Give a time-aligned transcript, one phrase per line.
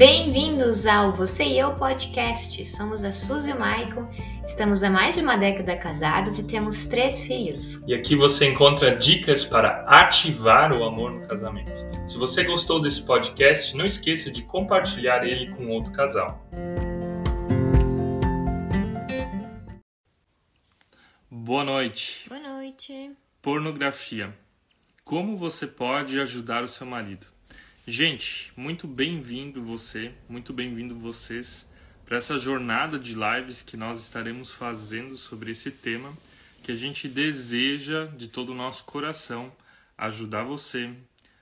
[0.00, 2.64] Bem-vindos ao Você e Eu Podcast.
[2.64, 4.08] Somos a Suzy e o Maicon,
[4.46, 7.82] estamos há mais de uma década casados e temos três filhos.
[7.86, 11.86] E aqui você encontra dicas para ativar o amor no casamento.
[12.08, 16.48] Se você gostou desse podcast, não esqueça de compartilhar ele com outro casal.
[21.30, 22.26] Boa noite.
[22.26, 23.10] Boa noite.
[23.42, 24.34] Pornografia.
[25.04, 27.26] Como você pode ajudar o seu marido?
[27.90, 31.66] Gente, muito bem-vindo você, muito bem-vindo vocês
[32.06, 36.16] para essa jornada de lives que nós estaremos fazendo sobre esse tema
[36.62, 39.52] que a gente deseja de todo o nosso coração
[39.98, 40.88] ajudar você,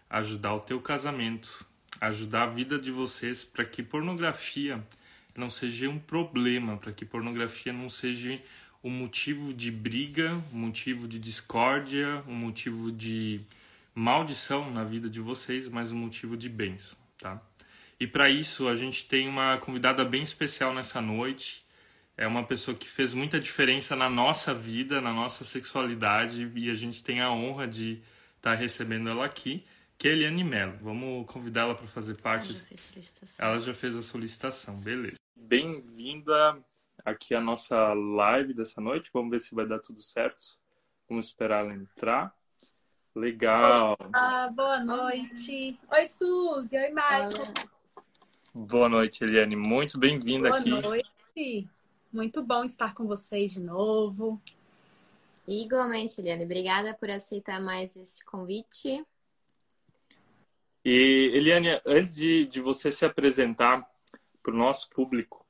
[0.09, 1.67] ajudar o teu casamento,
[2.01, 4.83] ajudar a vida de vocês para que pornografia
[5.37, 8.41] não seja um problema, para que pornografia não seja
[8.83, 13.39] um motivo de briga, um motivo de discórdia, um motivo de
[13.99, 17.43] maldição na vida de vocês, mas um motivo de bênção, tá?
[17.99, 21.67] E para isso a gente tem uma convidada bem especial nessa noite.
[22.17, 26.75] É uma pessoa que fez muita diferença na nossa vida, na nossa sexualidade, e a
[26.75, 28.01] gente tem a honra de
[28.37, 30.79] estar tá recebendo ela aqui, que é Eliane Mello.
[30.81, 32.51] Vamos convidá-la para fazer parte.
[32.51, 33.47] Ela já fez solicitação.
[33.47, 35.17] Ela já fez a solicitação, beleza.
[35.35, 36.57] Bem-vinda
[37.05, 39.11] aqui à nossa live dessa noite.
[39.13, 40.57] Vamos ver se vai dar tudo certo.
[41.09, 42.38] Vamos esperar ela entrar.
[43.19, 43.99] Legal.
[44.13, 45.77] Ah, boa noite.
[45.91, 46.77] Oi, Suzy.
[46.77, 47.53] Oi, Michael.
[48.55, 49.57] Boa noite, Eliane.
[49.57, 50.71] Muito bem-vinda aqui.
[50.71, 51.69] Boa noite.
[52.13, 54.41] Muito bom estar com vocês de novo.
[55.49, 56.45] Igualmente, Eliane.
[56.45, 59.05] Obrigada por aceitar mais este convite.
[60.85, 63.85] E, Eliane, antes de, de você se apresentar
[64.41, 65.45] para o nosso público,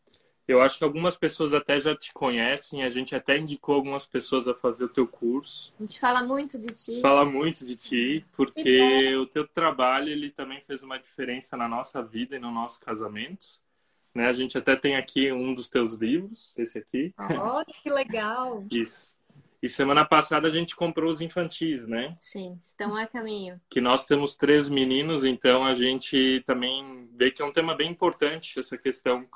[0.49, 4.49] eu acho que algumas pessoas até já te conhecem, a gente até indicou algumas pessoas
[4.49, 5.75] a fazer o teu curso.
[5.79, 7.01] A gente fala muito de ti.
[7.03, 12.03] Fala muito de ti, porque o teu trabalho ele também fez uma diferença na nossa
[12.03, 13.61] vida e no nosso casamento.
[14.15, 14.27] Né?
[14.27, 17.13] A gente até tem aqui um dos teus livros, esse aqui.
[17.19, 18.65] Olha que legal!
[18.71, 19.15] Isso.
[19.63, 22.15] E semana passada a gente comprou os infantis, né?
[22.17, 23.61] Sim, estão a caminho.
[23.69, 27.91] Que nós temos três meninos, então a gente também vê que é um tema bem
[27.91, 29.27] importante essa questão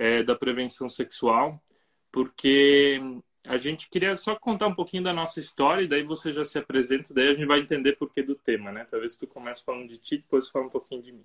[0.00, 1.62] é, da prevenção sexual,
[2.10, 2.98] porque
[3.44, 6.58] a gente queria só contar um pouquinho da nossa história e daí você já se
[6.58, 8.86] apresenta, daí a gente vai entender por que do tema, né?
[8.90, 11.24] Talvez tu comece falando de ti, depois fala um pouquinho de mim.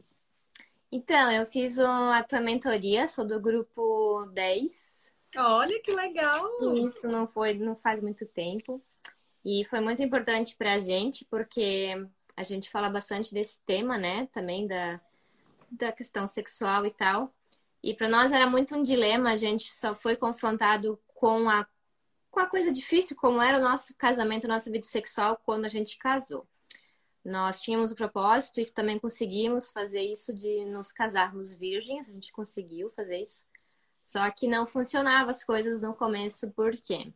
[0.91, 5.13] Então, eu fiz a tua mentoria, sou do grupo 10.
[5.37, 6.57] Olha que legal!
[6.85, 8.81] Isso não foi, não faz muito tempo.
[9.43, 12.05] E foi muito importante pra gente, porque
[12.35, 14.27] a gente fala bastante desse tema, né?
[14.33, 14.99] Também da,
[15.71, 17.33] da questão sexual e tal.
[17.85, 21.67] E para nós era muito um dilema, a gente só foi confrontado com a,
[22.31, 25.95] com a coisa difícil, como era o nosso casamento, nossa vida sexual quando a gente
[25.99, 26.47] casou.
[27.23, 32.31] Nós tínhamos o propósito e também conseguimos fazer isso de nos casarmos virgens, a gente
[32.31, 33.45] conseguiu fazer isso.
[34.03, 37.13] Só que não funcionava as coisas no começo, por quê?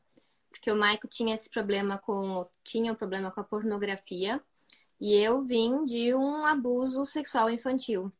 [0.51, 4.39] Porque o Maico tinha esse problema com tinha um problema com a pornografia
[5.01, 8.13] e eu vim de um abuso sexual infantil.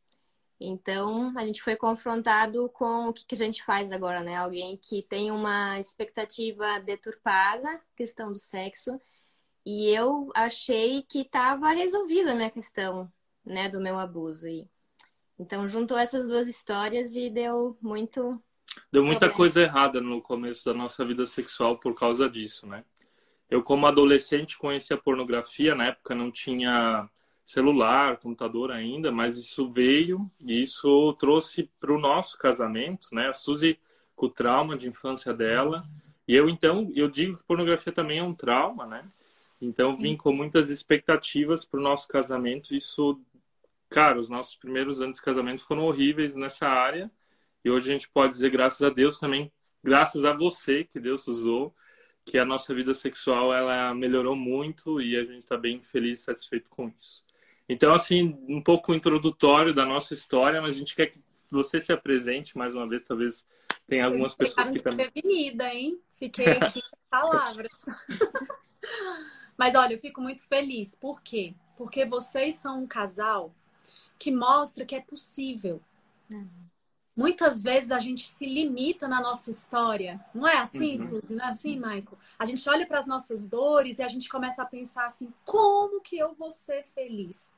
[0.60, 4.36] Então, a gente foi confrontado com o que, que a gente faz agora, né?
[4.36, 9.00] Alguém que tem uma expectativa deturpada, questão do sexo,
[9.64, 13.10] e eu achei que estava resolvida a minha questão,
[13.42, 14.46] né, do meu abuso.
[14.46, 14.68] E,
[15.38, 18.38] então, juntou essas duas histórias e deu muito.
[18.92, 19.36] Deu muita problema.
[19.36, 22.84] coisa errada no começo da nossa vida sexual por causa disso, né?
[23.48, 27.08] Eu, como adolescente, conhecia pornografia, na época não tinha
[27.50, 33.28] celular, computador ainda, mas isso veio e isso trouxe para o nosso casamento, né?
[33.28, 33.76] A Suzy
[34.14, 35.82] com o trauma de infância dela
[36.28, 39.04] e eu então eu digo que pornografia também é um trauma, né?
[39.60, 42.72] Então vim com muitas expectativas para o nosso casamento.
[42.72, 43.20] Isso,
[43.88, 47.10] cara, os nossos primeiros anos de casamento foram horríveis nessa área
[47.64, 49.50] e hoje a gente pode dizer graças a Deus também,
[49.82, 51.74] graças a você que Deus usou,
[52.24, 56.22] que a nossa vida sexual ela melhorou muito e a gente está bem feliz e
[56.22, 57.28] satisfeito com isso.
[57.72, 61.92] Então, assim, um pouco introdutório da nossa história, mas a gente quer que você se
[61.92, 63.46] apresente mais uma vez, talvez
[63.86, 65.08] tenha algumas pessoas que também.
[65.08, 66.00] Prevenida, hein?
[66.16, 67.70] Fiquei aqui com palavras.
[69.56, 70.96] mas olha, eu fico muito feliz.
[70.96, 71.54] Por quê?
[71.76, 73.54] Porque vocês são um casal
[74.18, 75.80] que mostra que é possível.
[76.28, 76.48] Uhum.
[77.16, 80.20] Muitas vezes a gente se limita na nossa história.
[80.34, 81.06] Não é assim, uhum.
[81.06, 81.36] Suzy?
[81.36, 82.18] Não é assim, Michael?
[82.36, 86.00] A gente olha para as nossas dores e a gente começa a pensar assim: como
[86.00, 87.52] que eu vou ser feliz?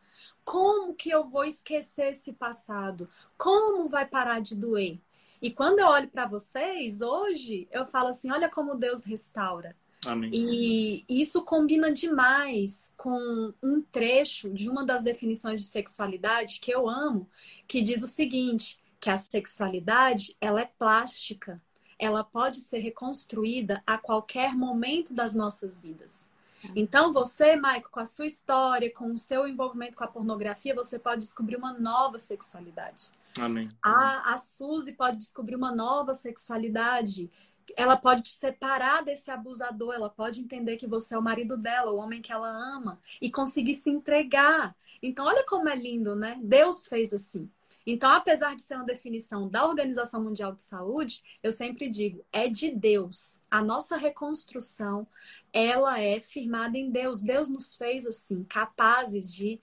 [0.45, 3.09] Como que eu vou esquecer esse passado?
[3.37, 4.99] Como vai parar de doer?
[5.41, 9.77] E quando eu olho para vocês hoje, eu falo assim: olha como Deus restaura.
[10.07, 10.31] Amém.
[10.33, 16.89] E isso combina demais com um trecho de uma das definições de sexualidade que eu
[16.89, 17.29] amo,
[17.69, 21.61] que diz o seguinte: que a sexualidade ela é plástica,
[21.99, 26.27] ela pode ser reconstruída a qualquer momento das nossas vidas.
[26.75, 30.99] Então, você, Maico, com a sua história, com o seu envolvimento com a pornografia, você
[30.99, 33.11] pode descobrir uma nova sexualidade.
[33.41, 33.71] Amém.
[33.83, 37.31] A, a Suzy pode descobrir uma nova sexualidade.
[37.77, 41.93] Ela pode te separar desse abusador, ela pode entender que você é o marido dela,
[41.93, 44.75] o homem que ela ama, e conseguir se entregar.
[45.03, 46.39] Então, olha como é lindo, né?
[46.43, 47.51] Deus fez assim.
[47.87, 52.49] Então, apesar de ser uma definição da Organização Mundial de Saúde, eu sempre digo, é
[52.49, 53.41] de Deus.
[53.51, 55.07] A nossa reconstrução,
[55.53, 57.23] ela é firmada em Deus.
[57.23, 59.61] Deus nos fez assim, capazes de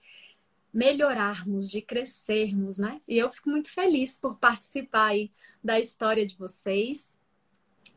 [0.72, 3.00] melhorarmos, de crescermos, né?
[3.08, 5.30] E eu fico muito feliz por participar aí
[5.62, 7.18] da história de vocês.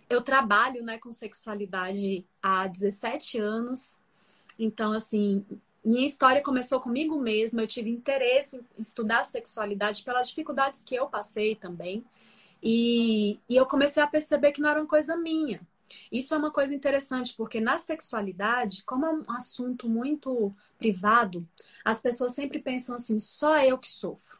[0.10, 4.00] Eu trabalho, né, com sexualidade há 17 anos.
[4.58, 5.46] Então, assim,
[5.83, 7.62] minha história começou comigo mesma.
[7.62, 12.03] Eu tive interesse em estudar sexualidade pelas dificuldades que eu passei também.
[12.62, 15.59] E, e eu comecei a perceber que não era uma coisa minha.
[16.12, 21.47] Isso é uma coisa interessante, porque na sexualidade, como é um assunto muito privado,
[21.83, 24.39] as pessoas sempre pensam assim: só eu que sofro.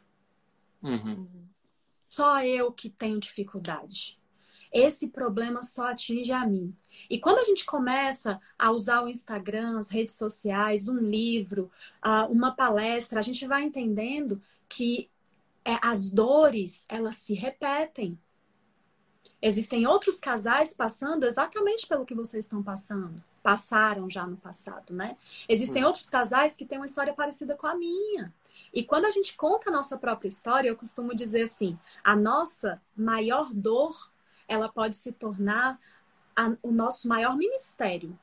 [0.82, 1.28] Uhum.
[2.08, 4.18] Só eu que tenho dificuldade
[4.74, 6.74] esse problema só atinge a mim.
[7.08, 11.70] E quando a gente começa a usar o Instagram, as redes sociais, um livro,
[12.28, 15.08] uma palestra, a gente vai entendendo que
[15.64, 18.18] é, as dores elas se repetem.
[19.40, 23.22] Existem outros casais passando exatamente pelo que vocês estão passando.
[23.44, 25.16] Passaram já no passado, né?
[25.48, 28.34] Existem outros casais que têm uma história parecida com a minha.
[28.72, 32.80] E quando a gente conta a nossa própria história, eu costumo dizer assim: a nossa
[32.96, 34.10] maior dor
[34.48, 35.78] ela pode se tornar
[36.36, 38.18] a, o nosso maior ministério.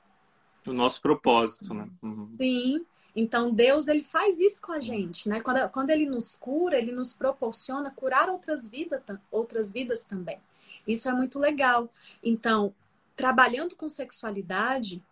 [0.68, 1.90] O nosso propósito, né?
[2.02, 2.36] Uhum.
[2.38, 2.86] Sim.
[3.16, 5.42] Então Deus ele faz isso com a gente, né?
[5.42, 10.40] Quando, quando ele nos cura, ele nos proporciona curar outras vidas, outras vidas também.
[10.88, 11.90] Isso é muito legal.
[12.24, 12.74] Então,
[13.16, 15.04] trabalhando com sexualidade,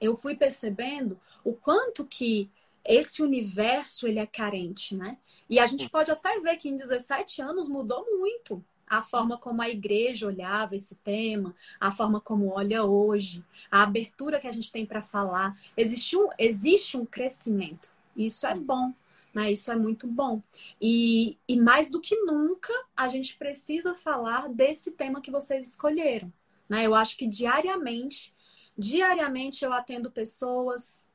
[0.00, 2.50] eu fui percebendo o quanto que
[2.84, 5.18] esse universo ele é carente, né?
[5.48, 5.90] E a gente uhum.
[5.90, 10.74] pode até ver que em 17 anos mudou muito a forma como a igreja olhava
[10.74, 15.58] esse tema, a forma como olha hoje, a abertura que a gente tem para falar.
[15.76, 17.90] Existe um, existe um crescimento.
[18.16, 18.92] Isso é bom.
[19.32, 19.52] Né?
[19.52, 20.42] Isso é muito bom.
[20.80, 26.32] E, e mais do que nunca, a gente precisa falar desse tema que vocês escolheram.
[26.68, 26.86] Né?
[26.86, 28.34] Eu acho que diariamente,
[28.76, 31.06] diariamente eu atendo pessoas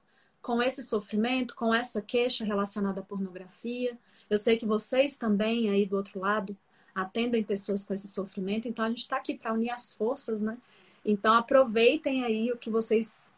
[0.42, 3.98] com esse sofrimento, com essa queixa relacionada à pornografia.
[4.30, 6.58] Eu sei que vocês também aí do outro lado
[6.94, 8.68] atendem pessoas com esse sofrimento.
[8.68, 10.58] Então a gente está aqui para unir as forças, né?
[11.06, 13.34] Então aproveitem aí o que vocês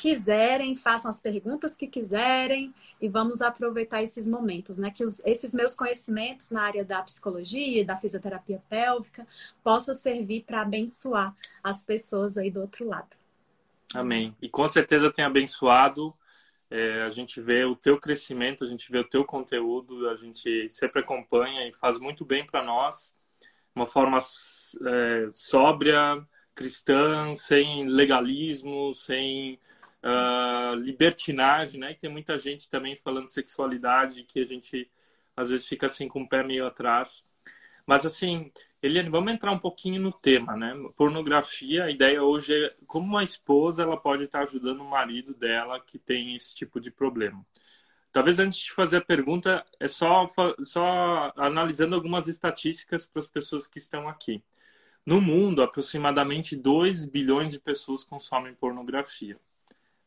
[0.00, 4.90] quiserem, façam as perguntas que quiserem e vamos aproveitar esses momentos, né?
[4.90, 9.26] Que os, esses meus conhecimentos na área da psicologia e da fisioterapia pélvica
[9.62, 13.14] possam servir para abençoar as pessoas aí do outro lado.
[13.92, 14.34] Amém.
[14.40, 16.14] E com certeza tem abençoado
[16.70, 20.70] é, a gente vê o teu crescimento, a gente vê o teu conteúdo, a gente
[20.70, 23.14] sempre acompanha e faz muito bem para nós,
[23.74, 26.24] uma forma é, sóbria,
[26.54, 29.58] cristã, sem legalismo, sem
[30.02, 31.92] uh, libertinagem, né?
[31.92, 34.90] E tem muita gente também falando sexualidade que a gente
[35.36, 37.24] às vezes fica assim com o pé meio atrás.
[37.86, 40.74] Mas assim, Eliane, vamos entrar um pouquinho no tema, né?
[40.96, 45.78] Pornografia, a ideia hoje é como uma esposa ela pode estar ajudando o marido dela
[45.80, 47.44] que tem esse tipo de problema.
[48.10, 50.26] Talvez antes de fazer a pergunta, é só,
[50.60, 54.42] só analisando algumas estatísticas para as pessoas que estão aqui.
[55.04, 59.38] No mundo, aproximadamente 2 bilhões de pessoas consomem pornografia.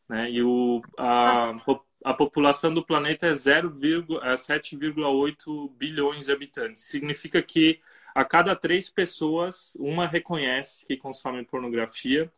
[0.09, 0.31] Né?
[0.31, 1.55] E o, a,
[2.03, 6.83] a população do planeta é 7,8 é bilhões de habitantes.
[6.85, 7.79] Significa que
[8.13, 12.31] a cada três pessoas, uma reconhece que consome pornografia.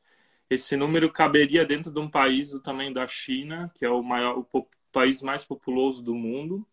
[0.50, 4.46] Esse número caberia dentro de um país do tamanho da China, que é o, maior,
[4.54, 6.66] o país mais populoso do mundo.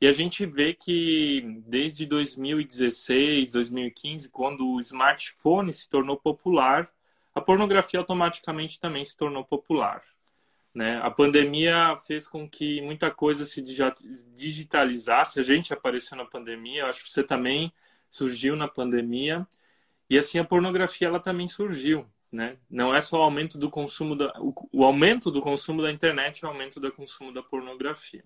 [0.00, 6.88] E a gente vê que desde 2016, 2015, quando o smartphone se tornou popular,
[7.34, 10.02] a pornografia automaticamente também se tornou popular.
[10.72, 11.00] Né?
[11.02, 13.60] A pandemia fez com que muita coisa se
[14.32, 15.40] digitalizasse.
[15.40, 17.72] A gente apareceu na pandemia, acho que você também
[18.10, 19.46] surgiu na pandemia.
[20.08, 22.56] E assim a pornografia ela também surgiu, né?
[22.70, 26.44] Não é só o aumento do consumo da o, o aumento do consumo da internet,
[26.44, 28.24] o aumento do consumo da pornografia.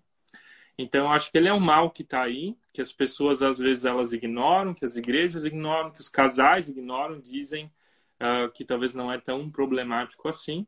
[0.78, 3.84] Então, acho que ele é um mal que está aí, que as pessoas às vezes
[3.84, 7.70] elas ignoram, que as igrejas ignoram, que os casais ignoram, dizem
[8.20, 10.66] uh, que talvez não é tão problemático assim.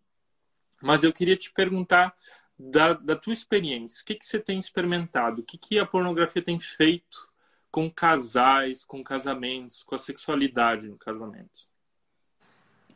[0.82, 2.14] Mas eu queria te perguntar
[2.58, 6.42] da, da tua experiência, o que, que você tem experimentado, o que, que a pornografia
[6.42, 7.32] tem feito
[7.74, 11.68] com casais, com casamentos, com a sexualidade no casamento?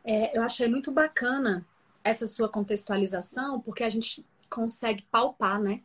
[0.04, 1.66] É, eu achei muito bacana
[2.04, 5.82] essa sua contextualização, porque a gente consegue palpar, né?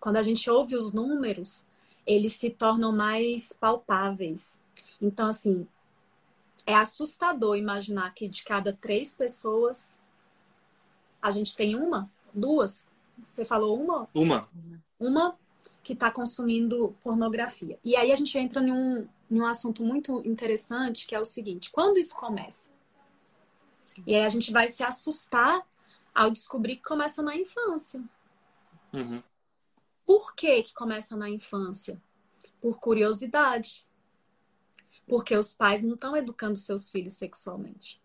[0.00, 1.64] Quando a gente ouve os números,
[2.04, 4.60] eles se tornam mais palpáveis.
[5.00, 5.64] Então, assim,
[6.66, 10.00] é assustador imaginar que de cada três pessoas
[11.22, 12.88] a gente tem uma, duas.
[13.22, 14.08] Você falou uma?
[14.12, 14.48] Uma.
[14.98, 15.38] Uma
[15.86, 17.78] que está consumindo pornografia.
[17.84, 21.24] E aí a gente entra em um, em um assunto muito interessante, que é o
[21.24, 22.72] seguinte: quando isso começa?
[24.04, 25.64] E aí a gente vai se assustar
[26.12, 28.02] ao descobrir que começa na infância.
[28.92, 29.22] Uhum.
[30.04, 32.02] Por que, que começa na infância?
[32.60, 33.86] Por curiosidade.
[35.06, 38.02] Porque os pais não estão educando seus filhos sexualmente.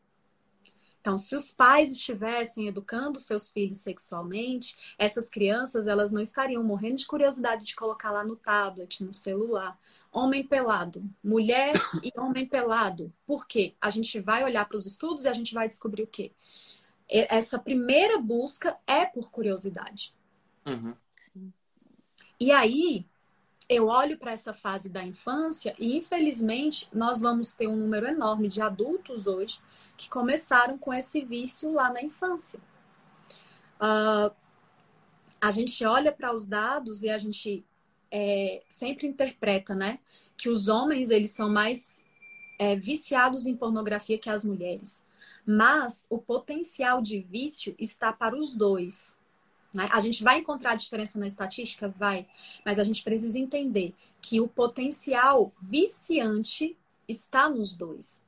[1.02, 6.98] Então, se os pais estivessem educando seus filhos sexualmente, essas crianças elas não estariam morrendo
[6.98, 9.78] de curiosidade de colocar lá no tablet, no celular.
[10.12, 13.12] Homem pelado, mulher e homem pelado.
[13.26, 13.74] Por quê?
[13.82, 16.32] A gente vai olhar para os estudos e a gente vai descobrir o quê?
[17.10, 20.14] Essa primeira busca é por curiosidade.
[20.66, 20.94] Uhum.
[22.40, 23.08] E aí,
[23.72, 28.50] eu olho para essa fase da infância e, infelizmente, nós vamos ter um número enorme
[28.50, 29.60] de adultos hoje
[29.96, 32.60] que começaram com esse vício lá na infância.
[33.80, 34.36] Uh,
[35.40, 37.64] a gente olha para os dados e a gente
[38.12, 40.00] é, sempre interpreta, né,
[40.36, 42.06] que os homens eles são mais
[42.60, 45.06] é, viciados em pornografia que as mulheres.
[45.46, 49.18] Mas o potencial de vício está para os dois.
[49.74, 49.88] Né?
[49.92, 51.88] A gente vai encontrar diferença na estatística?
[51.88, 52.28] Vai.
[52.66, 58.24] Mas a gente precisa entender que o potencial viciante está nos dois.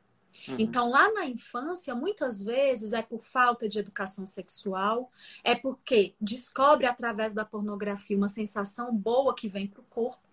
[0.48, 0.56] Uhum.
[0.58, 5.08] Então, lá na infância, muitas vezes é por falta de educação sexual,
[5.44, 10.24] é porque descobre através da pornografia uma sensação boa que vem para o corpo.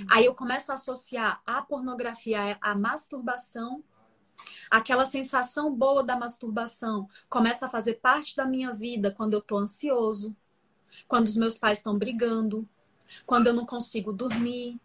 [0.00, 0.06] Uhum.
[0.10, 3.82] Aí eu começo a associar a pornografia à masturbação.
[4.70, 9.58] Aquela sensação boa da masturbação começa a fazer parte da minha vida quando eu estou
[9.58, 10.34] ansioso,
[11.08, 12.68] quando os meus pais estão brigando,
[13.26, 14.78] quando eu não consigo dormir,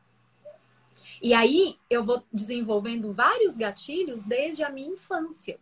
[1.22, 5.60] e aí eu vou desenvolvendo vários gatilhos desde a minha infância.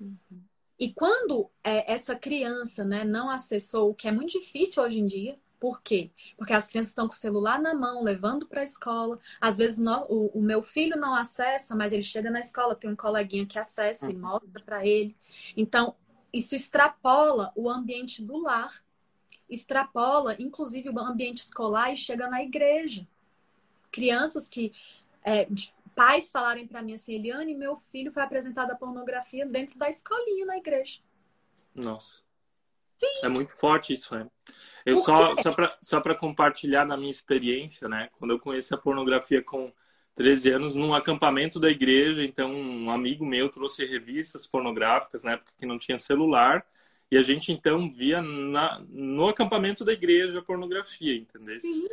[0.00, 0.42] Uhum.
[0.78, 5.06] E quando é, essa criança né, não acessou, o que é muito difícil hoje em
[5.06, 6.10] dia, por quê?
[6.36, 9.18] Porque as crianças estão com o celular na mão, levando para a escola.
[9.40, 12.90] Às vezes no, o, o, meu filho não acessa, mas ele chega na escola, tem
[12.90, 14.12] um coleguinha que acessa uhum.
[14.12, 15.14] e mostra para ele.
[15.56, 15.94] Então,
[16.32, 18.82] isso extrapola o ambiente do lar,
[19.48, 23.06] extrapola, inclusive, o ambiente escolar e chega na igreja
[23.90, 24.72] crianças que.
[25.22, 25.46] É,
[25.94, 30.46] pais falarem para mim assim, Eliane, meu filho foi apresentado a pornografia dentro da escolinha
[30.46, 31.00] na igreja.
[31.74, 32.22] Nossa.
[33.00, 33.20] Sim.
[33.22, 34.26] É muito forte isso, né?
[34.84, 38.10] Eu só, só para só pra compartilhar na minha experiência, né?
[38.18, 39.72] Quando eu conheci a pornografia com
[40.14, 45.52] 13 anos, num acampamento da igreja, então um amigo meu trouxe revistas pornográficas, na época
[45.58, 46.62] que não tinha celular,
[47.10, 51.58] e a gente então via na, no acampamento da igreja a pornografia, entendeu?
[51.58, 51.84] Sim.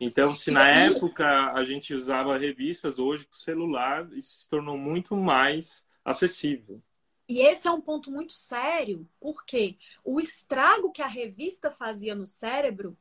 [0.00, 5.14] Então, se na época a gente usava revistas, hoje com celular isso se tornou muito
[5.14, 6.82] mais acessível.
[7.28, 12.26] E esse é um ponto muito sério, porque o estrago que a revista fazia no
[12.26, 12.96] cérebro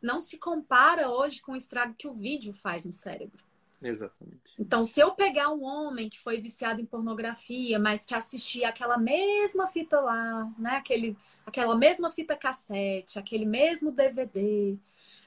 [0.00, 3.42] não se compara hoje com o estrago que o vídeo faz no cérebro.
[3.82, 4.40] Exatamente.
[4.58, 8.98] Então, se eu pegar um homem que foi viciado em pornografia, mas que assistia aquela
[8.98, 10.76] mesma fita lá, né?
[10.76, 11.16] Aquele,
[11.46, 14.76] aquela mesma fita cassete, aquele mesmo DVD,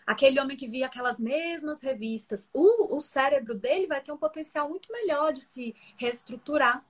[0.05, 4.69] aquele homem que via aquelas mesmas revistas, o, o cérebro dele vai ter um potencial
[4.69, 6.85] muito melhor de se reestruturar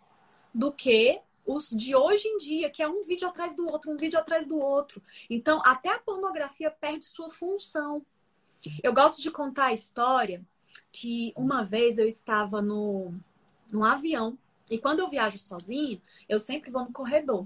[0.53, 3.97] do que os de hoje em dia, que é um vídeo atrás do outro, um
[3.97, 5.01] vídeo atrás do outro.
[5.29, 8.05] Então, até a pornografia perde sua função.
[8.81, 10.41] Eu gosto de contar a história
[10.91, 13.13] que uma vez eu estava no,
[13.71, 14.37] no avião
[14.69, 17.45] e quando eu viajo sozinha, eu sempre vou no corredor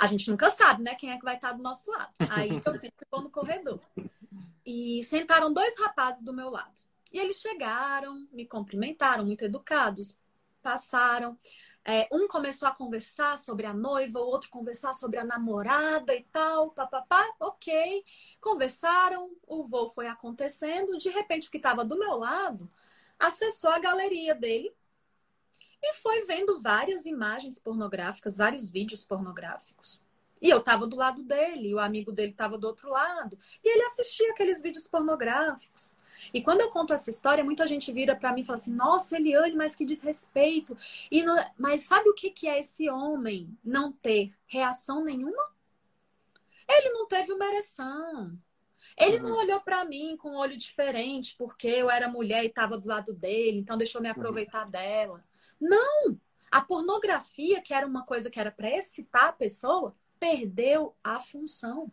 [0.00, 2.10] a gente nunca sabe, né, quem é que vai estar do nosso lado.
[2.30, 3.78] Aí eu sempre vou no corredor.
[4.64, 6.72] E sentaram dois rapazes do meu lado.
[7.12, 10.16] E eles chegaram, me cumprimentaram, muito educados,
[10.60, 11.38] passaram.
[11.84, 16.22] É, um começou a conversar sobre a noiva, o outro conversar sobre a namorada e
[16.24, 18.04] tal, papapá, ok.
[18.40, 20.98] Conversaram, o voo foi acontecendo.
[20.98, 22.70] De repente, o que estava do meu lado
[23.18, 24.74] acessou a galeria dele
[25.82, 30.00] e foi vendo várias imagens pornográficas, vários vídeos pornográficos.
[30.40, 33.84] E eu estava do lado dele, o amigo dele estava do outro lado, e ele
[33.84, 35.96] assistia aqueles vídeos pornográficos.
[36.32, 39.16] E quando eu conto essa história, muita gente vira para mim e fala assim: Nossa,
[39.16, 40.76] Eliane, mas que desrespeito.
[41.10, 41.36] E não...
[41.58, 45.50] Mas sabe o que, que é esse homem não ter reação nenhuma?
[46.68, 48.38] Ele não teve uma ereção.
[48.96, 49.30] Ele uhum.
[49.30, 52.86] não olhou para mim com um olho diferente porque eu era mulher e estava do
[52.86, 54.12] lado dele, então deixou me uhum.
[54.12, 54.70] aproveitar uhum.
[54.70, 55.24] dela.
[55.60, 56.18] Não!
[56.50, 61.90] A pornografia, que era uma coisa que era para excitar a pessoa, perdeu a função.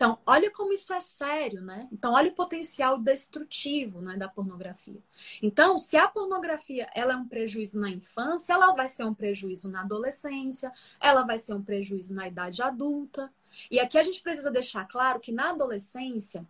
[0.00, 1.86] Então, olha como isso é sério, né?
[1.92, 4.98] Então, olha o potencial destrutivo né, da pornografia.
[5.42, 9.70] Então, se a pornografia ela é um prejuízo na infância, ela vai ser um prejuízo
[9.70, 13.30] na adolescência, ela vai ser um prejuízo na idade adulta.
[13.70, 16.48] E aqui a gente precisa deixar claro que na adolescência,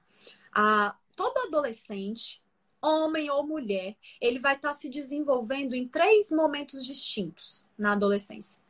[0.55, 2.41] a, todo adolescente,
[2.81, 8.61] homem ou mulher, ele vai estar se desenvolvendo em três momentos distintos na adolescência.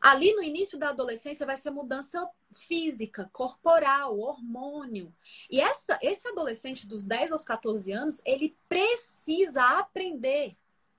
[0.00, 5.14] Ali no início da adolescência vai ser mudança física, corporal, hormônio.
[5.50, 10.56] E essa, esse adolescente dos 10 aos 14 anos, ele precisa aprender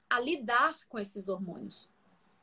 [0.10, 1.92] a lidar com esses hormônios.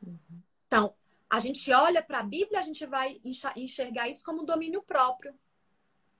[0.03, 0.19] Uhum.
[0.67, 0.95] Então,
[1.29, 3.21] a gente olha para a Bíblia, a gente vai
[3.57, 5.35] enxergar isso como domínio próprio.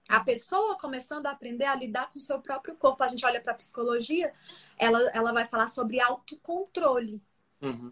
[0.07, 3.03] A pessoa começando a aprender a lidar com o seu próprio corpo.
[3.03, 4.33] A gente olha para a psicologia,
[4.77, 7.21] ela, ela vai falar sobre autocontrole.
[7.61, 7.91] Uhum.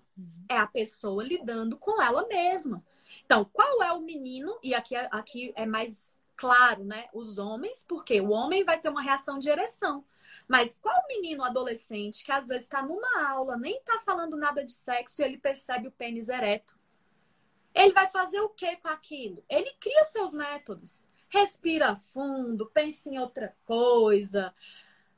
[0.49, 2.83] É a pessoa lidando com ela mesma.
[3.25, 4.57] Então, qual é o menino?
[4.61, 7.07] E aqui, aqui é mais claro, né?
[7.13, 10.03] Os homens, porque o homem vai ter uma reação de ereção.
[10.47, 14.63] Mas qual o menino adolescente que às vezes está numa aula, nem está falando nada
[14.63, 16.77] de sexo e ele percebe o pênis ereto?
[17.73, 19.43] Ele vai fazer o que com aquilo?
[19.49, 21.07] Ele cria seus métodos.
[21.29, 24.53] Respira fundo, pense em outra coisa,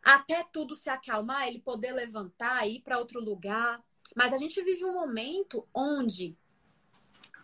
[0.02, 3.84] até tudo se acalmar, ele poder levantar, ir para outro lugar.
[4.16, 6.38] Mas a gente vive um momento onde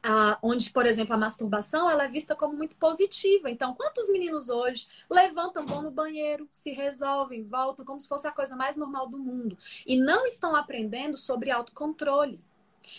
[0.04, 3.52] ah, onde, por exemplo, a masturbação ela é vista como muito positiva.
[3.52, 8.32] Então, quantos meninos hoje levantam, vão no banheiro, se resolvem, voltam como se fosse a
[8.32, 12.42] coisa mais normal do mundo e não estão aprendendo sobre autocontrole.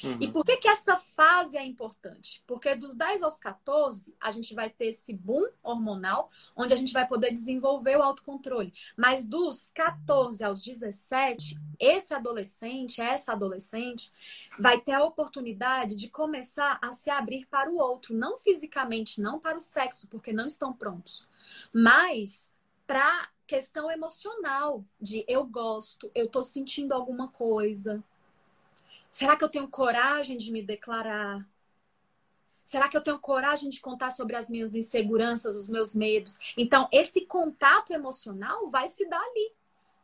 [0.02, 0.18] Uhum.
[0.20, 2.42] E por que, que essa fase é importante?
[2.46, 6.92] Porque dos 10 aos 14, a gente vai ter esse boom hormonal, onde a gente
[6.92, 8.72] vai poder desenvolver o autocontrole.
[8.96, 14.12] Mas dos 14 aos 17, esse adolescente, essa adolescente,
[14.58, 19.38] vai ter a oportunidade de começar a se abrir para o outro, não fisicamente, não
[19.38, 21.26] para o sexo, porque não estão prontos,
[21.72, 22.52] mas
[22.86, 28.02] para questão emocional de eu gosto, eu tô sentindo alguma coisa,
[29.12, 31.46] Será que eu tenho coragem de me declarar?
[32.64, 36.38] Será que eu tenho coragem de contar sobre as minhas inseguranças, os meus medos?
[36.56, 39.52] Então, esse contato emocional vai se dar ali,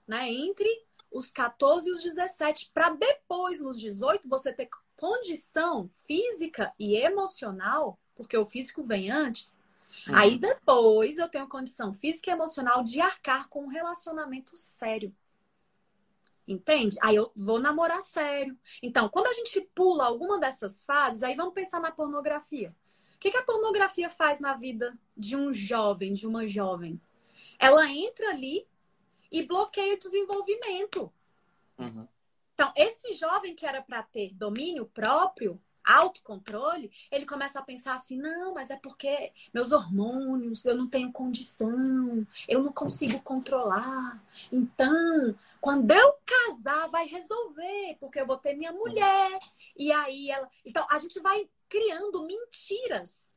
[0.06, 0.30] né?
[0.30, 0.68] Entre
[1.10, 7.98] os 14 e os 17, para depois, nos 18, você ter condição física e emocional,
[8.14, 9.58] porque o físico vem antes.
[10.06, 10.14] Uhum.
[10.14, 15.14] Aí depois eu tenho condição física e emocional de arcar com um relacionamento sério.
[16.48, 16.96] Entende?
[17.02, 18.58] Aí eu vou namorar sério.
[18.82, 22.74] Então, quando a gente pula alguma dessas fases, aí vamos pensar na pornografia.
[23.14, 26.98] O que, que a pornografia faz na vida de um jovem, de uma jovem?
[27.58, 28.66] Ela entra ali
[29.30, 31.12] e bloqueia o desenvolvimento.
[31.76, 32.08] Uhum.
[32.54, 38.18] Então, esse jovem que era para ter domínio próprio, autocontrole, ele começa a pensar assim:
[38.18, 44.22] não, mas é porque meus hormônios, eu não tenho condição, eu não consigo controlar.
[44.52, 49.38] Então, quando eu casar, vai resolver, porque eu vou ter minha mulher.
[49.76, 50.48] E aí ela.
[50.64, 53.34] Então, a gente vai criando mentiras.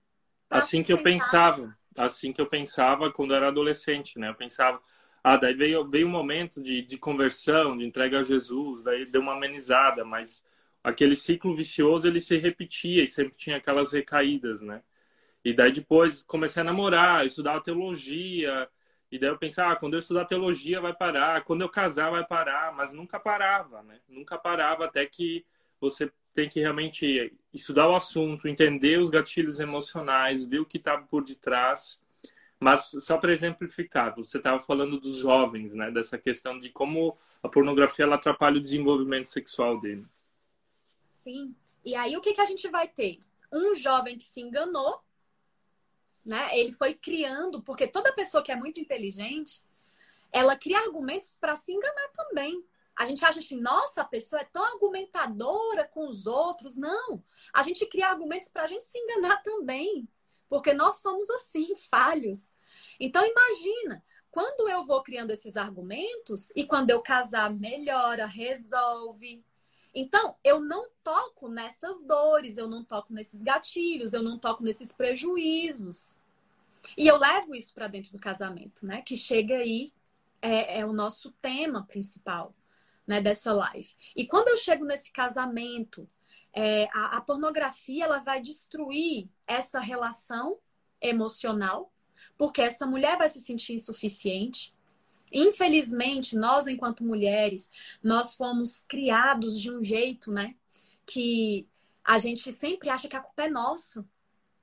[0.49, 4.29] Assim que eu pensava, assim que eu pensava quando eu era adolescente, né?
[4.29, 4.81] Eu pensava.
[5.23, 9.21] Ah, daí veio, veio um momento de, de conversão, de entrega a Jesus, daí deu
[9.21, 10.43] uma amenizada, mas
[10.83, 14.81] aquele ciclo vicioso ele se repetia e sempre tinha aquelas recaídas, né?
[15.43, 18.69] E daí depois comecei a namorar, estudar teologia,
[19.11, 22.25] e daí eu pensava, ah, quando eu estudar teologia vai parar, quando eu casar vai
[22.25, 23.99] parar, mas nunca parava, né?
[24.07, 25.45] Nunca parava até que
[25.79, 30.97] você tem que realmente estudar o assunto, entender os gatilhos emocionais, ver o que está
[30.97, 31.99] por detrás.
[32.59, 35.91] Mas só para exemplificar, você estava falando dos jovens, né?
[35.91, 40.05] Dessa questão de como a pornografia ela atrapalha o desenvolvimento sexual dele.
[41.21, 41.55] Sim.
[41.83, 43.19] E aí o que, que a gente vai ter?
[43.51, 45.01] Um jovem que se enganou,
[46.25, 46.57] né?
[46.57, 49.63] Ele foi criando, porque toda pessoa que é muito inteligente,
[50.31, 52.63] ela cria argumentos para se enganar também.
[52.95, 56.77] A gente acha assim, nossa, a pessoa é tão argumentadora com os outros.
[56.77, 57.23] Não.
[57.53, 60.07] A gente cria argumentos para a gente se enganar também.
[60.49, 62.53] Porque nós somos assim, falhos.
[62.99, 69.43] Então, imagina, quando eu vou criando esses argumentos e quando eu casar, melhora, resolve,
[69.93, 74.91] então, eu não toco nessas dores, eu não toco nesses gatilhos, eu não toco nesses
[74.91, 76.17] prejuízos.
[76.97, 79.01] E eu levo isso para dentro do casamento, né?
[79.01, 79.91] Que chega aí,
[80.41, 82.55] é, é o nosso tema principal
[83.05, 83.93] né, dessa live.
[84.15, 86.09] E quando eu chego nesse casamento,
[86.53, 90.57] é, a, a pornografia ela vai destruir essa relação
[91.01, 91.91] emocional,
[92.37, 94.73] Porque essa mulher vai se sentir insuficiente.
[95.31, 97.69] Infelizmente, nós, enquanto mulheres,
[98.03, 100.55] nós fomos criados de um jeito, né?
[101.05, 101.67] Que
[102.03, 104.05] a gente sempre acha que a culpa é nossa.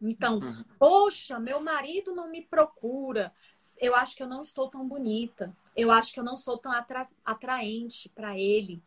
[0.01, 0.65] Então, uhum.
[0.79, 3.33] poxa, meu marido não me procura.
[3.81, 5.57] Eu acho que eu não estou tão bonita.
[5.75, 8.83] Eu acho que eu não sou tão atra atraente para ele.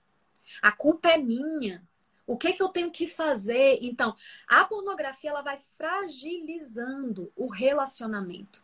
[0.62, 1.86] A culpa é minha.
[2.26, 3.80] O que, que eu tenho que fazer?
[3.82, 4.16] Então,
[4.48, 8.64] a pornografia ela vai fragilizando o relacionamento.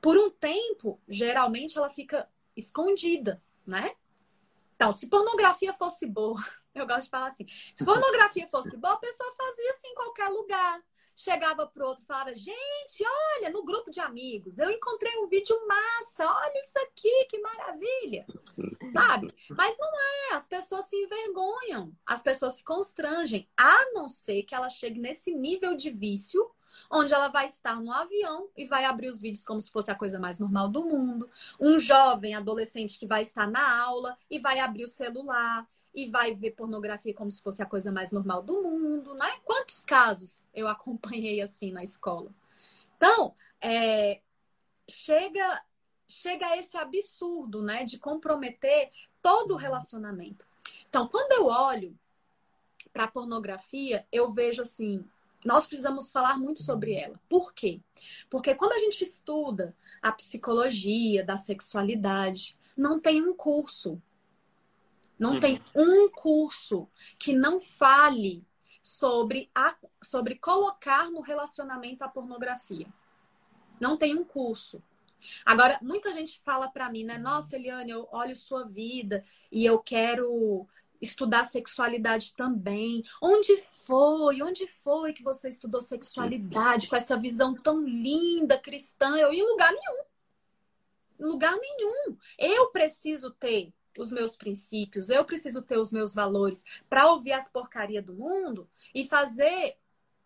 [0.00, 3.94] Por um tempo, geralmente ela fica escondida, né?
[4.74, 6.40] Então, se pornografia fosse boa,
[6.74, 10.28] eu gosto de falar assim, se pornografia fosse boa, a pessoa fazia assim em qualquer
[10.28, 10.82] lugar
[11.20, 13.04] chegava pro outro e falava: Gente,
[13.36, 18.26] olha, no grupo de amigos, eu encontrei um vídeo massa, olha isso aqui, que maravilha.
[18.92, 19.32] Sabe?
[19.50, 24.54] Mas não é, as pessoas se envergonham, as pessoas se constrangem, a não ser que
[24.54, 26.50] ela chegue nesse nível de vício
[26.90, 29.94] onde ela vai estar no avião e vai abrir os vídeos como se fosse a
[29.94, 31.28] coisa mais normal do mundo.
[31.58, 36.34] Um jovem adolescente que vai estar na aula e vai abrir o celular e vai
[36.34, 39.38] ver pornografia como se fosse a coisa mais normal do mundo, né?
[39.44, 42.30] Quantos casos eu acompanhei assim na escola?
[42.96, 44.20] Então, é,
[44.88, 45.62] chega
[46.10, 48.90] chega a esse absurdo, né, de comprometer
[49.22, 50.46] todo o relacionamento.
[50.88, 51.96] Então, quando eu olho
[52.92, 55.08] para a pornografia, eu vejo assim,
[55.44, 57.20] nós precisamos falar muito sobre ela.
[57.28, 57.80] Por quê?
[58.28, 64.00] Porque quando a gente estuda a psicologia da sexualidade, não tem um curso
[65.20, 65.40] não uhum.
[65.40, 68.42] tem um curso que não fale
[68.82, 72.86] sobre, a, sobre colocar no relacionamento a pornografia.
[73.78, 74.82] Não tem um curso.
[75.44, 77.18] Agora, muita gente fala para mim, né?
[77.18, 79.22] Nossa, Eliane, eu olho sua vida
[79.52, 80.66] e eu quero
[81.00, 83.02] estudar sexualidade também.
[83.22, 84.42] Onde foi?
[84.42, 89.16] Onde foi que você estudou sexualidade com essa visão tão linda cristã?
[89.16, 90.04] Eu em lugar nenhum.
[91.20, 92.16] Em lugar nenhum.
[92.38, 97.50] Eu preciso ter os meus princípios, eu preciso ter os meus valores para ouvir as
[97.50, 99.76] porcarias do mundo e fazer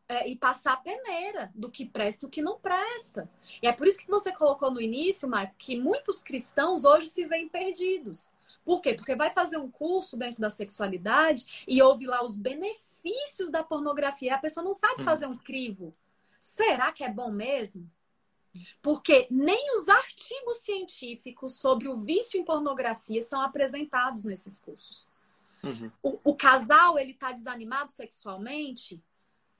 [0.06, 3.28] é, e passar a peneira do que presta e o que não presta.
[3.62, 7.24] E é por isso que você colocou no início, Maicon, que muitos cristãos hoje se
[7.24, 8.30] veem perdidos.
[8.64, 8.94] Por quê?
[8.94, 14.34] Porque vai fazer um curso dentro da sexualidade e ouve lá os benefícios da pornografia.
[14.34, 15.04] A pessoa não sabe hum.
[15.04, 15.94] fazer um crivo.
[16.40, 17.90] Será que é bom mesmo?
[18.80, 25.06] Porque nem os artigos científicos sobre o vício em pornografia são apresentados nesses cursos.
[25.62, 25.90] Uhum.
[26.02, 29.02] O, o, casal, ele tá desanimado sexualmente?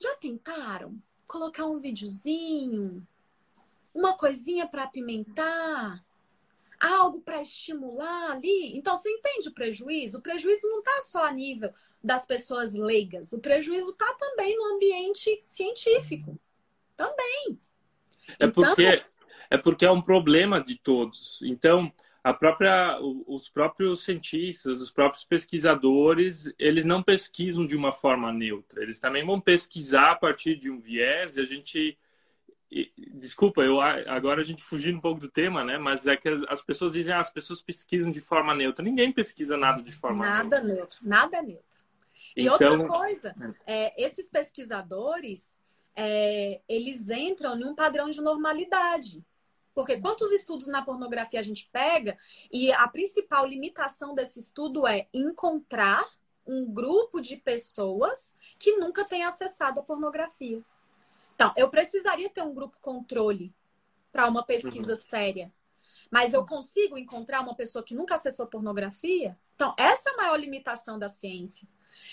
[0.00, 3.06] Já tentaram colocar um videozinho?
[3.92, 6.04] Uma coisinha para apimentar?
[6.84, 8.76] Algo para estimular ali?
[8.76, 10.18] Então, você entende o prejuízo?
[10.18, 13.32] O prejuízo não tá só a nível das pessoas leigas.
[13.32, 16.38] O prejuízo tá também no ambiente científico.
[16.96, 17.58] Também.
[18.38, 19.06] É porque, então...
[19.50, 21.40] é porque é um problema de todos.
[21.42, 21.90] Então,
[22.22, 28.82] a própria, os próprios cientistas, os próprios pesquisadores, eles não pesquisam de uma forma neutra.
[28.82, 31.98] Eles também vão pesquisar a partir de um viés e a gente
[33.14, 35.78] desculpa, eu agora a gente fugindo um pouco do tema, né?
[35.78, 38.84] Mas é que as pessoas dizem, ah, as pessoas pesquisam de forma neutra.
[38.84, 40.74] Ninguém pesquisa nada de forma nada neutra.
[40.74, 41.64] neutro, nada neutro.
[42.36, 42.72] E então...
[42.72, 43.34] outra coisa,
[43.66, 45.54] é, esses pesquisadores,
[45.94, 49.24] é, eles entram em um padrão de normalidade.
[49.74, 52.16] Porque quantos estudos na pornografia a gente pega
[52.52, 56.04] e a principal limitação desse estudo é encontrar
[56.46, 60.62] um grupo de pessoas que nunca tem acessado a pornografia.
[61.34, 63.54] Então, eu precisaria ter um grupo controle
[64.12, 64.96] para uma pesquisa uhum.
[64.96, 65.52] séria.
[66.10, 69.38] Mas eu consigo encontrar uma pessoa que nunca acessou pornografia?
[69.54, 71.66] Então, essa é a maior limitação da ciência.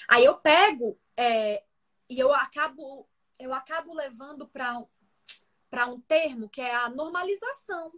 [0.07, 1.63] Aí eu pego é,
[2.09, 3.07] e eu acabo
[3.37, 7.91] eu acabo levando para um termo que é a normalização.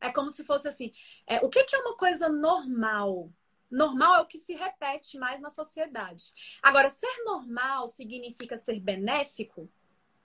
[0.00, 0.92] É como se fosse assim:
[1.26, 3.30] é, o que, que é uma coisa normal?
[3.70, 6.32] Normal é o que se repete mais na sociedade.
[6.62, 9.70] Agora, ser normal significa ser benéfico?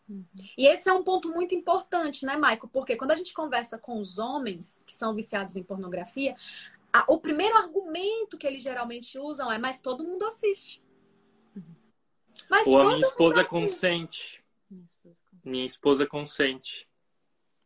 [0.10, 0.26] Uhum.
[0.58, 2.68] E esse é um ponto muito importante, né, Maico?
[2.68, 6.36] Porque quando a gente conversa com os homens que são viciados em pornografia,
[6.92, 10.82] a, o primeiro argumento que eles geralmente usam é: mas todo mundo assiste.
[12.50, 14.44] Mas Ou a minha esposa consente.
[15.46, 16.88] Minha esposa consente.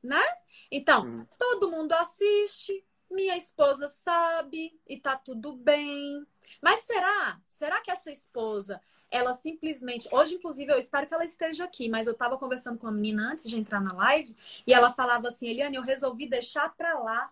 [0.01, 0.23] Né?
[0.71, 1.15] Então, hum.
[1.37, 6.25] todo mundo assiste, minha esposa sabe e tá tudo bem.
[6.61, 7.39] Mas será?
[7.47, 10.07] Será que essa esposa, ela simplesmente.
[10.11, 13.33] Hoje, inclusive, eu espero que ela esteja aqui, mas eu tava conversando com a menina
[13.33, 17.31] antes de entrar na live e ela falava assim: Eliane, eu resolvi deixar pra lá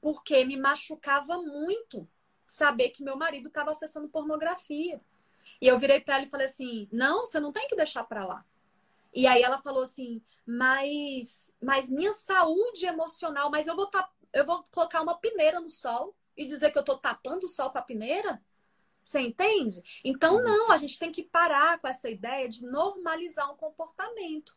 [0.00, 2.06] porque me machucava muito
[2.46, 5.00] saber que meu marido estava acessando pornografia.
[5.60, 8.26] E eu virei para ela e falei assim: não, você não tem que deixar para
[8.26, 8.44] lá.
[9.14, 13.90] E aí ela falou assim: mas, mas minha saúde emocional, mas eu vou,
[14.32, 17.70] eu vou colocar uma peneira no sol e dizer que eu tô tapando o sol
[17.70, 18.42] com a peneira?
[19.04, 19.82] Você entende?
[20.02, 20.42] Então, uhum.
[20.42, 24.56] não, a gente tem que parar com essa ideia de normalizar um comportamento.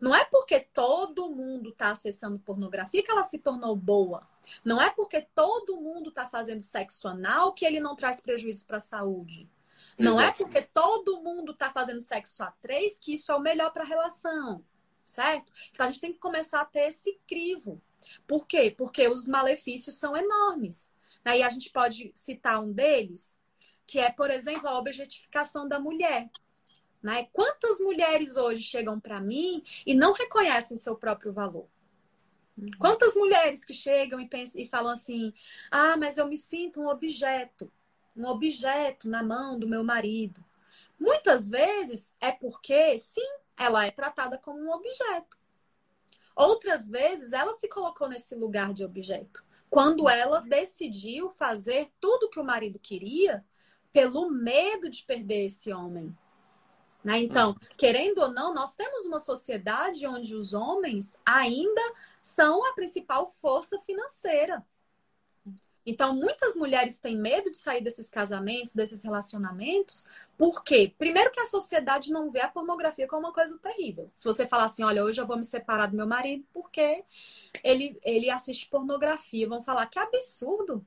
[0.00, 4.28] Não é porque todo mundo está acessando pornografia que ela se tornou boa.
[4.64, 8.78] Não é porque todo mundo está fazendo sexo anal que ele não traz prejuízo para
[8.78, 9.48] a saúde.
[9.96, 13.72] Não é porque todo mundo está fazendo sexo a três que isso é o melhor
[13.72, 14.64] para a relação,
[15.04, 15.52] certo?
[15.70, 17.80] Então a gente tem que começar a ter esse crivo.
[18.26, 18.74] Por quê?
[18.76, 20.92] Porque os malefícios são enormes.
[21.24, 23.33] Aí a gente pode citar um deles,
[23.86, 26.30] que é, por exemplo, a objetificação da mulher.
[27.02, 27.28] Né?
[27.32, 31.68] Quantas mulheres hoje chegam para mim e não reconhecem seu próprio valor?
[32.56, 32.70] Uhum.
[32.78, 35.32] Quantas mulheres que chegam e, pensam, e falam assim:
[35.70, 37.70] ah, mas eu me sinto um objeto
[38.16, 40.44] um objeto na mão do meu marido.
[40.98, 45.36] Muitas vezes é porque, sim, ela é tratada como um objeto.
[46.36, 49.44] Outras vezes ela se colocou nesse lugar de objeto.
[49.68, 53.44] Quando ela decidiu fazer tudo que o marido queria
[53.94, 56.14] pelo medo de perder esse homem.
[57.04, 57.20] Né?
[57.20, 61.80] Então, querendo ou não, nós temos uma sociedade onde os homens ainda
[62.20, 64.66] são a principal força financeira.
[65.86, 71.44] Então, muitas mulheres têm medo de sair desses casamentos, desses relacionamentos, porque, primeiro, que a
[71.44, 74.10] sociedade não vê a pornografia como uma coisa terrível.
[74.16, 77.04] Se você falar assim, olha, hoje eu vou me separar do meu marido porque
[77.62, 80.84] ele, ele assiste pornografia, vão falar que absurdo.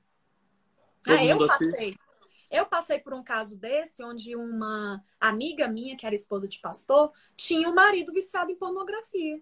[1.08, 1.70] ah, eu passei.
[1.70, 2.07] Assiste.
[2.50, 7.12] Eu passei por um caso desse, onde uma amiga minha, que era esposa de pastor,
[7.36, 9.42] tinha um marido viciado em pornografia.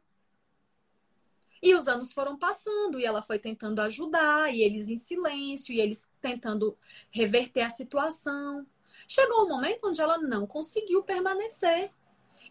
[1.61, 5.79] E os anos foram passando e ela foi tentando ajudar, e eles em silêncio, e
[5.79, 6.77] eles tentando
[7.09, 8.65] reverter a situação.
[9.07, 11.91] Chegou um momento onde ela não conseguiu permanecer.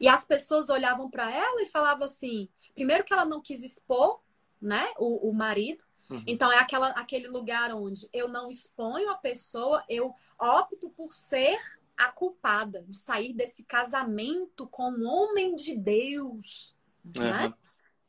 [0.01, 4.21] E as pessoas olhavam para ela e falavam assim: primeiro, que ela não quis expor
[4.61, 5.85] né, o, o marido.
[6.15, 6.25] Uhum.
[6.27, 11.59] Então, é aquela, aquele lugar onde eu não exponho a pessoa, eu opto por ser
[11.97, 16.77] a culpada de sair desse casamento com um homem de Deus.
[17.05, 17.25] Uhum.
[17.25, 17.55] Né?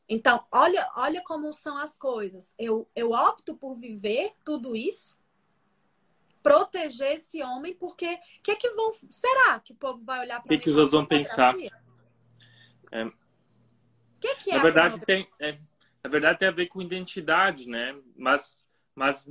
[0.08, 2.54] Então, olha, olha como são as coisas.
[2.58, 5.18] Eu, eu opto por viver tudo isso,
[6.42, 8.92] proteger esse homem, porque que é que vão.
[9.10, 11.56] Será que o povo vai olhar para O que, que os outros vão pensar?
[12.92, 13.10] É...
[14.20, 15.58] Que que é na verdade tem, é,
[16.06, 17.98] na verdade tem a ver com identidade, né?
[18.16, 18.56] Mas,
[18.94, 19.26] mas,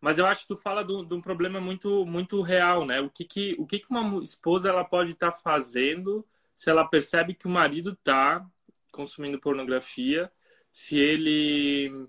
[0.00, 2.98] mas eu acho que tu fala de, um problema muito, muito real, né?
[3.02, 6.26] O que que, o que que uma esposa ela pode estar tá fazendo
[6.56, 8.42] se ela percebe que o marido está
[8.90, 10.32] consumindo pornografia,
[10.72, 12.08] se ele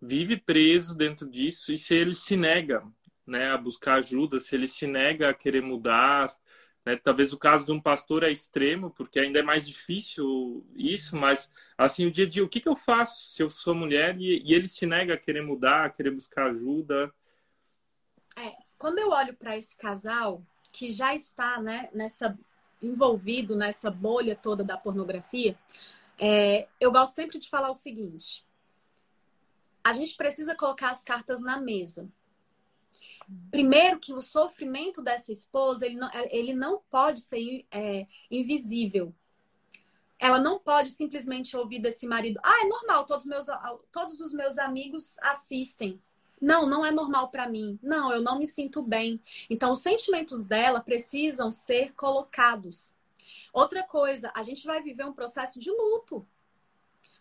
[0.00, 2.84] vive preso dentro disso e se ele se nega
[3.26, 6.28] né, a buscar ajuda, se ele se nega a querer mudar.
[6.86, 6.94] Né?
[6.96, 11.50] Talvez o caso de um pastor é extremo, porque ainda é mais difícil isso, mas
[11.76, 14.40] assim, o dia a dia, o que, que eu faço se eu sou mulher e,
[14.44, 17.12] e ele se nega a querer mudar, a querer buscar ajuda?
[18.36, 20.40] É, quando eu olho para esse casal
[20.72, 22.38] que já está né, nessa
[22.80, 25.58] envolvido nessa bolha toda da pornografia,
[26.18, 28.46] é, eu gosto sempre de falar o seguinte:
[29.82, 32.08] a gente precisa colocar as cartas na mesa.
[33.50, 39.12] Primeiro, que o sofrimento dessa esposa ele não, ele não pode ser é, invisível.
[40.18, 43.46] Ela não pode simplesmente ouvir desse marido: ah, é normal, todos, meus,
[43.90, 46.00] todos os meus amigos assistem.
[46.40, 47.78] Não, não é normal para mim.
[47.82, 49.20] Não, eu não me sinto bem.
[49.48, 52.94] Então, os sentimentos dela precisam ser colocados.
[53.52, 56.26] Outra coisa, a gente vai viver um processo de luto.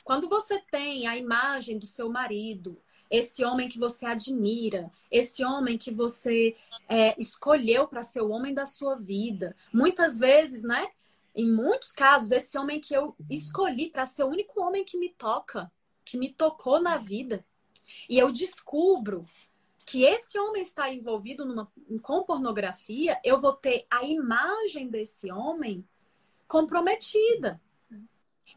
[0.04, 5.78] Quando você tem a imagem do seu marido, esse homem que você admira, esse homem
[5.78, 6.56] que você
[6.88, 10.90] é, escolheu para ser o homem da sua vida, muitas vezes, né?
[11.36, 15.10] Em muitos casos, esse homem que eu escolhi para ser o único homem que me
[15.10, 15.72] toca,
[16.04, 17.46] que me tocou na vida,
[18.10, 19.26] e eu descubro
[19.86, 25.88] que esse homem está envolvido numa, com pornografia, eu vou ter a imagem desse homem
[26.48, 27.62] comprometida.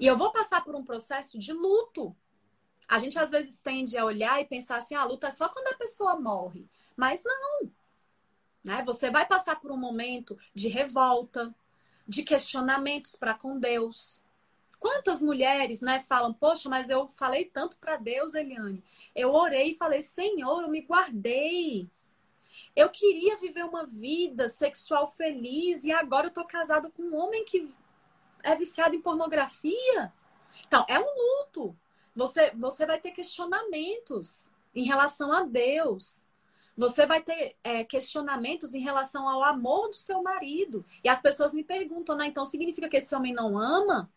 [0.00, 2.16] E eu vou passar por um processo de luto.
[2.88, 5.68] A gente às vezes tende a olhar e pensar assim: a luta é só quando
[5.68, 6.66] a pessoa morre.
[6.96, 7.70] Mas não.
[8.64, 8.82] Né?
[8.86, 11.54] Você vai passar por um momento de revolta,
[12.06, 14.22] de questionamentos para com Deus.
[14.80, 18.82] Quantas mulheres, né, falam: "Poxa, mas eu falei tanto para Deus, Eliane.
[19.14, 21.88] Eu orei e falei: Senhor, eu me guardei.
[22.74, 27.44] Eu queria viver uma vida sexual feliz e agora eu tô casado com um homem
[27.44, 27.68] que
[28.42, 30.12] é viciado em pornografia.
[30.66, 31.76] Então, é um luto.
[32.18, 36.26] Você, você vai ter questionamentos em relação a Deus.
[36.76, 40.84] Você vai ter é, questionamentos em relação ao amor do seu marido.
[41.04, 42.26] E as pessoas me perguntam, né?
[42.26, 44.10] Então significa que esse homem não ama?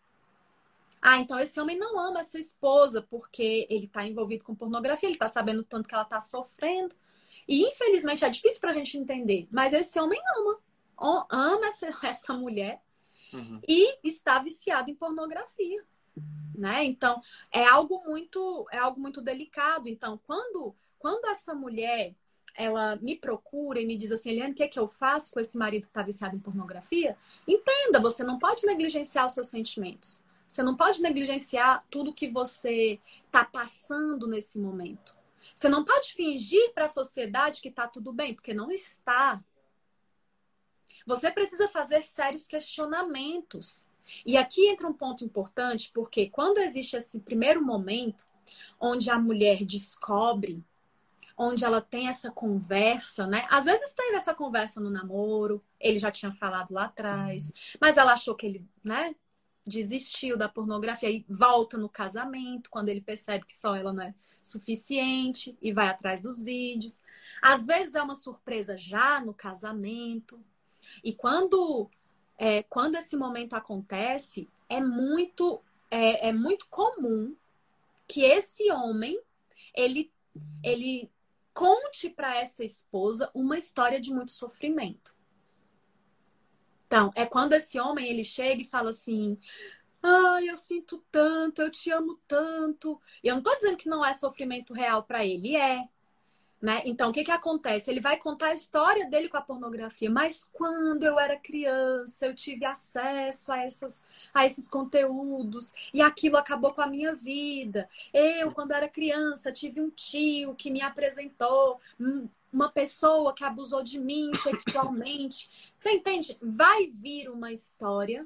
[1.00, 5.14] Ah, então esse homem não ama essa esposa porque ele está envolvido com pornografia, ele
[5.14, 6.96] está sabendo tanto que ela está sofrendo.
[7.46, 12.32] E infelizmente é difícil para a gente entender, mas esse homem ama, ama essa, essa
[12.32, 12.82] mulher
[13.32, 13.60] uhum.
[13.66, 15.84] e está viciado em pornografia,
[16.54, 16.84] né?
[16.84, 17.20] Então
[17.50, 19.88] é algo muito é algo muito delicado.
[19.88, 22.14] Então quando quando essa mulher
[22.54, 25.40] ela me procura e me diz assim, Eliane, o que é que eu faço com
[25.40, 27.16] esse marido que está viciado em pornografia?
[27.48, 30.22] Entenda, você não pode negligenciar os seus sentimentos.
[30.46, 35.16] Você não pode negligenciar tudo que você está passando nesse momento.
[35.54, 39.42] Você não pode fingir para a sociedade que está tudo bem, porque não está.
[41.06, 43.86] Você precisa fazer sérios questionamentos.
[44.24, 48.26] E aqui entra um ponto importante, porque quando existe esse primeiro momento
[48.80, 50.62] onde a mulher descobre
[51.36, 53.46] onde ela tem essa conversa, né?
[53.50, 58.12] Às vezes teve essa conversa no namoro, ele já tinha falado lá atrás, mas ela
[58.12, 59.14] achou que ele, né,
[59.66, 64.14] desistiu da pornografia e volta no casamento, quando ele percebe que só ela não é
[64.42, 67.00] suficiente e vai atrás dos vídeos.
[67.40, 70.40] Às vezes é uma surpresa já no casamento.
[71.02, 71.88] E quando
[72.44, 77.36] é, quando esse momento acontece, é muito é, é muito comum
[78.08, 79.22] que esse homem
[79.72, 80.10] ele
[80.60, 81.08] ele
[81.54, 85.14] conte para essa esposa uma história de muito sofrimento.
[86.88, 89.38] Então, é quando esse homem ele chega e fala assim:
[90.02, 93.00] "Ai, eu sinto tanto, eu te amo tanto".
[93.22, 95.88] E eu não estou dizendo que não é sofrimento real para ele, é.
[96.62, 96.80] Né?
[96.84, 97.90] Então, o que, que acontece?
[97.90, 100.08] Ele vai contar a história dele com a pornografia.
[100.08, 106.36] Mas quando eu era criança, eu tive acesso a, essas, a esses conteúdos e aquilo
[106.36, 107.90] acabou com a minha vida.
[108.14, 111.80] Eu, quando era criança, tive um tio que me apresentou
[112.52, 115.50] uma pessoa que abusou de mim sexualmente.
[115.76, 116.38] Você entende?
[116.40, 118.24] Vai vir uma história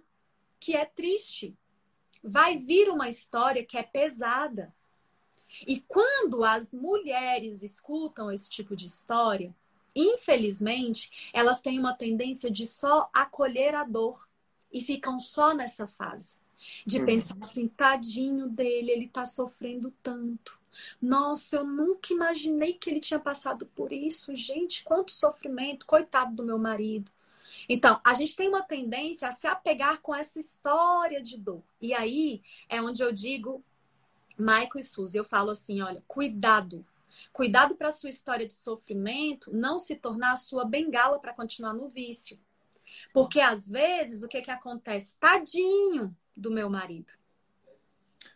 [0.60, 1.56] que é triste.
[2.22, 4.74] Vai vir uma história que é pesada.
[5.66, 9.54] E quando as mulheres escutam esse tipo de história,
[9.94, 14.28] infelizmente, elas têm uma tendência de só acolher a dor
[14.72, 16.38] e ficam só nessa fase.
[16.84, 17.06] De uhum.
[17.06, 20.58] pensar assim, tadinho dele, ele tá sofrendo tanto.
[21.00, 24.34] Nossa, eu nunca imaginei que ele tinha passado por isso.
[24.34, 27.10] Gente, quanto sofrimento, coitado do meu marido.
[27.68, 31.62] Então, a gente tem uma tendência a se apegar com essa história de dor.
[31.80, 33.64] E aí é onde eu digo
[34.38, 36.84] Michael e Suzy, eu falo assim, olha, cuidado.
[37.32, 41.88] Cuidado para sua história de sofrimento não se tornar a sua bengala para continuar no
[41.88, 42.38] vício.
[43.12, 45.18] Porque às vezes o que que acontece?
[45.18, 47.12] Tadinho do meu marido.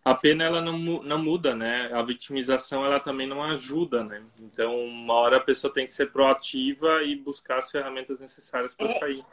[0.02, 1.92] A pena ela não, não muda, né?
[1.92, 4.24] A vitimização ela também não ajuda, né?
[4.40, 8.90] Então, uma hora a pessoa tem que ser proativa e buscar as ferramentas necessárias para
[8.90, 8.98] é...
[8.98, 9.24] sair.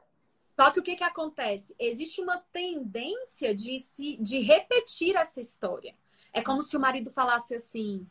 [0.60, 1.75] Só que o que, que acontece?
[1.80, 5.93] Existe uma tendência de, se, de repetir essa história.
[6.34, 8.08] É como se o marido falasse assim.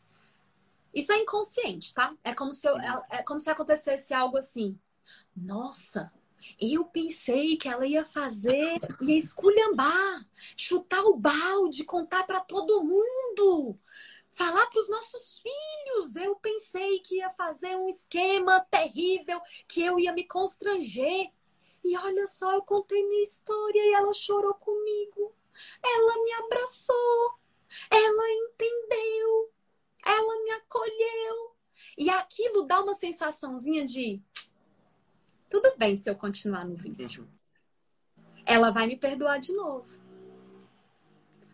[0.93, 2.15] Isso é inconsciente, tá?
[2.23, 4.77] É como se, eu, é, é como se acontecesse algo assim.
[5.35, 6.11] Nossa,
[6.59, 10.25] eu pensei que ela ia fazer, ia esculhambar,
[10.55, 13.77] chutar o balde, contar para todo mundo,
[14.31, 16.15] falar para os nossos filhos.
[16.15, 21.31] Eu pensei que ia fazer um esquema terrível, que eu ia me constranger.
[21.83, 25.33] E olha só, eu contei minha história e ela chorou comigo.
[25.83, 27.39] Ela me abraçou.
[27.89, 29.51] Ela entendeu,
[30.05, 31.55] ela me acolheu.
[31.97, 34.21] E aquilo dá uma sensaçãozinha de
[35.49, 37.23] tudo bem se eu continuar no vício.
[37.23, 38.23] Uhum.
[38.45, 39.87] Ela vai me perdoar de novo.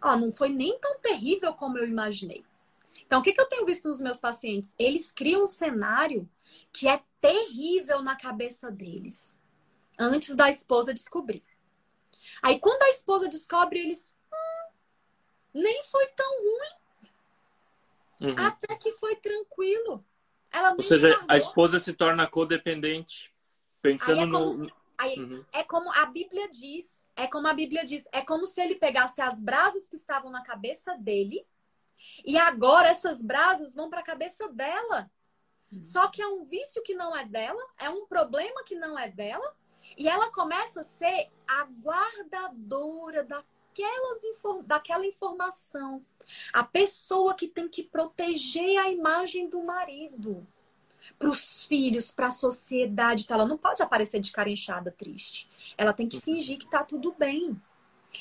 [0.01, 2.43] Ó, não foi nem tão terrível como eu imaginei.
[3.05, 4.75] Então, o que, que eu tenho visto nos meus pacientes?
[4.77, 6.29] Eles criam um cenário
[6.71, 9.39] que é terrível na cabeça deles,
[9.97, 11.43] antes da esposa descobrir.
[12.41, 14.12] Aí, quando a esposa descobre, eles
[15.53, 16.83] nem foi tão ruim.
[18.21, 18.45] Uhum.
[18.45, 20.03] Até que foi tranquilo.
[20.51, 23.33] Ela Ou seja, a esposa se torna codependente.
[23.81, 24.49] Pensando é no.
[24.49, 25.45] Se, aí uhum.
[25.51, 27.05] É como a Bíblia diz.
[27.15, 28.07] É como a Bíblia diz.
[28.11, 31.45] É como se ele pegasse as brasas que estavam na cabeça dele.
[32.25, 35.11] E agora essas brasas vão para a cabeça dela.
[35.71, 35.83] Uhum.
[35.83, 39.09] Só que é um vício que não é dela, é um problema que não é
[39.09, 39.55] dela,
[39.97, 43.43] e ela começa a ser a guardadora da
[43.73, 44.21] daquelas,
[44.65, 46.05] daquela informação.
[46.51, 50.45] A pessoa que tem que proteger a imagem do marido.
[51.19, 53.23] Para os filhos, para a sociedade.
[53.23, 55.49] Então, ela não pode aparecer de cara inchada, triste.
[55.77, 57.59] Ela tem que fingir que tá tudo bem.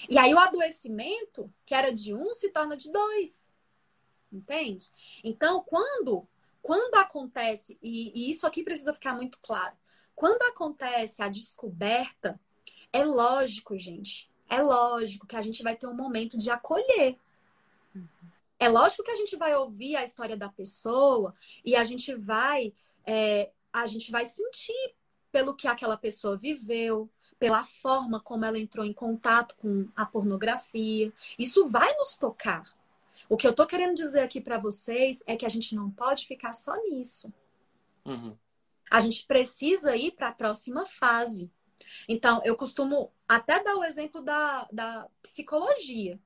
[0.09, 3.45] E aí o adoecimento, que era de um, se torna de dois.
[4.33, 4.91] Entende?
[5.23, 6.27] Então, quando,
[6.61, 9.77] quando acontece, e, e isso aqui precisa ficar muito claro,
[10.15, 12.41] quando acontece a descoberta,
[12.93, 17.17] é lógico, gente, é lógico que a gente vai ter um momento de acolher.
[18.59, 21.35] É lógico que a gente vai ouvir a história da pessoa
[21.65, 22.75] e a gente vai
[23.07, 24.95] é, a gente vai sentir
[25.33, 31.11] pelo que aquela pessoa viveu, pela forma como ela entrou em contato com a pornografia.
[31.39, 32.63] Isso vai nos tocar.
[33.31, 36.27] O que eu tô querendo dizer aqui para vocês é que a gente não pode
[36.27, 37.33] ficar só nisso.
[38.05, 38.37] Uhum.
[38.91, 41.51] A gente precisa ir para a próxima fase.
[42.09, 46.19] Então, eu costumo até dar o exemplo da, da psicologia.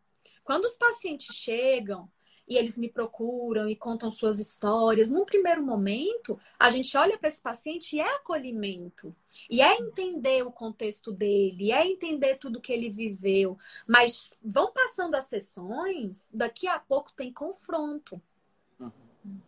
[0.45, 2.09] Quando os pacientes chegam
[2.49, 5.11] e eles me procuram e contam suas histórias.
[5.11, 9.15] Num primeiro momento, a gente olha para esse paciente e é acolhimento.
[9.51, 13.59] E é entender o contexto dele, é entender tudo que ele viveu.
[13.87, 18.23] Mas vão passando as sessões, daqui a pouco tem confronto.
[18.79, 19.41] Uhum.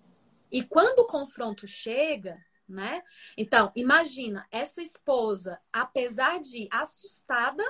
[0.50, 3.02] E quando o confronto chega, né?
[3.36, 7.64] Então, imagina, essa esposa, apesar de assustada,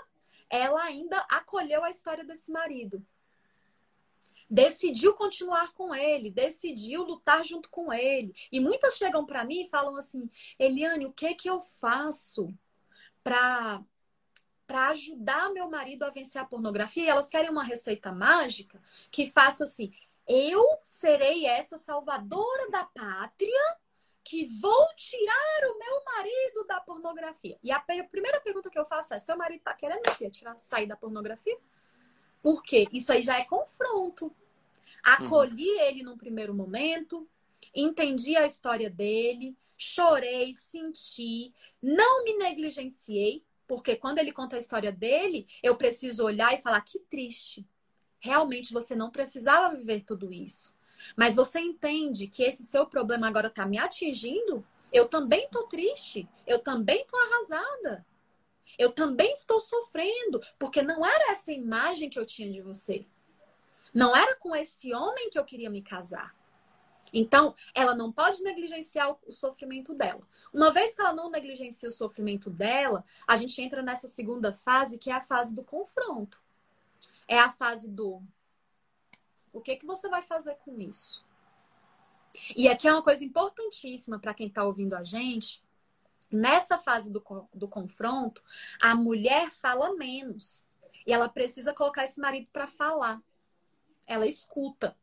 [0.50, 3.04] ela ainda acolheu a história desse marido
[4.50, 8.34] decidiu continuar com ele, decidiu lutar junto com ele.
[8.50, 12.52] E muitas chegam para mim e falam assim: Eliane, o que que eu faço
[13.22, 13.82] para
[14.66, 17.04] para ajudar meu marido a vencer a pornografia?
[17.04, 18.80] E elas querem uma receita mágica
[19.10, 19.92] que faça assim:
[20.26, 23.76] eu serei essa salvadora da pátria
[24.28, 27.58] que vou tirar o meu marido da pornografia.
[27.62, 30.96] E a primeira pergunta que eu faço é: seu marido está querendo tirar, sair da
[30.96, 31.56] pornografia?
[32.42, 32.86] Por quê?
[32.92, 34.30] Isso aí já é confronto.
[35.02, 35.80] Acolhi uhum.
[35.80, 37.26] ele num primeiro momento,
[37.74, 44.92] entendi a história dele, chorei, senti, não me negligenciei, porque quando ele conta a história
[44.92, 47.66] dele, eu preciso olhar e falar que triste.
[48.20, 50.76] Realmente você não precisava viver tudo isso.
[51.16, 54.66] Mas você entende que esse seu problema agora está me atingindo?
[54.92, 56.28] Eu também estou triste.
[56.46, 58.06] Eu também estou arrasada.
[58.78, 63.06] Eu também estou sofrendo, porque não era essa imagem que eu tinha de você.
[63.94, 66.36] Não era com esse homem que eu queria me casar.
[67.12, 70.20] Então, ela não pode negligenciar o sofrimento dela.
[70.52, 74.98] Uma vez que ela não negligencia o sofrimento dela, a gente entra nessa segunda fase,
[74.98, 76.42] que é a fase do confronto.
[77.26, 78.22] É a fase do
[79.52, 81.26] o que que você vai fazer com isso?
[82.56, 85.62] E aqui é uma coisa importantíssima para quem está ouvindo a gente,
[86.30, 87.22] Nessa fase do,
[87.54, 88.42] do confronto,
[88.80, 90.66] a mulher fala menos.
[91.06, 93.22] E ela precisa colocar esse marido para falar.
[94.06, 94.94] Ela escuta.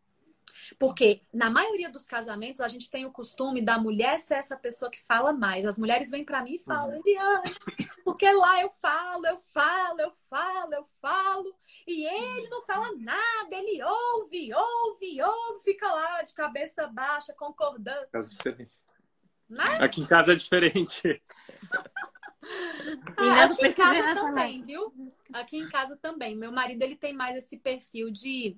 [0.80, 4.90] Porque na maioria dos casamentos a gente tem o costume da mulher ser essa pessoa
[4.90, 5.66] que fala mais.
[5.66, 7.02] As mulheres vêm para mim e falam, uhum.
[7.06, 7.56] Eliane,
[8.04, 11.56] porque lá eu falo, eu falo, eu falo, eu falo,
[11.88, 18.08] e ele não fala nada, ele ouve, ouve, ouve, fica lá de cabeça baixa, concordando.
[18.14, 18.80] É diferente.
[19.50, 19.64] Né?
[19.80, 21.22] Aqui em casa é diferente.
[23.18, 24.94] Ah, aqui em casa também, viu?
[25.34, 26.36] Aqui em casa também.
[26.36, 28.56] Meu marido ele tem mais esse perfil de,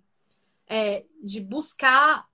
[0.68, 2.28] é, de buscar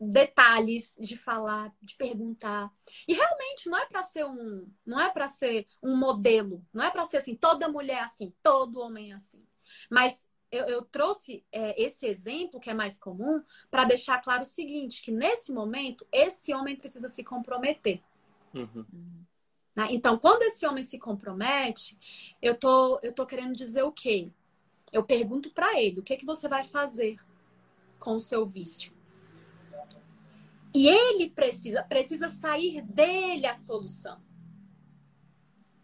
[0.00, 2.72] detalhes, de falar, de perguntar.
[3.06, 6.90] E realmente não é para ser um, não é para ser um modelo, não é
[6.90, 9.44] para ser assim, toda mulher é assim, todo homem é assim.
[9.90, 14.46] Mas eu, eu trouxe é, esse exemplo, que é mais comum, para deixar claro o
[14.46, 18.00] seguinte: que nesse momento, esse homem precisa se comprometer.
[18.54, 18.84] Uhum.
[19.76, 19.88] Né?
[19.90, 21.96] Então, quando esse homem se compromete,
[22.42, 24.30] eu tô, eu tô querendo dizer o quê?
[24.92, 27.18] Eu pergunto para ele: o que, que você vai fazer
[27.98, 28.92] com o seu vício?
[30.74, 34.20] E ele precisa, precisa sair dele a solução.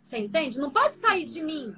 [0.02, 0.59] Você entende?
[0.61, 1.74] Não pode sair de mim.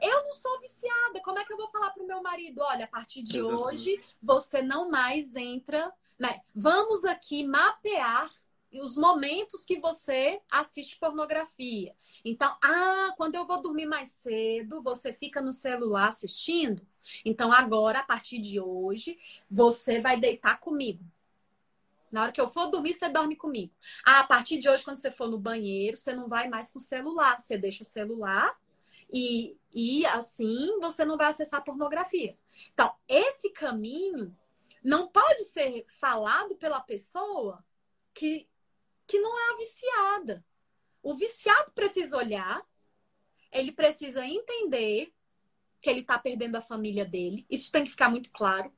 [0.00, 1.20] Eu não sou viciada.
[1.22, 2.60] Como é que eu vou falar pro meu marido?
[2.60, 3.64] Olha, a partir de Exatamente.
[3.64, 5.90] hoje você não mais entra.
[6.18, 6.42] Né?
[6.54, 8.30] Vamos aqui mapear
[8.80, 11.94] os momentos que você assiste pornografia.
[12.24, 16.86] Então, ah, quando eu vou dormir mais cedo, você fica no celular assistindo.
[17.24, 19.18] Então, agora, a partir de hoje,
[19.50, 21.04] você vai deitar comigo.
[22.10, 23.72] Na hora que eu for dormir, você dorme comigo.
[24.04, 26.78] Ah, a partir de hoje, quando você for no banheiro, você não vai mais com
[26.78, 27.38] o celular.
[27.40, 28.56] Você deixa o celular
[29.12, 32.36] e, e assim você não vai acessar pornografia.
[32.72, 34.36] Então, esse caminho
[34.82, 37.64] não pode ser falado pela pessoa
[38.12, 38.46] que,
[39.06, 40.44] que não é a viciada.
[41.02, 42.62] O viciado precisa olhar,
[43.52, 45.12] ele precisa entender
[45.80, 47.44] que ele está perdendo a família dele.
[47.48, 48.72] Isso tem que ficar muito claro.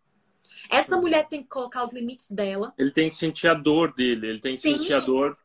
[0.70, 2.74] Essa mulher tem que colocar os limites dela.
[2.78, 4.74] Ele tem que sentir a dor dele, ele tem que Sim.
[4.74, 5.36] sentir a dor.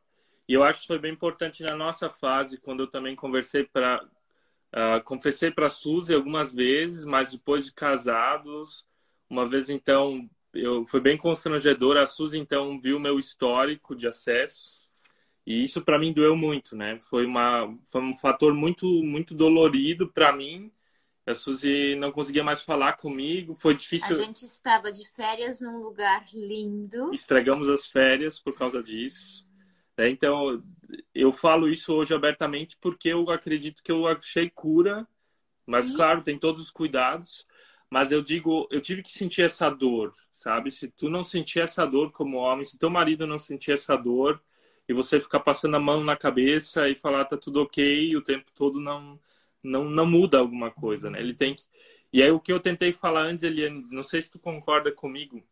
[0.47, 4.03] E eu acho que foi bem importante na nossa fase, quando eu também conversei para
[4.71, 8.86] Uh, confessei para Suzy algumas vezes, mas depois de casados,
[9.29, 10.21] uma vez então,
[10.53, 11.97] eu foi bem constrangedor.
[11.97, 14.89] A Suzy então viu meu histórico de acesso
[15.45, 16.99] e isso para mim doeu muito, né?
[17.01, 20.71] Foi uma foi um fator muito muito dolorido para mim.
[21.25, 24.15] A Suzy não conseguia mais falar comigo, foi difícil.
[24.15, 27.13] A gente estava de férias num lugar lindo.
[27.13, 29.45] Estragamos as férias por causa disso.
[29.97, 30.09] Né?
[30.09, 30.63] Então,
[31.13, 35.07] eu falo isso hoje abertamente porque eu acredito que eu achei cura,
[35.65, 35.95] mas Sim.
[35.95, 37.45] claro, tem todos os cuidados.
[37.91, 40.71] Mas eu digo, eu tive que sentir essa dor, sabe?
[40.71, 44.41] Se tu não sentir essa dor como homem, se teu marido não sentir essa dor
[44.87, 48.51] e você ficar passando a mão na cabeça e falar tá tudo ok o tempo
[48.55, 49.19] todo não
[49.63, 51.19] não não muda alguma coisa, né?
[51.19, 51.63] Ele tem que
[52.13, 55.43] e aí o que eu tentei falar antes, ele não sei se tu concorda comigo.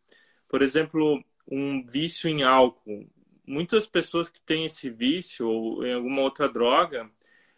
[0.48, 3.06] Por exemplo, um vício em álcool
[3.50, 7.10] muitas pessoas que têm esse vício ou em alguma outra droga,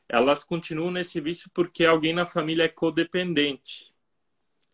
[0.08, 3.91] elas continuam nesse vício porque alguém na família é codependente.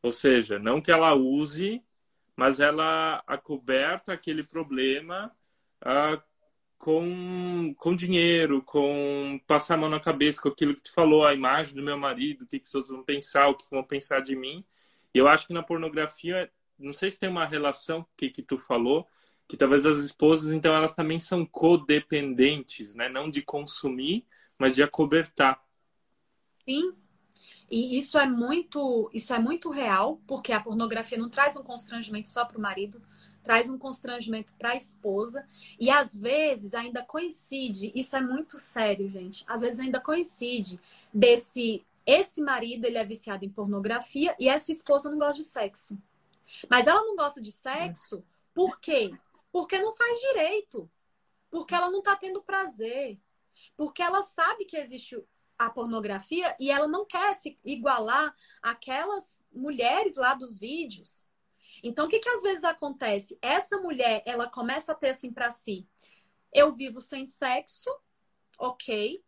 [0.09, 1.85] Ou seja, não que ela use,
[2.35, 5.31] mas ela acoberta aquele problema
[5.83, 6.19] ah,
[6.79, 11.35] com, com dinheiro, com passar a mão na cabeça, com aquilo que tu falou, a
[11.35, 14.21] imagem do meu marido, o que, que os outros vão pensar, o que vão pensar
[14.21, 14.65] de mim.
[15.13, 18.59] E eu acho que na pornografia, não sei se tem uma relação que, que tu
[18.59, 19.07] falou,
[19.47, 23.11] que talvez as esposas, então, elas também são codependentes, né?
[23.11, 24.27] Não de consumir,
[24.59, 25.63] mas de acobertar.
[26.65, 26.95] Sim.
[27.71, 32.29] E isso é muito, isso é muito real, porque a pornografia não traz um constrangimento
[32.29, 33.03] só para o marido,
[33.43, 35.47] traz um constrangimento para a esposa
[35.79, 39.45] e às vezes ainda coincide, isso é muito sério, gente.
[39.47, 40.81] Às vezes ainda coincide
[41.13, 46.01] desse esse marido, ele é viciado em pornografia e essa esposa não gosta de sexo.
[46.67, 49.15] Mas ela não gosta de sexo por quê?
[49.53, 50.91] Porque não faz direito.
[51.49, 53.17] Porque ela não está tendo prazer.
[53.77, 55.23] Porque ela sabe que existe
[55.59, 61.27] a pornografia e ela não quer se igualar àquelas mulheres lá dos vídeos.
[61.83, 63.39] Então, o que, que às vezes acontece?
[63.43, 65.87] Essa mulher, ela começa a ter assim para si:
[66.53, 67.91] eu vivo sem sexo,
[68.59, 69.23] ok.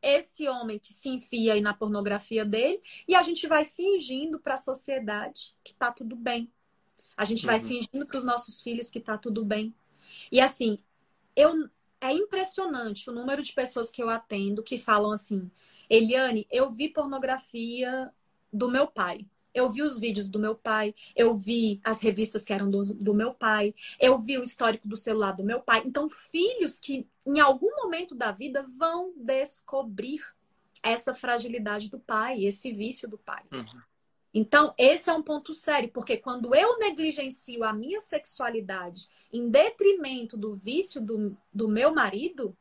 [0.00, 4.54] Esse homem que se enfia aí na pornografia dele, e a gente vai fingindo para
[4.54, 6.52] a sociedade que tá tudo bem.
[7.16, 7.66] A gente vai uhum.
[7.66, 9.72] fingindo para os nossos filhos que tá tudo bem.
[10.30, 10.82] E assim,
[11.36, 11.68] eu
[12.02, 15.48] é impressionante o número de pessoas que eu atendo que falam assim:
[15.88, 18.12] Eliane, eu vi pornografia
[18.52, 19.24] do meu pai.
[19.54, 23.12] Eu vi os vídeos do meu pai, eu vi as revistas que eram do, do
[23.12, 25.82] meu pai, eu vi o histórico do celular do meu pai.
[25.84, 30.22] Então, filhos que em algum momento da vida vão descobrir
[30.82, 33.42] essa fragilidade do pai, esse vício do pai.
[33.52, 33.82] Uhum.
[34.34, 40.36] Então, esse é um ponto sério, porque quando eu negligencio a minha sexualidade em detrimento
[40.36, 42.56] do vício do, do meu marido,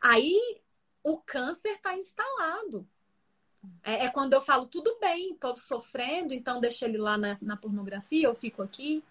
[0.00, 0.60] aí
[1.04, 2.86] o câncer está instalado.
[3.82, 7.56] É, é, quando eu falo, tudo bem, estou sofrendo, então deixa ele lá na, na
[7.56, 9.04] pornografia, eu fico aqui.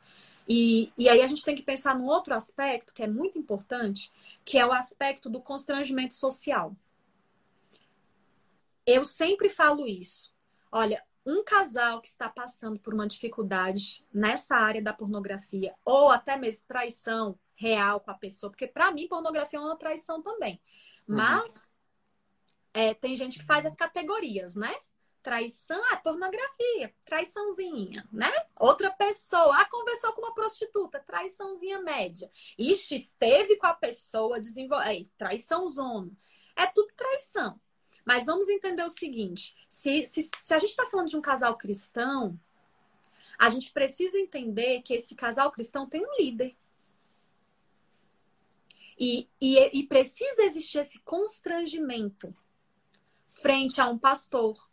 [0.48, 4.12] E, e aí a gente tem que pensar num outro aspecto que é muito importante,
[4.44, 6.76] que é o aspecto do constrangimento social.
[8.86, 10.32] Eu sempre falo isso.
[10.72, 16.38] Olha, um casal que está passando por uma dificuldade nessa área da pornografia, ou até
[16.38, 20.62] mesmo traição real com a pessoa, porque para mim pornografia é uma traição também.
[21.08, 21.16] Uhum.
[21.16, 21.74] Mas
[22.74, 24.74] é, tem gente que faz as categorias, né?
[25.24, 28.32] Traição, ah, pornografia, traiçãozinha, né?
[28.60, 32.30] Outra pessoa, ah, conversou com uma prostituta, traiçãozinha média.
[32.60, 36.12] Ixi, esteve com a pessoa, desenvolve, traição zona.
[36.56, 37.60] É tudo traição.
[38.06, 41.58] Mas vamos entender o seguinte: se, se, se a gente está falando de um casal
[41.58, 42.40] cristão,
[43.38, 46.56] a gente precisa entender que esse casal cristão tem um líder.
[48.98, 52.34] E, e, e precisa existir esse constrangimento
[53.28, 54.70] frente a um pastor.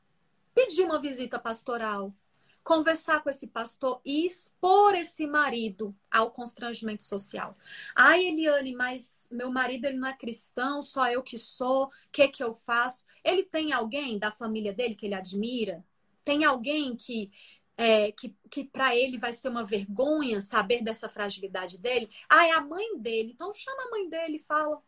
[0.55, 2.15] Pedir uma visita pastoral,
[2.63, 7.57] conversar com esse pastor e expor esse marido ao constrangimento social.
[7.95, 12.29] Ai, Eliane, mas meu marido ele não é cristão, só eu que sou, o que
[12.29, 13.05] que eu faço?
[13.25, 15.85] Ele tem alguém da família dele que ele admira?
[16.25, 17.31] Tem alguém que
[17.77, 22.11] é, que, que para ele vai ser uma vergonha saber dessa fragilidade dele?
[22.29, 23.33] Ah, é a mãe dele.
[23.35, 24.81] Então chama a mãe dele e fala.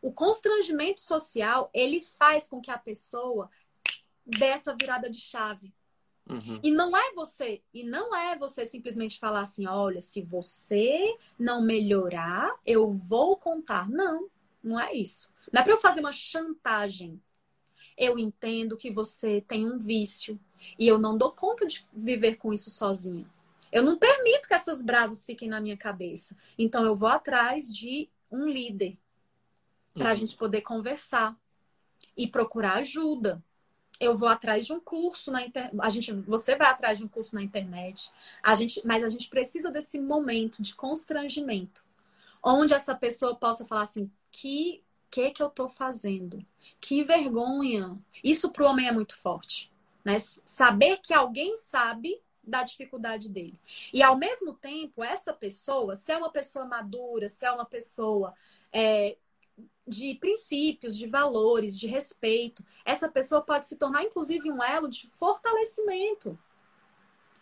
[0.00, 3.50] O constrangimento social, ele faz com que a pessoa
[4.24, 5.72] dê essa virada de chave.
[6.28, 6.60] Uhum.
[6.62, 11.62] E não é você, e não é você simplesmente falar assim, olha, se você não
[11.62, 13.88] melhorar, eu vou contar.
[13.88, 14.28] Não,
[14.62, 15.30] não é isso.
[15.52, 17.20] Não é para eu fazer uma chantagem.
[17.96, 20.38] Eu entendo que você tem um vício
[20.78, 23.26] e eu não dou conta de viver com isso sozinha.
[23.72, 26.36] Eu não permito que essas brasas fiquem na minha cabeça.
[26.58, 28.98] Então eu vou atrás de um líder
[29.94, 30.16] para a uhum.
[30.16, 31.36] gente poder conversar
[32.16, 33.42] e procurar ajuda
[34.00, 35.76] eu vou atrás de um curso na internet.
[35.80, 38.10] A gente, você vai atrás de um curso na internet.
[38.42, 41.84] A gente, mas a gente precisa desse momento de constrangimento,
[42.42, 46.44] onde essa pessoa possa falar assim: que que que eu tô fazendo?
[46.80, 47.98] Que vergonha!
[48.22, 49.72] Isso para o homem é muito forte.
[50.04, 50.18] Né?
[50.18, 53.60] Saber que alguém sabe da dificuldade dele.
[53.92, 58.34] E ao mesmo tempo, essa pessoa, se é uma pessoa madura, se é uma pessoa
[58.72, 59.16] é,
[59.88, 65.08] de princípios, de valores, de respeito, essa pessoa pode se tornar, inclusive, um elo de
[65.08, 66.38] fortalecimento.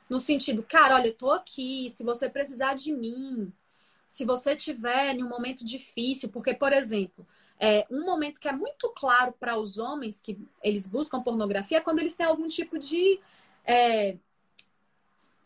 [0.08, 3.52] No sentido, cara, olha, eu tô aqui, se você precisar de mim,
[4.08, 7.26] se você tiver em um momento difícil, porque, por exemplo,
[7.58, 11.80] é, um momento que é muito claro para os homens que eles buscam pornografia é
[11.80, 13.20] quando eles têm algum tipo de
[13.64, 14.16] é,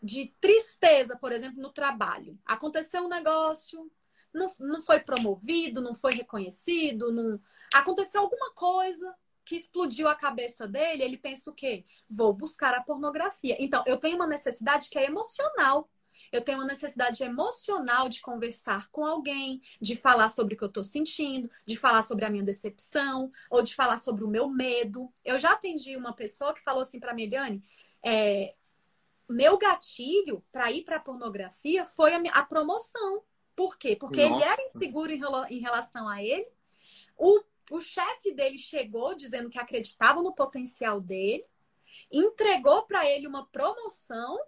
[0.01, 2.37] de tristeza, por exemplo, no trabalho.
[2.45, 3.89] Aconteceu um negócio,
[4.33, 7.39] não, não foi promovido, não foi reconhecido, não...
[7.73, 9.13] aconteceu alguma coisa
[9.43, 11.85] que explodiu a cabeça dele, ele pensa o quê?
[12.09, 13.57] Vou buscar a pornografia.
[13.59, 15.89] Então, eu tenho uma necessidade que é emocional.
[16.31, 20.69] Eu tenho uma necessidade emocional de conversar com alguém, de falar sobre o que eu
[20.69, 25.11] estou sentindo, de falar sobre a minha decepção, ou de falar sobre o meu medo.
[25.25, 27.61] Eu já atendi uma pessoa que falou assim para mim, Eliane,
[28.01, 28.55] é,
[29.31, 33.23] meu gatilho para ir para pornografia foi a, a, promoção.
[33.61, 33.95] Por quê?
[33.95, 34.43] Porque Nossa.
[34.43, 36.47] ele era inseguro em, relação a ele.
[37.15, 41.45] O, o chefe dele chegou dizendo que acreditava no potencial dele,
[42.11, 44.39] entregou para ele uma promoção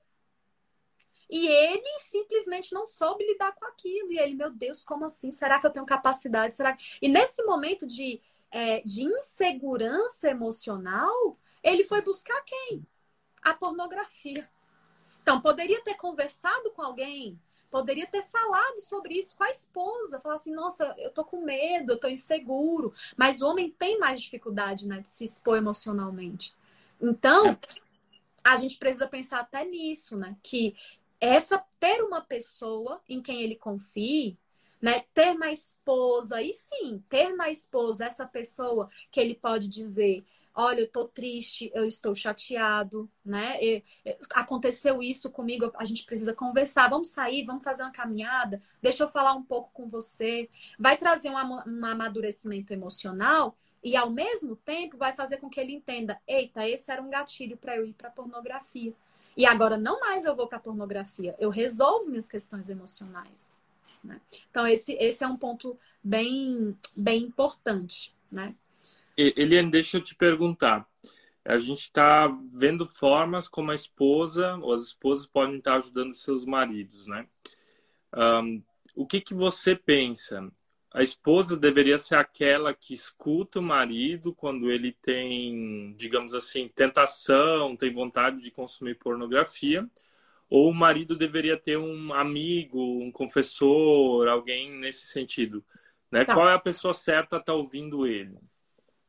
[1.30, 4.12] e ele simplesmente não soube lidar com aquilo.
[4.12, 5.32] E ele, meu Deus, como assim?
[5.32, 6.56] Será que eu tenho capacidade?
[6.56, 6.98] Será que...
[7.00, 12.84] E nesse momento de, é, de insegurança emocional, ele foi buscar quem?
[13.44, 14.50] A pornografia.
[15.22, 17.40] Então, poderia ter conversado com alguém,
[17.74, 21.94] poderia ter falado sobre isso com a esposa, falar assim, nossa, eu tô com medo,
[21.94, 22.94] eu tô inseguro.
[23.18, 26.54] Mas o homem tem mais dificuldade, né, de se expor emocionalmente.
[27.02, 27.58] Então, é.
[28.44, 30.38] a gente precisa pensar até nisso, né?
[30.44, 30.76] Que
[31.20, 34.38] essa ter uma pessoa em quem ele confie,
[34.80, 35.04] né?
[35.12, 40.24] Ter na esposa, e sim, ter na esposa essa pessoa que ele pode dizer,
[40.56, 43.58] olha, eu tô triste, eu estou chateado, né?
[43.62, 43.84] E,
[44.32, 49.10] aconteceu isso comigo, a gente precisa conversar, vamos sair, vamos fazer uma caminhada, deixa eu
[49.10, 50.50] falar um pouco com você.
[50.78, 55.74] Vai trazer um, um amadurecimento emocional e, ao mesmo tempo, vai fazer com que ele
[55.74, 58.94] entenda: eita, esse era um gatilho para eu ir para pornografia.
[59.36, 63.52] E agora não mais eu vou para pornografia, eu resolvo minhas questões emocionais.
[64.04, 64.20] Né?
[64.52, 68.54] Então, esse, esse é um ponto bem, bem importante, né?
[69.18, 70.88] Eliane, deixa eu te perguntar.
[71.46, 76.46] A gente está vendo formas como a esposa ou as esposas podem estar ajudando seus
[76.46, 77.28] maridos, né?
[78.16, 78.64] Um,
[78.96, 80.50] o que, que você pensa?
[80.94, 87.76] A esposa deveria ser aquela que escuta o marido quando ele tem, digamos assim, tentação,
[87.76, 89.90] tem vontade de consumir pornografia,
[90.50, 95.66] ou o marido deveria ter um amigo, um confessor, alguém nesse sentido?
[96.12, 96.24] Né?
[96.24, 96.36] Tá.
[96.36, 98.38] Qual é a pessoa certa a estar tá ouvindo ele?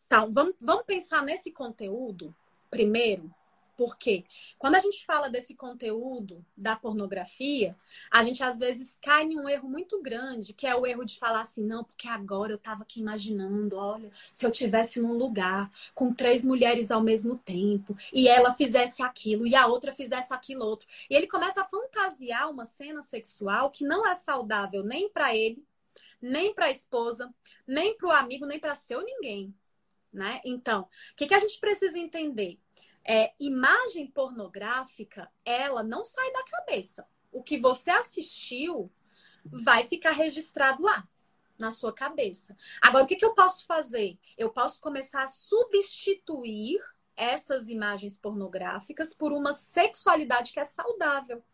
[0.07, 2.35] Então, vamos, vamos pensar nesse conteúdo
[2.71, 3.33] primeiro,
[3.77, 4.25] porque
[4.59, 7.77] quando a gente fala desse conteúdo da pornografia,
[8.11, 11.19] a gente às vezes cai em um erro muito grande, que é o erro de
[11.19, 15.71] falar assim, não, porque agora eu estava aqui imaginando, olha, se eu tivesse num lugar
[15.95, 20.65] com três mulheres ao mesmo tempo, e ela fizesse aquilo, e a outra fizesse aquilo
[20.65, 20.87] outro.
[21.11, 25.65] E ele começa a fantasiar uma cena sexual que não é saudável nem para ele,
[26.23, 27.33] nem para a esposa,
[27.67, 29.55] nem para o amigo, nem para seu ninguém
[30.15, 30.41] né?
[30.45, 32.59] Então, o que, que a gente precisa entender?
[33.07, 37.07] É, imagem pornográfica, ela não sai da cabeça.
[37.31, 38.91] O que você assistiu
[39.45, 41.07] vai ficar registrado lá,
[41.59, 42.57] na sua cabeça.
[42.81, 44.19] Agora, o que, que eu posso fazer?
[44.37, 46.81] Eu posso começar a substituir
[47.17, 51.45] essas imagens pornográficas por uma sexualidade que é saudável.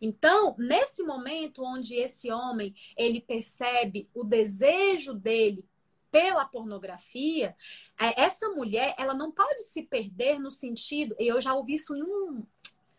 [0.00, 5.64] Então, nesse momento onde esse homem ele percebe o desejo dele
[6.14, 7.56] pela pornografia,
[7.98, 11.12] é, essa mulher ela não pode se perder no sentido.
[11.18, 12.46] Eu já ouvi isso em um,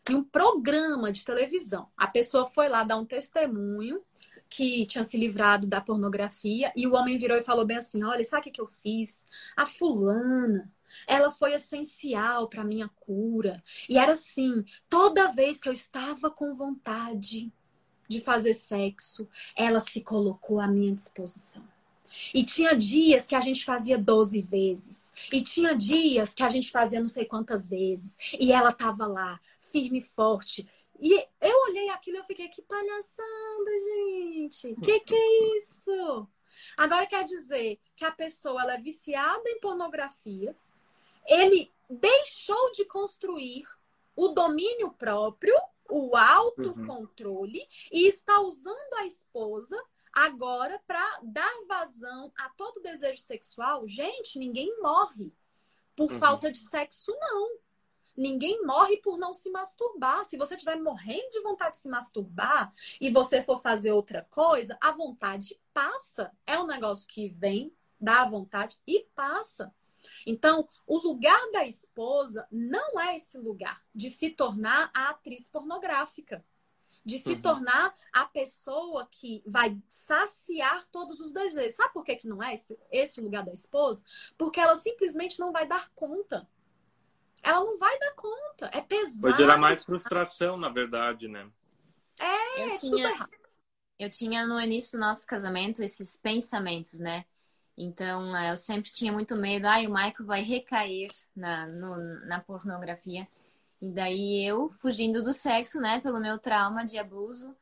[0.10, 1.88] em um programa de televisão.
[1.96, 4.04] A pessoa foi lá dar um testemunho
[4.50, 8.24] que tinha se livrado da pornografia e o homem virou e falou bem assim: Olha,
[8.26, 9.26] sabe o que eu fiz?
[9.56, 10.70] A fulana.
[11.08, 13.64] Ela foi essencial para minha cura.
[13.88, 17.50] E era assim: toda vez que eu estava com vontade
[18.10, 21.75] de fazer sexo, ela se colocou à minha disposição.
[22.34, 25.14] E tinha dias que a gente fazia 12 vezes.
[25.32, 28.18] E tinha dias que a gente fazia não sei quantas vezes.
[28.40, 30.68] E ela tava lá, firme e forte.
[31.00, 34.76] E eu olhei aquilo e eu fiquei, que palhaçada, gente.
[34.82, 36.28] Que que é isso?
[36.78, 40.56] Agora quer dizer que a pessoa ela é viciada em pornografia.
[41.28, 43.64] Ele deixou de construir
[44.16, 45.56] o domínio próprio,
[45.90, 47.66] o autocontrole, uhum.
[47.92, 49.82] e está usando a esposa
[50.16, 55.34] Agora, para dar vazão a todo desejo sexual, gente, ninguém morre
[55.94, 56.18] por uhum.
[56.18, 57.60] falta de sexo, não.
[58.16, 60.24] Ninguém morre por não se masturbar.
[60.24, 64.78] Se você estiver morrendo de vontade de se masturbar e você for fazer outra coisa,
[64.80, 66.32] a vontade passa.
[66.48, 69.76] É um negócio que vem, dá a vontade e passa.
[70.26, 76.46] Então, o lugar da esposa não é esse lugar de se tornar a atriz pornográfica,
[77.06, 77.42] de se uhum.
[77.42, 81.76] tornar a pessoa que vai saciar todos os desejos.
[81.76, 84.04] Sabe por que, que não é esse, esse lugar da esposa?
[84.38, 86.48] Porque ela simplesmente não vai dar conta.
[87.44, 88.72] Ela não vai dar conta.
[88.74, 89.22] É pesado.
[89.22, 91.48] Vai gerar mais frustração, na verdade, né?
[92.20, 93.30] É, eu é tinha,
[94.00, 97.24] eu tinha no início do nosso casamento esses pensamentos, né?
[97.78, 101.98] Então, é, eu sempre tinha muito medo, ai, ah, o Michael vai recair na, no,
[102.26, 103.28] na pornografia.
[103.82, 107.56] E daí eu, fugindo do sexo, né, pelo meu trauma de abuso.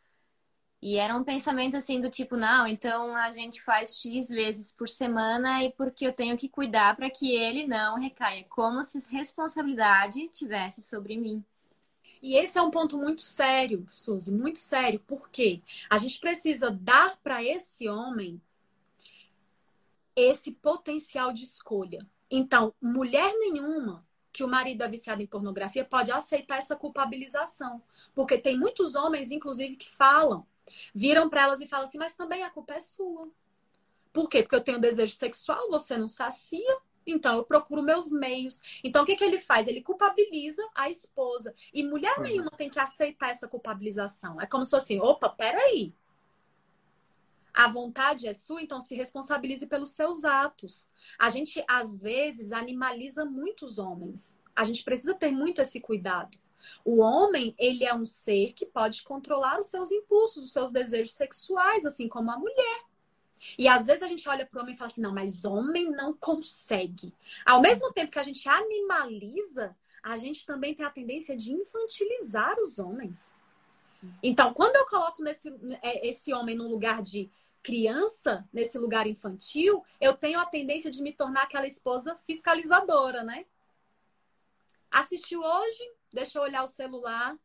[0.82, 4.89] E era um pensamento assim do tipo, não, então a gente faz X vezes por
[4.89, 10.28] semana e porque eu tenho que cuidar para que ele não recaia, como se responsabilidade
[10.28, 11.43] tivesse sobre mim.
[12.22, 17.18] E esse é um ponto muito sério, Suzy, muito sério, porque a gente precisa dar
[17.24, 18.41] para esse homem
[20.16, 22.05] esse potencial de escolha.
[22.30, 27.82] Então, mulher nenhuma que o marido é viciado em pornografia pode aceitar essa culpabilização.
[28.16, 30.46] Porque tem muitos homens, inclusive, que falam,
[30.94, 33.30] viram para elas e falam assim: mas também a culpa é sua.
[34.12, 34.42] Por quê?
[34.42, 38.62] Porque eu tenho desejo sexual, você não sacia, então eu procuro meus meios.
[38.84, 39.68] Então o que, que ele faz?
[39.68, 41.54] Ele culpabiliza a esposa.
[41.72, 42.24] E mulher uhum.
[42.24, 44.42] nenhuma tem que aceitar essa culpabilização.
[44.42, 45.94] É como se fosse assim: opa, peraí,
[47.54, 50.89] a vontade é sua, então se responsabilize pelos seus atos.
[51.20, 54.39] A gente, às vezes, animaliza muitos homens.
[54.56, 56.38] A gente precisa ter muito esse cuidado.
[56.84, 61.14] O homem, ele é um ser que pode controlar os seus impulsos, os seus desejos
[61.14, 62.86] sexuais, assim como a mulher.
[63.58, 65.91] E às vezes a gente olha para o homem e fala assim: não, mas homem
[65.91, 67.14] não consegue.
[67.45, 72.58] Ao mesmo tempo que a gente animaliza, a gente também tem a tendência de infantilizar
[72.60, 73.36] os homens.
[74.22, 75.49] Então, quando eu coloco nesse,
[75.82, 77.30] é, esse homem num lugar de
[77.62, 83.45] criança, nesse lugar infantil, eu tenho a tendência de me tornar aquela esposa fiscalizadora, né?
[84.91, 85.91] Assistiu hoje?
[86.12, 87.36] Deixa eu olhar o celular.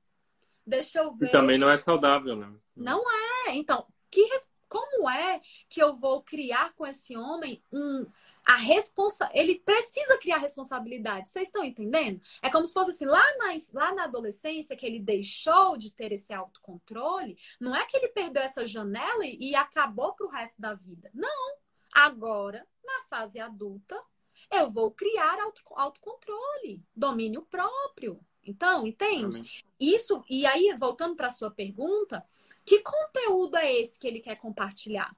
[0.67, 1.29] Deixa eu ver.
[1.29, 2.53] E também não é saudável, né?
[2.77, 3.03] Não
[3.47, 3.55] é.
[3.55, 4.29] Então, que,
[4.69, 8.07] como é que eu vou criar com esse homem um
[8.49, 11.29] a responsa ele precisa criar responsabilidade.
[11.29, 12.19] Vocês estão entendendo?
[12.41, 16.13] É como se fosse assim, lá na, lá na adolescência que ele deixou de ter
[16.13, 20.73] esse autocontrole, não é que ele perdeu essa janela e, e acabou pro resto da
[20.73, 21.11] vida.
[21.13, 21.59] Não.
[21.93, 24.03] Agora, na fase adulta,
[24.51, 28.19] eu vou criar auto, autocontrole, domínio próprio.
[28.43, 29.63] Então, entende?
[29.79, 32.25] Isso, e aí, voltando para a sua pergunta,
[32.65, 35.15] que conteúdo é esse que ele quer compartilhar?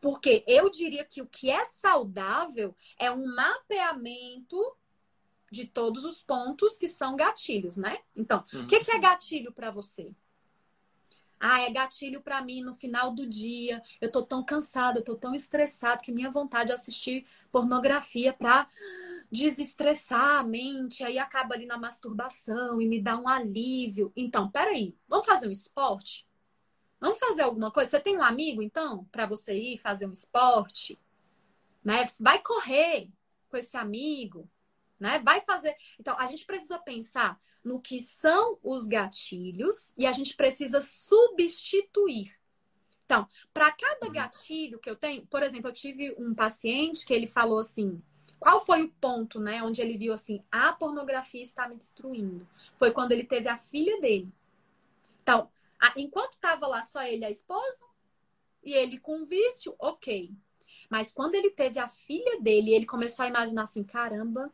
[0.00, 4.56] Porque eu diria que o que é saudável é um mapeamento
[5.50, 7.98] de todos os pontos que são gatilhos, né?
[8.14, 8.66] Então, o uhum.
[8.66, 10.10] que, que é gatilho para você?
[11.40, 13.82] Ah, é gatilho para mim no final do dia.
[14.00, 18.68] Eu tô tão cansada, eu tô tão estressada que minha vontade é assistir pornografia para
[19.30, 24.12] desestressar a mente, aí acaba ali na masturbação e me dá um alívio.
[24.16, 26.27] Então, peraí, vamos fazer um esporte?
[27.00, 27.90] Vamos fazer alguma coisa?
[27.90, 30.98] Você tem um amigo, então, para você ir fazer um esporte?
[31.84, 32.10] Né?
[32.18, 33.08] Vai correr
[33.48, 34.48] com esse amigo,
[34.98, 35.18] né?
[35.20, 35.76] Vai fazer.
[35.98, 42.36] Então, a gente precisa pensar no que são os gatilhos e a gente precisa substituir.
[43.04, 44.12] Então, para cada uhum.
[44.12, 48.02] gatilho que eu tenho, por exemplo, eu tive um paciente que ele falou assim:
[48.38, 52.46] qual foi o ponto, né, onde ele viu assim, a pornografia está me destruindo?
[52.76, 54.28] Foi quando ele teve a filha dele.
[55.22, 55.50] Então,
[55.96, 57.84] enquanto estava lá só ele e a esposa,
[58.62, 60.30] e ele com vício, ok.
[60.90, 64.52] Mas quando ele teve a filha dele, ele começou a imaginar assim: caramba,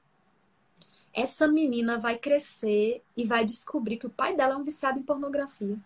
[1.12, 5.03] essa menina vai crescer e vai descobrir que o pai dela é um viciado em
[5.03, 5.79] pornografia.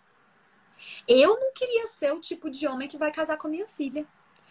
[1.07, 4.07] Eu não queria ser o tipo de homem que vai casar com a minha filha.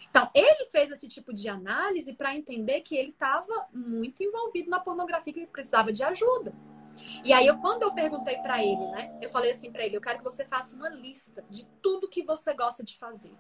[0.09, 4.79] Então, ele fez esse tipo de análise para entender que ele estava muito envolvido na
[4.79, 6.53] pornografia, que precisava de ajuda.
[7.23, 10.01] E aí, eu, quando eu perguntei para ele, né, eu falei assim para ele: eu
[10.01, 13.35] quero que você faça uma lista de tudo que você gosta de fazer.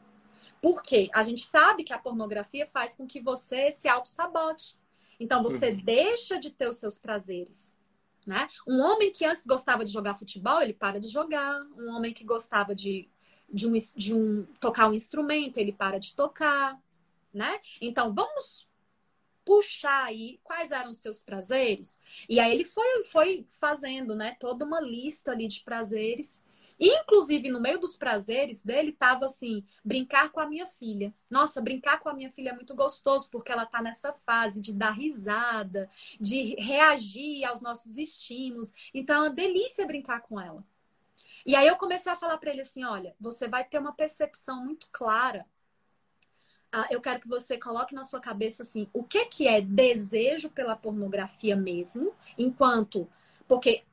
[0.61, 4.77] Porque a gente sabe que a pornografia faz com que você se auto-sabote.
[5.19, 5.81] Então, você uhum.
[5.83, 7.77] deixa de ter os seus prazeres.
[8.25, 8.47] Né?
[8.67, 11.61] Um homem que antes gostava de jogar futebol, ele para de jogar.
[11.77, 13.09] Um homem que gostava de,
[13.51, 16.77] de, um, de um, tocar um instrumento, ele para de tocar.
[17.33, 17.59] Né?
[17.79, 18.66] Então, vamos
[19.47, 22.01] puxar aí quais eram os seus prazeres.
[22.27, 26.43] E aí ele foi, foi fazendo, né, toda uma lista ali de prazeres.
[26.77, 31.13] Inclusive, no meio dos prazeres dele, tava assim, brincar com a minha filha.
[31.29, 34.73] Nossa, brincar com a minha filha é muito gostoso, porque ela tá nessa fase de
[34.73, 35.89] dar risada,
[36.19, 38.73] de reagir aos nossos estímulos.
[38.93, 40.61] Então, é uma delícia brincar com ela.
[41.45, 44.65] E aí eu comecei a falar para ele assim: olha, você vai ter uma percepção
[44.65, 45.45] muito clara.
[46.71, 50.49] Ah, eu quero que você coloque na sua cabeça assim, o que que é desejo
[50.49, 53.07] pela pornografia mesmo, enquanto
[53.47, 53.83] porque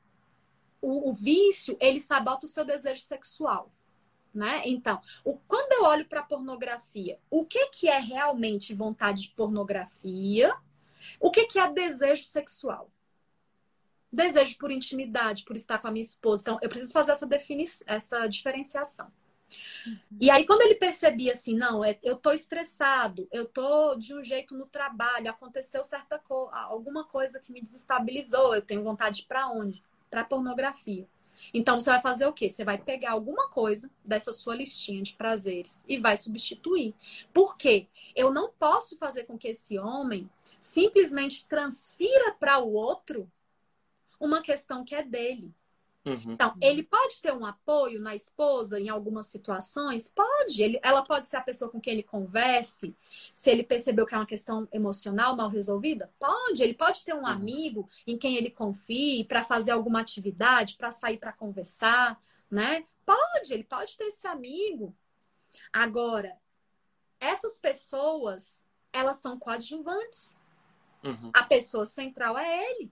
[0.81, 3.71] o, o vício, ele sabota o seu desejo sexual.
[4.33, 4.63] Né?
[4.65, 10.53] Então, o, quando eu olho para pornografia, o que, que é realmente vontade de pornografia?
[11.19, 12.91] O que, que é desejo sexual?
[14.11, 16.41] Desejo por intimidade, por estar com a minha esposa.
[16.41, 17.27] Então, eu preciso fazer essa,
[17.87, 19.11] essa diferenciação.
[19.85, 19.99] Uhum.
[20.19, 24.23] E aí, quando ele percebia assim, não, é, eu tô estressado, eu tô de um
[24.23, 29.47] jeito no trabalho, aconteceu certa co alguma coisa que me desestabilizou, eu tenho vontade para
[29.49, 29.83] onde?
[30.15, 31.05] para pornografia.
[31.53, 32.47] Então você vai fazer o quê?
[32.47, 36.95] Você vai pegar alguma coisa dessa sua listinha de prazeres e vai substituir.
[37.33, 37.87] Por quê?
[38.15, 40.29] Eu não posso fazer com que esse homem
[40.59, 43.29] simplesmente transfira para o outro
[44.17, 45.53] uma questão que é dele.
[46.05, 46.33] Uhum.
[46.33, 50.07] Então, ele pode ter um apoio na esposa em algumas situações?
[50.07, 50.61] Pode.
[50.61, 52.95] Ele, ela pode ser a pessoa com quem ele converse.
[53.35, 56.13] Se ele percebeu que é uma questão emocional mal resolvida?
[56.19, 56.61] Pode.
[56.61, 57.25] Ele pode ter um uhum.
[57.25, 62.85] amigo em quem ele confie para fazer alguma atividade, para sair para conversar, né?
[63.03, 63.51] Pode.
[63.51, 64.95] Ele pode ter esse amigo.
[65.73, 66.37] Agora,
[67.19, 70.37] essas pessoas, elas são coadjuvantes.
[71.03, 71.31] Uhum.
[71.33, 72.91] A pessoa central é ele.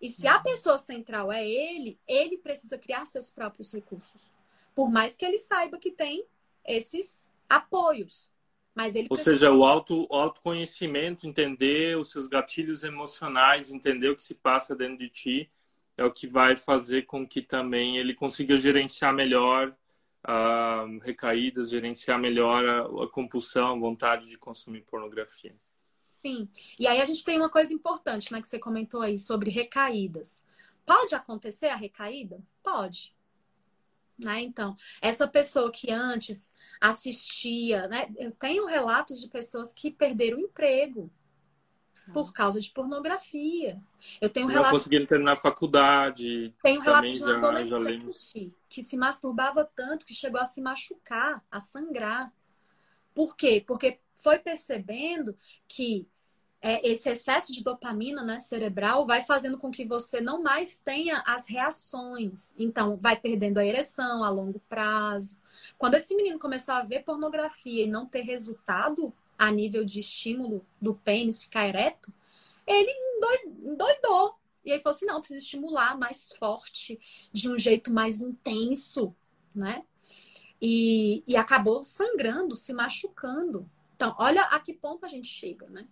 [0.00, 4.30] E se a pessoa central é ele, ele precisa criar seus próprios recursos.
[4.74, 6.24] Por mais que ele saiba que tem
[6.64, 8.32] esses apoios.
[8.74, 9.36] Mas ele Ou precisa...
[9.36, 14.98] seja, o auto, autoconhecimento, entender os seus gatilhos emocionais, entender o que se passa dentro
[14.98, 15.50] de ti,
[15.96, 19.74] é o que vai fazer com que também ele consiga gerenciar melhor
[20.24, 25.54] uh, recaídas, gerenciar melhor a, a compulsão, a vontade de consumir pornografia.
[26.24, 26.48] Sim.
[26.78, 30.42] E aí a gente tem uma coisa importante, né, que você comentou aí sobre recaídas.
[30.86, 32.40] Pode acontecer a recaída?
[32.62, 33.14] Pode.
[34.18, 34.40] Né?
[34.40, 38.08] Então, essa pessoa que antes assistia, né?
[38.16, 41.10] Eu tenho relatos de pessoas que perderam o emprego
[42.12, 43.82] por causa de pornografia.
[44.20, 44.72] Eu tenho relatos.
[44.72, 46.54] Não conseguiram terminar a faculdade.
[46.62, 51.58] Tenho relatos de um adolescente que se masturbava tanto que chegou a se machucar, a
[51.58, 52.32] sangrar.
[53.12, 53.62] Por quê?
[53.66, 56.06] Porque foi percebendo que
[56.66, 61.22] é, esse excesso de dopamina né, cerebral vai fazendo com que você não mais tenha
[61.26, 62.54] as reações.
[62.58, 65.38] Então, vai perdendo a ereção a longo prazo.
[65.76, 70.64] Quando esse menino começou a ver pornografia e não ter resultado a nível de estímulo
[70.80, 72.10] do pênis ficar ereto,
[72.66, 72.90] ele
[73.62, 74.34] endoidou.
[74.64, 76.98] E aí falou assim: não, precisa estimular mais forte,
[77.30, 79.14] de um jeito mais intenso,
[79.54, 79.84] né?
[80.62, 83.68] E, e acabou sangrando, se machucando.
[83.94, 85.86] Então, olha a que ponto a gente chega, né?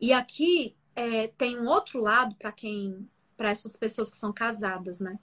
[0.00, 5.00] E aqui é, tem um outro lado para quem, para essas pessoas que são casadas,
[5.00, 5.18] né?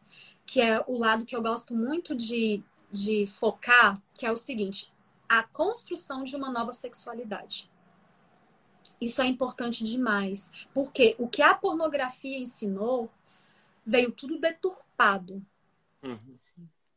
[0.46, 4.92] Que é o lado que eu gosto muito de, de focar, que é o seguinte:
[5.28, 7.70] a construção de uma nova sexualidade.
[9.00, 13.10] Isso é importante demais, porque o que a pornografia ensinou
[13.86, 15.42] veio tudo deturpado.
[16.04, 16.36] Uhum.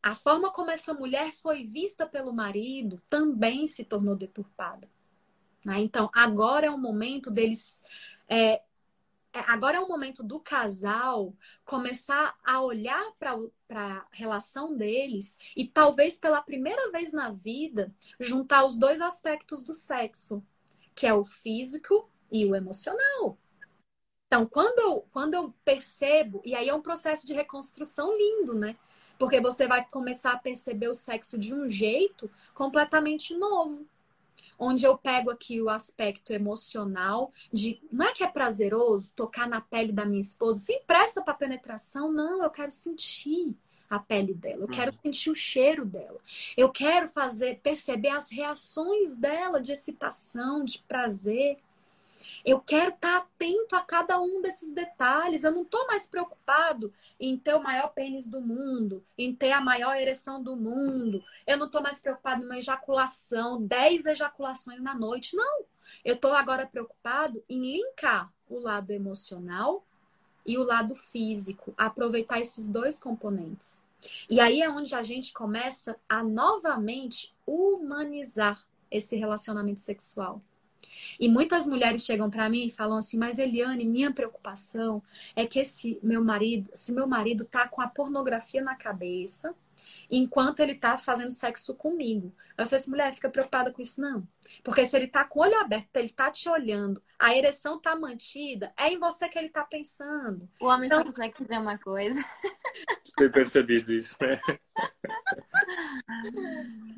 [0.01, 4.89] A forma como essa mulher foi vista pelo marido também se tornou deturpada.
[5.63, 5.79] Né?
[5.79, 7.83] Então, agora é o momento deles.
[8.27, 8.61] É,
[9.33, 11.33] é agora é o momento do casal
[11.65, 13.37] começar a olhar para
[13.69, 19.73] a relação deles e talvez pela primeira vez na vida juntar os dois aspectos do
[19.73, 20.45] sexo,
[20.93, 23.37] que é o físico e o emocional.
[24.27, 28.75] Então, quando eu, quando eu percebo, e aí é um processo de reconstrução lindo, né?
[29.17, 33.87] Porque você vai começar a perceber o sexo de um jeito completamente novo
[34.57, 39.61] onde eu pego aqui o aspecto emocional de não é que é prazeroso tocar na
[39.61, 43.55] pele da minha esposa sem pressa para penetração, não, eu quero sentir
[43.89, 44.97] a pele dela, eu quero uhum.
[45.03, 46.19] sentir o cheiro dela,
[46.57, 51.57] eu quero fazer perceber as reações dela de excitação, de prazer.
[52.45, 55.43] Eu quero estar atento a cada um desses detalhes.
[55.43, 59.61] Eu não estou mais preocupado em ter o maior pênis do mundo, em ter a
[59.61, 61.23] maior ereção do mundo.
[61.47, 65.35] Eu não estou mais preocupado numa ejaculação, 10 ejaculações na noite.
[65.35, 65.63] Não.
[66.03, 69.83] Eu estou agora preocupado em linkar o lado emocional
[70.45, 73.83] e o lado físico, aproveitar esses dois componentes.
[74.29, 80.41] E aí é onde a gente começa a novamente humanizar esse relacionamento sexual.
[81.19, 85.01] E muitas mulheres chegam para mim e falam assim: "Mas Eliane, minha preocupação
[85.35, 89.55] é que esse meu marido, se meu marido tá com a pornografia na cabeça,
[90.09, 92.33] enquanto ele tá fazendo sexo comigo.
[92.57, 94.27] Eu falei assim, mulher, fica preocupada com isso, não.
[94.63, 97.95] Porque se ele tá com o olho aberto, ele tá te olhando, a ereção tá
[97.95, 100.47] mantida, é em você que ele tá pensando.
[100.59, 100.99] O homem então...
[100.99, 102.23] só consegue fazer uma coisa.
[103.17, 104.39] Ter percebido isso, né?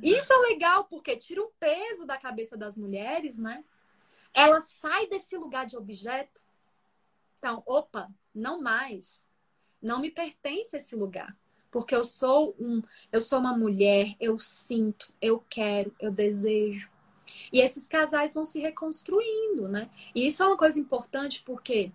[0.02, 3.64] Isso é legal, porque tira o peso da cabeça das mulheres, né?
[4.36, 6.44] Ela sai desse lugar de objeto.
[7.40, 9.28] Então, opa, não mais.
[9.82, 11.36] Não me pertence esse lugar
[11.76, 12.82] porque eu sou um,
[13.12, 16.90] eu sou uma mulher, eu sinto, eu quero, eu desejo.
[17.52, 19.90] E esses casais vão se reconstruindo, né?
[20.16, 21.92] E isso é uma coisa importante porque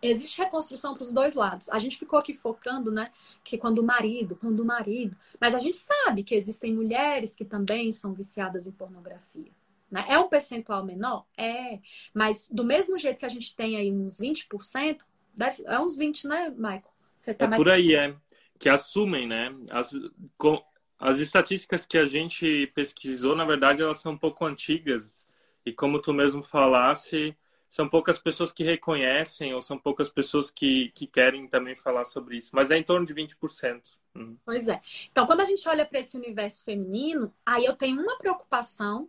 [0.00, 1.68] existe reconstrução para os dois lados.
[1.68, 3.12] A gente ficou aqui focando, né,
[3.44, 7.44] que quando o marido, quando o marido, mas a gente sabe que existem mulheres que
[7.44, 9.52] também são viciadas em pornografia.
[9.90, 10.04] Né?
[10.08, 11.26] É um percentual menor?
[11.36, 11.78] É.
[12.12, 15.00] Mas do mesmo jeito que a gente tem aí uns 20%,
[15.34, 16.82] deve, é uns 20, né, Michael?
[17.16, 17.58] Você tá é mais...
[17.60, 18.14] por aí, é
[18.58, 19.54] que assumem, né?
[19.70, 19.92] As,
[20.36, 20.62] com,
[20.98, 25.26] as estatísticas que a gente pesquisou, na verdade, elas são um pouco antigas.
[25.64, 27.36] E como tu mesmo falasse,
[27.68, 32.38] são poucas pessoas que reconhecem ou são poucas pessoas que, que querem também falar sobre
[32.38, 32.50] isso.
[32.54, 33.98] Mas é em torno de 20%.
[34.16, 34.36] Hum.
[34.44, 34.80] Pois é.
[35.10, 39.08] Então, quando a gente olha para esse universo feminino, aí eu tenho uma preocupação,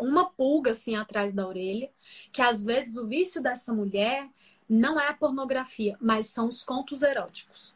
[0.00, 1.90] uma pulga assim atrás da orelha,
[2.32, 4.28] que às vezes o vício dessa mulher
[4.68, 7.74] não é a pornografia, mas são os contos eróticos.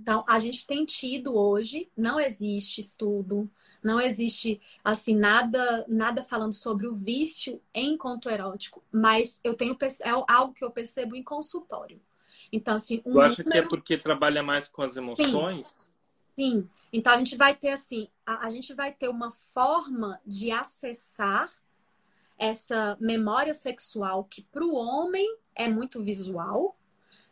[0.00, 3.48] Então, a gente tem tido hoje, não existe estudo,
[3.82, 9.76] não existe assim nada nada falando sobre o vício em conto erótico, mas eu tenho
[10.00, 12.00] é algo que eu percebo em consultório.
[12.50, 13.50] Então, assim, um Eu acho número...
[13.50, 15.66] que é porque trabalha mais com as emoções?
[15.66, 15.91] Sim.
[16.34, 16.68] Sim.
[16.92, 21.50] Então a gente vai ter assim, a, a gente vai ter uma forma de acessar
[22.38, 26.76] essa memória sexual que para o homem é muito visual,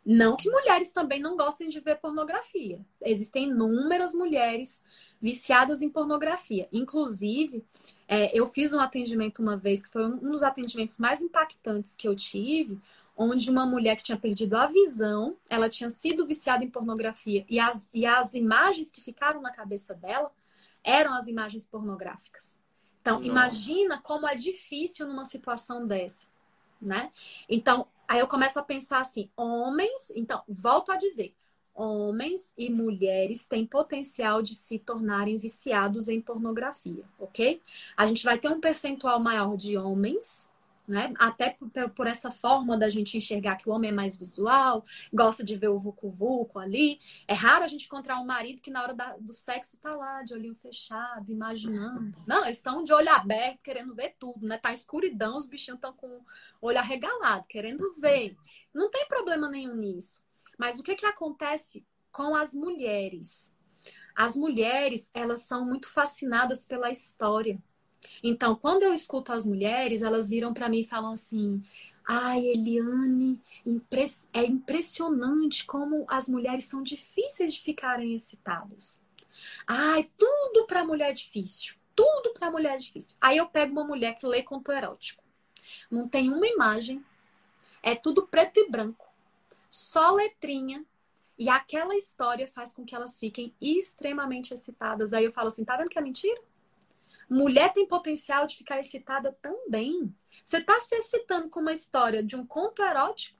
[0.03, 2.79] não que mulheres também não gostem de ver pornografia.
[3.01, 4.83] Existem inúmeras mulheres
[5.21, 6.67] viciadas em pornografia.
[6.71, 7.63] Inclusive,
[8.07, 12.07] é, eu fiz um atendimento uma vez, que foi um dos atendimentos mais impactantes que
[12.07, 12.79] eu tive,
[13.15, 17.59] onde uma mulher que tinha perdido a visão, ela tinha sido viciada em pornografia, e
[17.59, 20.31] as, e as imagens que ficaram na cabeça dela
[20.83, 22.57] eram as imagens pornográficas.
[23.01, 23.25] Então, Nossa.
[23.25, 26.27] imagina como é difícil numa situação dessa,
[26.81, 27.11] né?
[27.47, 31.33] Então, Aí eu começo a pensar assim: homens, então, volto a dizer,
[31.73, 37.61] homens e mulheres têm potencial de se tornarem viciados em pornografia, ok?
[37.95, 40.50] A gente vai ter um percentual maior de homens
[40.91, 41.13] né?
[41.17, 41.57] Até
[41.95, 45.69] por, essa forma da gente enxergar que o homem é mais visual, gosta de ver
[45.69, 46.99] o vucu-vucu ali.
[47.25, 50.21] É raro a gente encontrar um marido que na hora da, do sexo tá lá,
[50.21, 52.13] de olhinho fechado, imaginando.
[52.27, 54.57] Não, eles estão de olho aberto, querendo ver tudo, né?
[54.57, 56.25] Tá escuridão, os bichinhos estão com o
[56.61, 58.35] olho arregalado, querendo ver.
[58.73, 60.23] Não tem problema nenhum nisso.
[60.57, 63.53] Mas o que que acontece com as mulheres?
[64.13, 67.57] As mulheres, elas são muito fascinadas pela história.
[68.23, 71.63] Então, quando eu escuto as mulheres, elas viram para mim e falam assim:
[72.07, 73.39] Ai, Eliane,
[74.33, 78.99] é impressionante como as mulheres são difíceis de ficarem excitadas.
[79.67, 81.75] Ai, tudo para mulher é difícil.
[81.95, 83.15] Tudo para mulher é difícil.
[83.21, 85.23] Aí eu pego uma mulher que lê conto erótico.
[85.89, 87.03] Não tem uma imagem,
[87.83, 89.07] é tudo preto e branco,
[89.69, 90.85] só letrinha.
[91.37, 95.13] E aquela história faz com que elas fiquem extremamente excitadas.
[95.13, 96.39] Aí eu falo assim: tá vendo que é mentira?
[97.31, 100.13] Mulher tem potencial de ficar excitada também.
[100.43, 103.39] Você está se excitando com uma história de um conto erótico.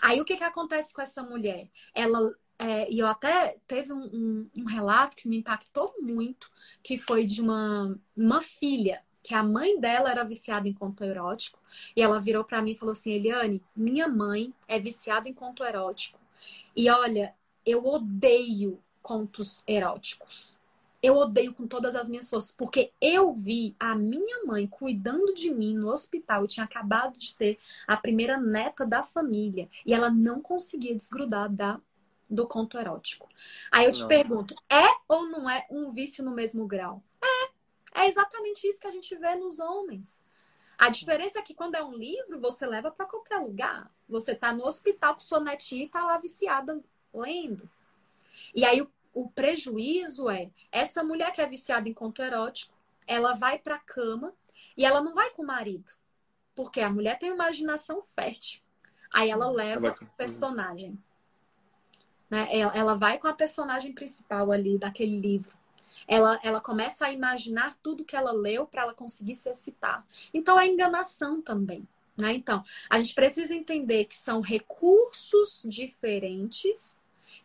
[0.00, 1.68] Aí o que, que acontece com essa mulher?
[1.92, 6.48] Ela é, e eu até teve um, um, um, relato que me impactou muito,
[6.84, 11.58] que foi de uma, uma filha, que a mãe dela era viciada em conto erótico,
[11.96, 15.64] e ela virou para mim e falou assim: Eliane, minha mãe é viciada em conto
[15.64, 16.20] erótico.
[16.76, 17.34] E olha,
[17.66, 20.56] eu odeio contos eróticos
[21.02, 25.50] eu odeio com todas as minhas forças, porque eu vi a minha mãe cuidando de
[25.50, 26.42] mim no hospital.
[26.42, 31.50] Eu tinha acabado de ter a primeira neta da família e ela não conseguia desgrudar
[31.50, 31.80] da,
[32.30, 33.28] do conto erótico.
[33.70, 34.08] Aí eu te não.
[34.08, 37.02] pergunto: é ou não é um vício no mesmo grau?
[37.20, 40.22] É, é exatamente isso que a gente vê nos homens.
[40.78, 43.90] A diferença é que quando é um livro, você leva para qualquer lugar.
[44.08, 46.80] Você tá no hospital com sua netinha e tá lá viciada
[47.12, 47.68] lendo.
[48.54, 52.74] E aí o o prejuízo é essa mulher que é viciada em conto erótico,
[53.06, 54.32] ela vai para a cama
[54.76, 55.92] e ela não vai com o marido,
[56.54, 58.62] porque a mulher tem imaginação fértil.
[59.12, 60.98] Aí ela hum, leva o personagem.
[62.30, 62.48] Né?
[62.50, 65.54] Ela, ela vai com a personagem principal ali daquele livro.
[66.08, 70.06] Ela, ela começa a imaginar tudo que ela leu para ela conseguir se excitar.
[70.32, 71.86] Então é enganação também.
[72.16, 72.32] Né?
[72.34, 76.98] Então, a gente precisa entender que são recursos diferentes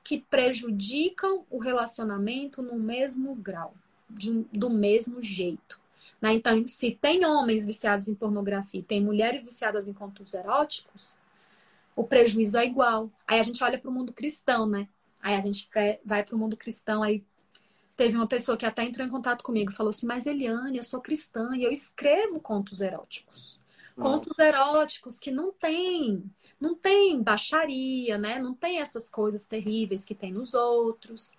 [0.07, 3.73] que prejudicam o relacionamento no mesmo grau,
[4.09, 5.81] de, do mesmo jeito.
[6.21, 6.33] Né?
[6.33, 11.13] Então, se tem homens viciados em pornografia, tem mulheres viciadas em contos eróticos,
[11.93, 13.11] o prejuízo é igual.
[13.27, 14.87] Aí a gente olha para o mundo cristão, né?
[15.21, 15.67] Aí a gente
[16.05, 17.21] vai para o mundo cristão, aí
[17.97, 20.83] teve uma pessoa que até entrou em contato comigo e falou assim: Mas Eliane, eu
[20.83, 23.59] sou cristã e eu escrevo contos eróticos.
[23.97, 24.09] Nossa.
[24.09, 26.23] Contos eróticos que não tem,
[26.59, 28.39] não tem baixaria, né?
[28.39, 31.37] Não tem essas coisas terríveis que tem nos outros.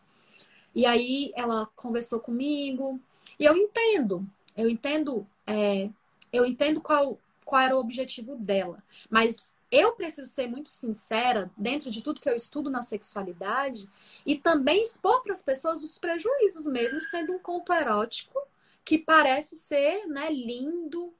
[0.75, 3.01] E aí ela conversou comigo
[3.39, 5.91] e eu entendo, eu entendo, é,
[6.33, 8.83] eu entendo qual, qual era o objetivo dela.
[9.11, 13.89] Mas eu preciso ser muito sincera dentro de tudo que eu estudo na sexualidade
[14.25, 18.39] e também expor para as pessoas os prejuízos, mesmo sendo um conto erótico
[18.85, 21.12] que parece ser né, lindo,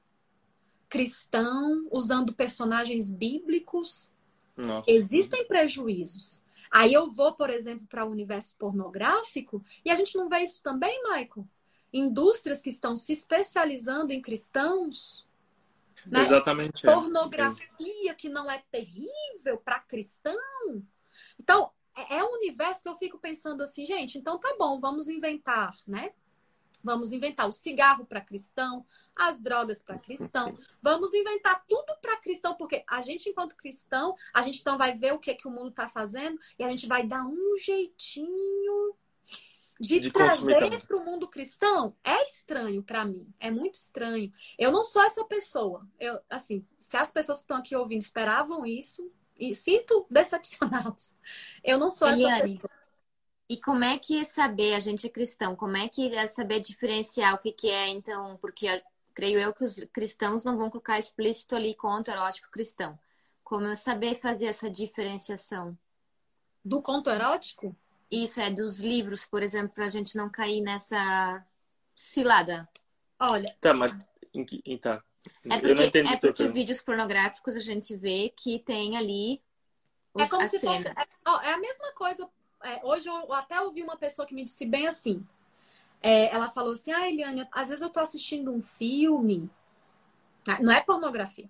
[0.89, 4.11] cristão, usando personagens bíblicos.
[4.57, 4.89] Nossa.
[4.89, 6.43] Existem prejuízos.
[6.71, 10.61] Aí eu vou, por exemplo, para o universo pornográfico e a gente não vê isso
[10.61, 11.47] também, Michael?
[11.91, 15.27] Indústrias que estão se especializando em cristãos
[16.05, 16.21] né?
[16.21, 16.87] Exatamente.
[16.87, 16.93] É.
[16.93, 18.15] Pornografia é.
[18.15, 20.35] que não é terrível para cristão.
[21.39, 25.09] Então, é, é um universo que eu fico pensando assim, gente, então tá bom, vamos
[25.09, 26.11] inventar, né?
[26.83, 30.57] Vamos inventar o cigarro para cristão, as drogas para cristão.
[30.81, 35.13] Vamos inventar tudo para cristão, porque a gente, enquanto cristão, a gente então vai ver
[35.13, 38.95] o que, que o mundo está fazendo e a gente vai dar um jeitinho
[39.79, 44.31] de, de trazer para o mundo cristão é estranho para mim, é muito estranho.
[44.57, 45.87] Eu não sou essa pessoa.
[45.97, 49.09] Eu, assim, se as pessoas que estão aqui ouvindo esperavam isso,
[49.39, 51.13] e sinto decepcionados.
[51.63, 52.78] Eu não sou Eliane, essa pessoa.
[53.49, 56.59] E como é que é saber, a gente é cristão, como é que é saber
[56.59, 58.83] diferenciar o que, que é, então, porque
[59.15, 62.97] creio eu que os cristãos não vão colocar explícito ali conto erótico cristão.
[63.43, 65.75] Como eu saber fazer essa diferenciação?
[66.63, 67.75] Do conto erótico?
[68.11, 71.43] Isso é dos livros, por exemplo, para a gente não cair nessa
[71.95, 72.69] cilada.
[73.19, 73.55] Olha.
[73.59, 73.91] Tá, mas
[74.65, 75.01] então.
[75.49, 79.41] É porque, é porque vídeos pornográficos a gente vê que tem ali
[80.13, 80.71] os, é como se cena.
[80.71, 80.87] fosse.
[80.87, 82.29] É, ó, é, a mesma coisa.
[82.63, 85.25] É, hoje eu até ouvi uma pessoa que me disse bem assim.
[86.01, 89.49] É, ela falou assim: Ah, Eliane, às vezes eu tô assistindo um filme.
[90.47, 91.49] Ah, não é pornografia.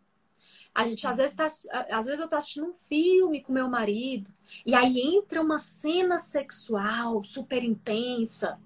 [0.73, 4.31] A gente às vezes tá, às vezes eu tô assistindo um filme com meu marido
[4.65, 8.59] e aí entra uma cena sexual super intensa.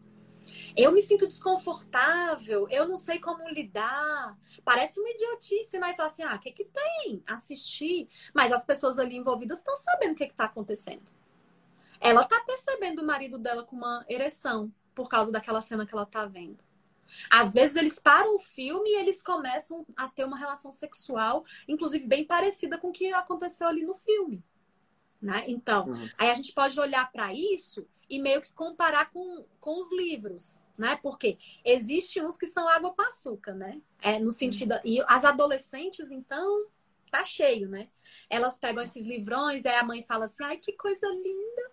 [0.76, 4.38] Eu me sinto desconfortável, eu não sei como lidar.
[4.66, 5.96] Parece uma idiotice, né?
[5.98, 7.24] E assim: ah, o que, que tem?
[7.26, 8.10] Assistir.
[8.34, 11.04] Mas as pessoas ali envolvidas estão sabendo o que está acontecendo.
[12.04, 16.04] Ela está percebendo o marido dela com uma ereção por causa daquela cena que ela
[16.04, 16.60] está vendo.
[17.30, 22.06] Às vezes eles param o filme e eles começam a ter uma relação sexual, inclusive
[22.06, 24.44] bem parecida com o que aconteceu ali no filme.
[25.22, 25.46] Né?
[25.48, 26.10] Então, uhum.
[26.18, 30.62] aí a gente pode olhar para isso e meio que comparar com, com os livros,
[30.78, 31.00] né?
[31.02, 33.82] Porque existe uns que são água com açúcar, né?
[34.02, 34.76] É, no sentido.
[34.84, 36.68] E as adolescentes, então,
[37.10, 37.88] tá cheio, né?
[38.30, 41.72] Elas pegam esses livrões, aí a mãe fala assim: ai, que coisa linda!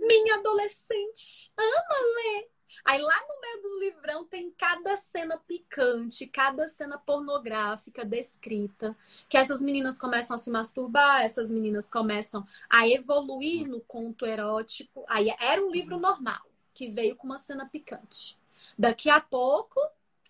[0.00, 2.50] Minha adolescente ama ler.
[2.84, 8.96] Aí lá no meio do livrão tem cada cena picante, cada cena pornográfica descrita,
[9.28, 15.04] que essas meninas começam a se masturbar, essas meninas começam a evoluir no conto erótico.
[15.08, 16.40] Aí era um livro normal,
[16.72, 18.38] que veio com uma cena picante.
[18.78, 19.78] Daqui a pouco,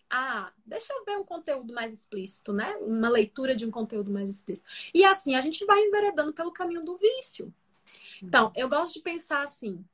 [0.09, 2.77] ah, deixa eu ver um conteúdo mais explícito, né?
[2.81, 4.69] Uma leitura de um conteúdo mais explícito.
[4.93, 7.55] E assim a gente vai enveredando pelo caminho do vício.
[8.23, 9.85] Então, eu gosto de pensar assim: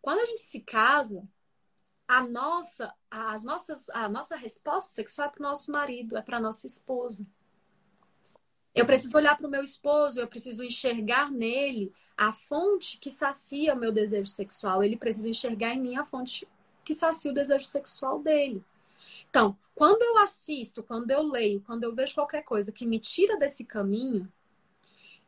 [0.00, 1.26] quando a gente se casa,
[2.06, 6.40] a nossa, as nossas, a nossa resposta sexual é para o nosso marido, é para
[6.40, 7.26] nossa esposa.
[8.74, 13.74] Eu preciso olhar para o meu esposo, eu preciso enxergar nele a fonte que sacia
[13.74, 14.84] o meu desejo sexual.
[14.84, 16.46] Ele precisa enxergar em mim a fonte
[16.84, 18.62] que sacia o desejo sexual dele.
[19.28, 23.36] Então, quando eu assisto, quando eu leio, quando eu vejo qualquer coisa que me tira
[23.38, 24.30] desse caminho,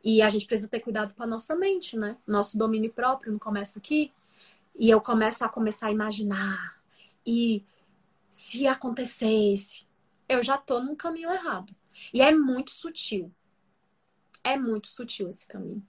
[0.03, 2.17] e a gente precisa ter cuidado com a nossa mente, né?
[2.25, 4.11] Nosso domínio próprio não começa aqui.
[4.77, 6.79] E eu começo a começar a imaginar.
[7.25, 7.65] E
[8.31, 9.85] se acontecesse,
[10.27, 11.75] eu já tô num caminho errado.
[12.13, 13.31] E é muito sutil.
[14.43, 15.85] É muito sutil esse caminho.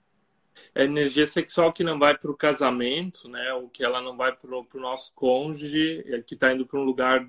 [0.75, 3.53] É energia sexual que não vai para o casamento, né?
[3.53, 6.83] O que ela não vai para o nosso cônjuge, é que está indo para um
[6.83, 7.27] lugar,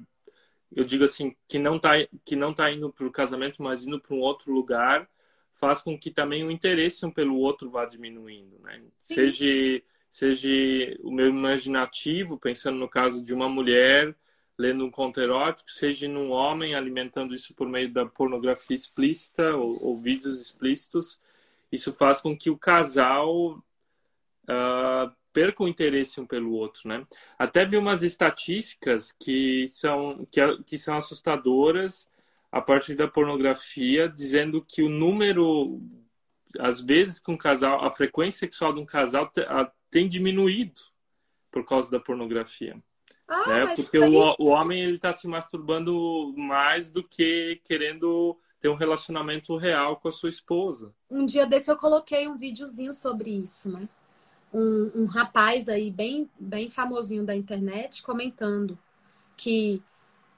[0.75, 1.93] eu digo assim, que não está
[2.25, 5.09] que não tá indo para o casamento, mas indo para um outro lugar,
[5.55, 8.83] faz com que também o interesse um pelo outro vá diminuindo, né?
[9.01, 10.49] Seja seja
[11.01, 14.15] o meu imaginativo, pensando no caso de uma mulher
[14.59, 19.83] lendo um conto erótico, seja num homem alimentando isso por meio da pornografia explícita ou,
[19.83, 21.19] ou vídeos explícitos,
[21.73, 23.59] isso faz com que o casal
[24.45, 27.07] uh, percam interesse um pelo outro, né?
[27.39, 32.07] Até vi umas estatísticas que são, que, que são assustadoras
[32.53, 35.81] a partir da pornografia, dizendo que o número,
[36.61, 39.33] às vezes, que um casal, a frequência sexual de um casal
[39.91, 40.79] tem diminuído
[41.51, 42.77] por causa da pornografia.
[43.27, 43.75] Ah, né?
[43.75, 44.15] Porque aí...
[44.15, 49.97] o, o homem ele está se masturbando mais do que querendo ter um relacionamento real
[49.97, 50.95] com a sua esposa.
[51.11, 53.89] Um dia desse eu coloquei um videozinho sobre isso, né?
[54.53, 58.79] Um, um rapaz aí bem, bem famosinho da internet comentando
[59.37, 59.83] que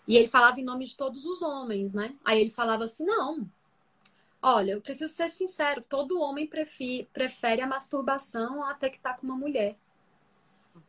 [0.06, 2.14] e ele falava em nome de todos os homens, né?
[2.24, 3.48] Aí ele falava assim: não,
[4.42, 9.16] olha, eu preciso ser sincero, todo homem prefere, prefere a masturbação a ter que estar
[9.16, 9.76] com uma mulher.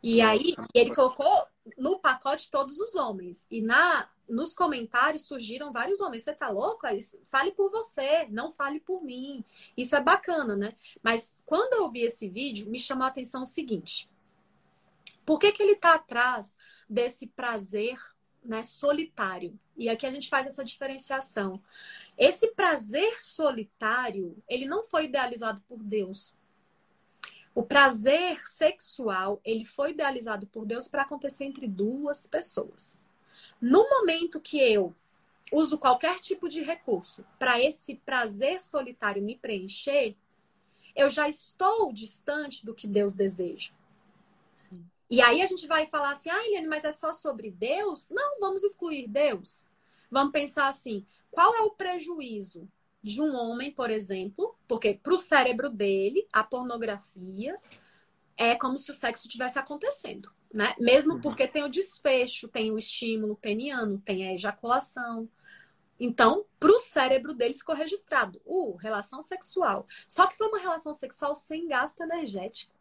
[0.02, 0.32] E Nossa.
[0.32, 1.48] aí ele colocou
[1.78, 3.46] no pacote todos os homens.
[3.50, 6.24] E na nos comentários surgiram vários homens.
[6.24, 6.88] Você tá louco?
[7.26, 9.44] Fale por você, não fale por mim.
[9.78, 10.76] Isso é bacana, né?
[11.04, 14.10] Mas quando eu vi esse vídeo, me chamou a atenção o seguinte.
[15.24, 16.58] Por que, que ele tá atrás
[16.90, 18.00] desse prazer
[18.46, 19.58] né, solitário?
[19.76, 21.62] E aqui a gente faz essa diferenciação.
[22.18, 26.34] Esse prazer solitário, ele não foi idealizado por Deus.
[27.54, 33.00] O prazer sexual, ele foi idealizado por Deus para acontecer entre duas pessoas.
[33.62, 34.94] No momento que eu
[35.52, 40.16] uso qualquer tipo de recurso para esse prazer solitário me preencher,
[40.96, 43.72] eu já estou distante do que Deus deseja.
[45.10, 48.10] E aí a gente vai falar assim, ah, Eliane, mas é só sobre Deus?
[48.10, 49.68] Não, vamos excluir Deus.
[50.10, 52.68] Vamos pensar assim, qual é o prejuízo
[53.03, 57.56] de um homem, por exemplo, porque para o cérebro dele, a pornografia
[58.36, 60.73] é como se o sexo estivesse acontecendo, né?
[60.80, 61.22] Mesmo uhum.
[61.22, 65.30] porque tem o desfecho, tem o estímulo peniano, tem a ejaculação.
[65.99, 69.88] Então, para o cérebro dele ficou registrado, uh, relação sexual.
[70.07, 72.74] Só que foi uma relação sexual sem gasto energético.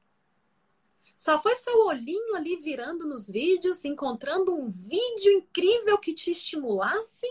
[1.16, 7.26] Só foi seu olhinho ali virando nos vídeos, encontrando um vídeo incrível que te estimulasse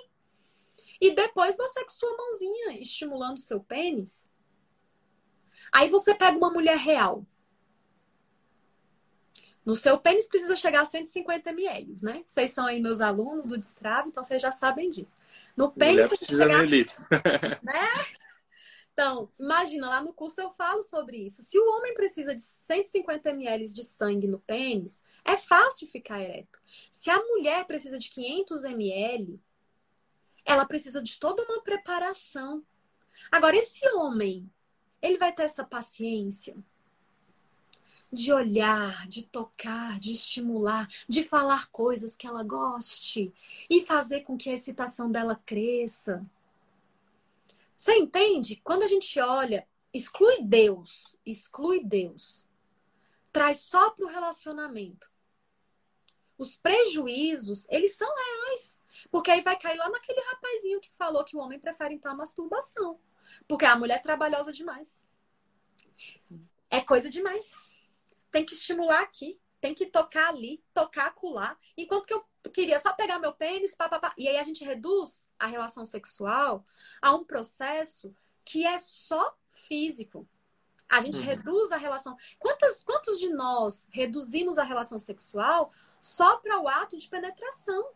[0.99, 4.27] e depois você com sua mãozinha estimulando o seu pênis.
[5.71, 7.25] Aí você pega uma mulher real.
[9.65, 12.23] No seu pênis precisa chegar a 150 ml, né?
[12.27, 15.17] Vocês são aí meus alunos do Destrave, então vocês já sabem disso.
[15.55, 16.65] No pênis precisa chegar...
[17.63, 17.87] né?
[18.93, 21.41] Então, imagina, lá no curso eu falo sobre isso.
[21.41, 26.59] Se o homem precisa de 150 ml de sangue no pênis, é fácil ficar ereto.
[26.91, 29.41] Se a mulher precisa de 500 ml,
[30.45, 32.63] ela precisa de toda uma preparação.
[33.31, 34.49] Agora, esse homem,
[35.01, 36.55] ele vai ter essa paciência
[38.11, 43.33] de olhar, de tocar, de estimular, de falar coisas que ela goste
[43.67, 46.23] e fazer com que a excitação dela cresça.
[47.75, 48.57] Você entende?
[48.63, 52.47] Quando a gente olha, exclui Deus, exclui Deus,
[53.31, 55.11] traz só para o relacionamento.
[56.37, 58.79] Os prejuízos, eles são reais.
[59.11, 62.15] Porque aí vai cair lá naquele rapazinho que falou que o homem prefere então a
[62.15, 62.99] masturbação.
[63.47, 65.07] Porque a mulher é trabalhosa demais.
[66.69, 67.73] É coisa demais.
[68.31, 71.57] Tem que estimular aqui, tem que tocar ali, tocar acular.
[71.77, 72.21] Enquanto que eu
[72.51, 74.13] queria só pegar meu pênis, papapá.
[74.17, 76.65] E aí a gente reduz a relação sexual
[77.01, 78.13] a um processo
[78.43, 80.27] que é só físico.
[80.89, 81.23] A gente uhum.
[81.23, 82.17] reduz a relação.
[82.37, 85.71] Quantos, quantos de nós reduzimos a relação sexual
[86.01, 87.87] só para o ato de penetração?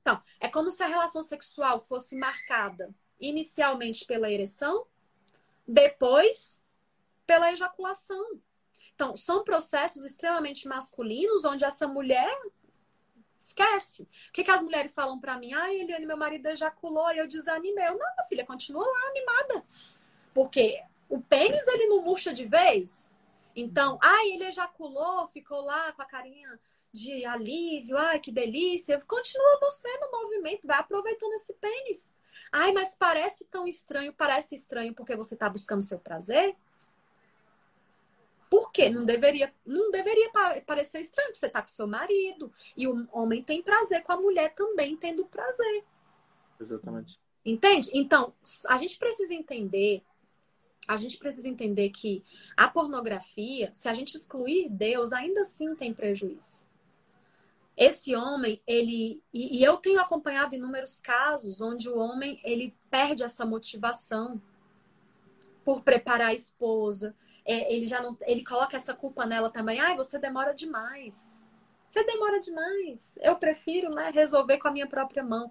[0.00, 4.88] Então, é como se a relação sexual fosse marcada inicialmente pela ereção,
[5.68, 6.60] depois
[7.28, 8.40] pela ejaculação.
[8.94, 12.30] Então, são processos extremamente masculinos onde essa mulher
[13.38, 14.02] esquece.
[14.28, 15.52] O que, que as mulheres falam para mim?
[15.52, 17.88] Ai, Eliane, meu marido ejaculou e eu desanimei.
[17.88, 19.64] Eu, não, filha, continua lá animada.
[20.32, 23.12] Porque o pênis, ele não murcha de vez.
[23.54, 26.58] Então, ai, ele ejaculou, ficou lá com a carinha
[26.92, 29.00] de alívio, ai que delícia.
[29.06, 32.12] Continua você no movimento, vai aproveitando esse pênis.
[32.50, 36.54] Ai, mas parece tão estranho, parece estranho porque você está buscando seu prazer?
[38.52, 38.90] Por quê?
[38.90, 40.30] Não deveria, não deveria
[40.66, 44.54] parecer estranho, você está com seu marido e o homem tem prazer com a mulher
[44.54, 45.82] também tendo prazer.
[46.60, 47.18] Exatamente.
[47.42, 47.88] Entende?
[47.94, 48.34] Então,
[48.68, 50.02] a gente precisa entender
[50.86, 52.22] a gente precisa entender que
[52.56, 56.66] a pornografia, se a gente excluir Deus, ainda assim tem prejuízo
[57.74, 63.22] esse homem, ele e, e, eu tenho acompanhado inúmeros casos onde o homem ele perde
[63.22, 64.42] essa motivação
[65.64, 67.16] por preparar a esposa.
[67.44, 69.80] É, ele já não, ele coloca essa culpa nela também.
[69.80, 71.38] Ai, você demora demais.
[71.88, 73.18] Você demora demais.
[73.20, 75.50] Eu prefiro, né, resolver com a minha própria mão.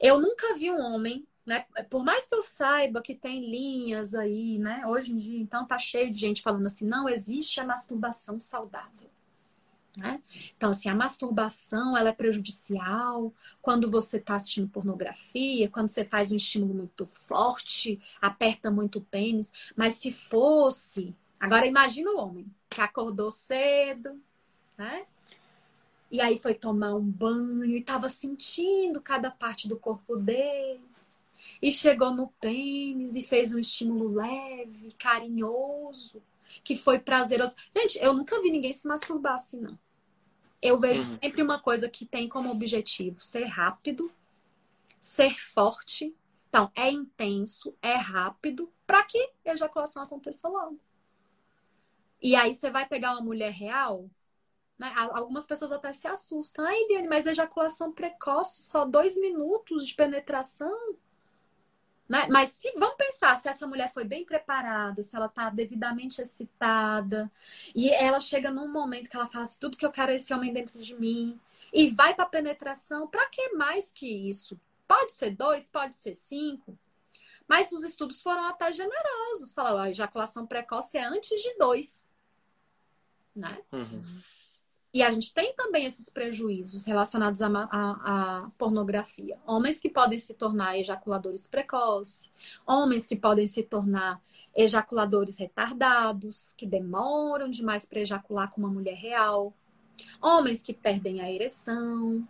[0.00, 1.66] Eu nunca vi um homem né?
[1.90, 4.86] Por mais que eu saiba que tem linhas aí, né?
[4.86, 9.10] Hoje em dia, então, tá cheio de gente falando assim, não existe a masturbação saudável.
[9.96, 10.20] Né?
[10.56, 16.32] Então, assim, a masturbação ela é prejudicial quando você está assistindo pornografia, quando você faz
[16.32, 19.52] um estímulo muito forte, aperta muito o pênis.
[19.76, 21.14] Mas se fosse.
[21.38, 24.20] Agora, imagina o homem que acordou cedo,
[24.76, 25.06] né?
[26.10, 30.80] E aí foi tomar um banho e estava sentindo cada parte do corpo dele.
[31.62, 36.22] E chegou no pênis e fez um estímulo leve, carinhoso,
[36.62, 37.54] que foi prazeroso.
[37.76, 39.78] Gente, eu nunca vi ninguém se masturbar assim, não.
[40.60, 41.18] Eu vejo uhum.
[41.18, 44.10] sempre uma coisa que tem como objetivo ser rápido,
[45.00, 46.14] ser forte.
[46.48, 50.78] Então, é intenso, é rápido, para que a ejaculação aconteça logo.
[52.22, 54.08] E aí você vai pegar uma mulher real,
[54.78, 54.92] né?
[54.96, 56.64] Algumas pessoas até se assustam.
[56.64, 60.96] Ai, Diane, mas ejaculação precoce, só dois minutos de penetração.
[62.08, 62.26] Né?
[62.30, 67.30] Mas se vamos pensar se essa mulher foi bem preparada, se ela está devidamente excitada,
[67.74, 70.32] e ela chega num momento que ela fala assim, tudo que eu quero é esse
[70.34, 71.40] homem dentro de mim,
[71.72, 74.60] e vai para penetração, para que mais que isso?
[74.86, 76.78] Pode ser dois, pode ser cinco,
[77.48, 79.52] mas os estudos foram até generosos.
[79.52, 82.04] Falaram, a ejaculação precoce é antes de dois.
[83.34, 83.58] Né?
[83.72, 84.20] Uhum.
[84.94, 89.36] E a gente tem também esses prejuízos relacionados à, pornografia.
[89.44, 92.30] Homens que podem se tornar ejaculadores precoces,
[92.64, 94.22] homens que podem se tornar
[94.54, 99.52] ejaculadores retardados, que demoram demais para ejacular com uma mulher real,
[100.22, 102.24] homens que perdem a ereção.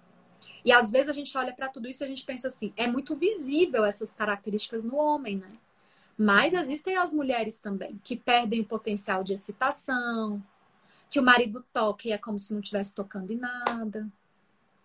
[0.65, 2.86] E às vezes a gente olha para tudo isso e a gente pensa assim: é
[2.86, 5.53] muito visível essas características no homem, né?
[6.16, 10.43] Mas existem as mulheres também que perdem o potencial de excitação,
[11.10, 14.09] que o marido toque e é como se não estivesse tocando em nada.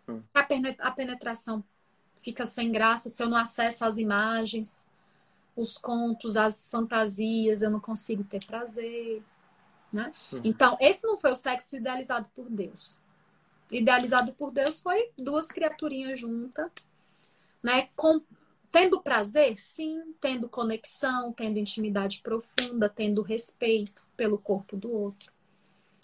[0.07, 0.21] Hum.
[0.33, 1.63] A penetração
[2.21, 4.87] fica sem graça se eu não acesso às imagens,
[5.55, 9.21] os contos, as fantasias, eu não consigo ter prazer.
[9.91, 10.13] Né?
[10.31, 10.41] Uhum.
[10.43, 12.99] Então, esse não foi o sexo idealizado por Deus.
[13.71, 16.71] Idealizado por Deus foi duas criaturinhas juntas,
[17.61, 17.89] né?
[17.95, 18.21] Com,
[18.71, 25.31] tendo prazer, sim, tendo conexão, tendo intimidade profunda, tendo respeito pelo corpo do outro.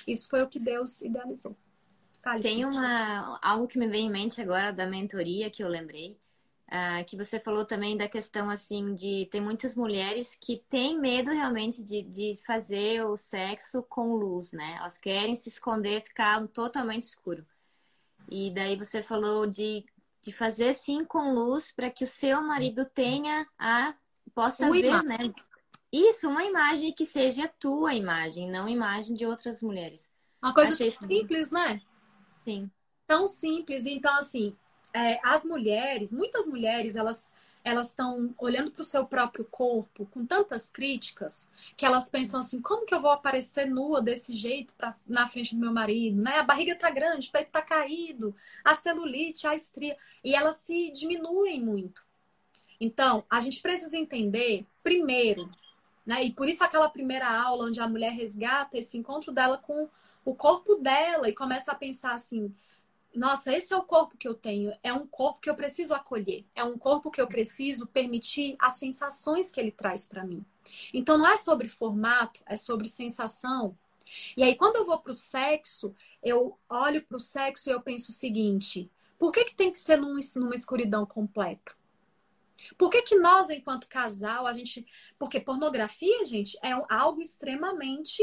[0.07, 1.56] Isso foi o que Deus idealizou.
[2.41, 6.18] Tem uma, algo que me vem em mente agora da mentoria que eu lembrei.
[6.68, 11.30] Uh, que você falou também da questão assim de tem muitas mulheres que têm medo
[11.30, 14.77] realmente de, de fazer o sexo com luz, né?
[14.80, 17.45] Elas querem se esconder, ficar totalmente escuro.
[18.27, 19.86] E daí você falou de,
[20.22, 23.94] de fazer sim com luz para que o seu marido tenha a
[24.34, 25.18] possa ver, né?
[25.95, 30.09] Isso, uma imagem que seja a tua imagem, não imagem de outras mulheres.
[30.43, 31.81] Uma coisa Achei simples, né?
[32.43, 32.69] Sim.
[33.07, 33.85] Tão simples.
[33.85, 34.53] Então, assim,
[34.93, 40.23] é, as mulheres, muitas mulheres, elas elas estão olhando para o seu próprio corpo com
[40.23, 44.97] tantas críticas que elas pensam assim: como que eu vou aparecer nua desse jeito pra,
[45.07, 46.22] na frente do meu marido?
[46.22, 46.38] Né?
[46.38, 48.35] A barriga tá grande, o peito tá caído,
[48.65, 49.95] a celulite, a estria.
[50.22, 52.05] E elas se diminuem muito.
[52.81, 55.49] Então, a gente precisa entender, primeiro,
[56.06, 56.23] né?
[56.23, 59.90] E por isso aquela primeira aula onde a mulher resgata esse encontro dela com
[60.23, 62.53] o corpo dela e começa a pensar assim:
[63.14, 66.45] nossa, esse é o corpo que eu tenho, é um corpo que eu preciso acolher,
[66.53, 70.45] é um corpo que eu preciso permitir as sensações que ele traz para mim.
[70.94, 73.77] Então não é sobre formato, é sobre sensação.
[74.36, 77.82] E aí quando eu vou para o sexo, eu olho para o sexo e eu
[77.82, 81.72] penso o seguinte: por que, que tem que ser num, numa escuridão completa?
[82.77, 84.86] Por que, que nós, enquanto casal, a gente.
[85.18, 88.22] Porque pornografia, gente, é algo extremamente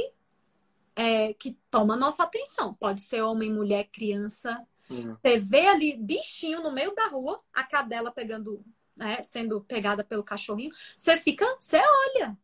[0.95, 2.75] é, que toma nossa atenção.
[2.75, 4.61] Pode ser homem, mulher, criança.
[4.91, 5.17] Uhum.
[5.17, 8.65] Você vê ali bichinho no meio da rua, a cadela pegando,
[8.97, 10.73] né, sendo pegada pelo cachorrinho.
[10.97, 12.37] Você fica, você olha,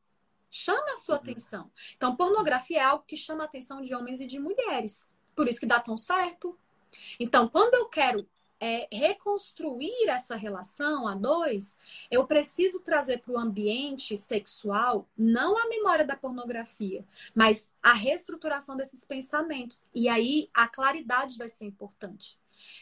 [0.50, 1.22] chama a sua uhum.
[1.22, 1.70] atenção.
[1.96, 5.10] Então, pornografia é algo que chama a atenção de homens e de mulheres.
[5.34, 6.58] Por isso que dá tão certo.
[7.20, 8.26] Então, quando eu quero
[8.60, 11.76] é, reconstruir essa relação a dois,
[12.10, 17.04] eu preciso trazer para o ambiente sexual não a memória da pornografia,
[17.34, 19.86] mas a reestruturação desses pensamentos.
[19.94, 22.38] E aí a claridade vai ser importante.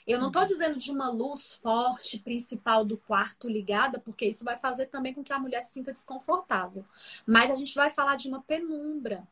[0.06, 0.48] Eu não estou uhum.
[0.48, 5.22] dizendo de uma luz forte principal do quarto ligada, porque isso vai fazer também com
[5.22, 6.84] que a mulher se sinta desconfortável.
[7.26, 9.26] Mas a gente vai falar de uma penumbra.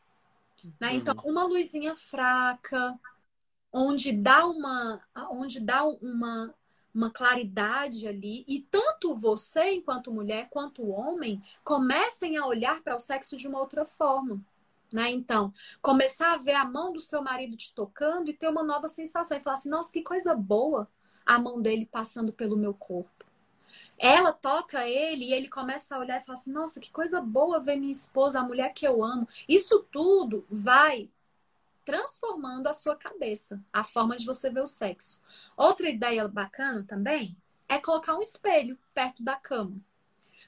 [0.81, 0.95] Né?
[0.95, 1.31] Então, uhum.
[1.31, 2.99] uma luzinha fraca,
[3.77, 5.03] onde dá uma,
[5.33, 6.55] onde dá uma,
[6.95, 13.01] uma claridade ali e tanto você enquanto mulher quanto homem comecem a olhar para o
[13.01, 14.41] sexo de uma outra forma.
[14.93, 15.11] Né?
[15.11, 15.53] Então,
[15.83, 19.37] começar a ver a mão do seu marido te tocando e ter uma nova sensação
[19.37, 20.89] e falar assim: nossa, que coisa boa
[21.27, 23.25] a mão dele passando pelo meu corpo.
[23.99, 27.59] Ela toca ele e ele começa a olhar e fala assim: Nossa, que coisa boa
[27.59, 29.27] ver minha esposa, a mulher que eu amo.
[29.49, 31.09] Isso tudo vai
[31.85, 35.21] transformando a sua cabeça, a forma de você ver o sexo.
[35.57, 37.37] Outra ideia bacana também
[37.69, 39.77] é colocar um espelho perto da cama.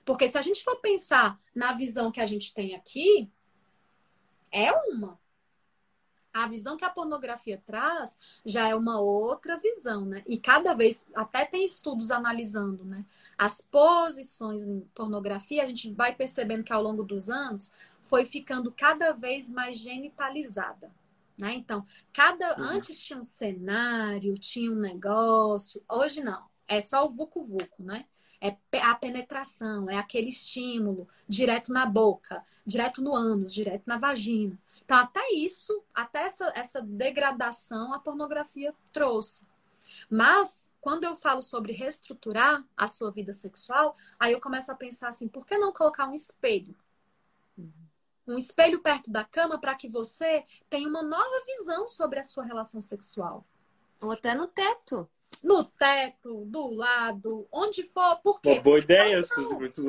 [0.04, 3.28] Porque se a gente for pensar na visão que a gente tem aqui,
[4.52, 5.18] é uma.
[6.32, 10.22] A visão que a pornografia traz já é uma outra visão, né?
[10.26, 13.04] E cada vez, até tem estudos analisando, né?
[13.38, 18.70] As posições em pornografia, a gente vai percebendo que ao longo dos anos foi ficando
[18.70, 20.90] cada vez mais genitalizada.
[21.36, 21.54] Né?
[21.54, 22.64] Então, cada uhum.
[22.64, 26.44] antes tinha um cenário, tinha um negócio, hoje não.
[26.66, 28.06] É só o vucu vucu, né?
[28.40, 34.58] É a penetração, é aquele estímulo direto na boca, direto no ânus, direto na vagina.
[34.84, 39.44] Então, até isso, até essa, essa degradação a pornografia trouxe.
[40.08, 45.08] Mas, quando eu falo sobre reestruturar a sua vida sexual, aí eu começo a pensar
[45.08, 46.74] assim: por que não colocar um espelho?
[48.26, 52.44] Um espelho perto da cama para que você tenha uma nova visão sobre a sua
[52.44, 53.46] relação sexual.
[54.00, 55.08] Ou até no teto
[55.42, 58.16] no teto, do lado, onde for.
[58.20, 58.52] Por quê?
[58.52, 59.82] Uma boa ideia, Suzy, muito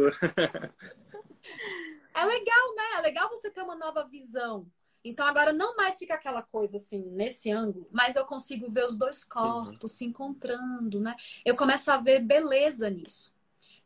[2.14, 2.84] É legal, né?
[2.98, 4.66] É legal você ter uma nova visão.
[5.04, 8.98] Então agora não mais fica aquela coisa assim, nesse ângulo, mas eu consigo ver os
[8.98, 9.98] dois corpos uhum.
[9.98, 11.16] se encontrando, né?
[11.46, 13.34] Eu começo a ver beleza nisso.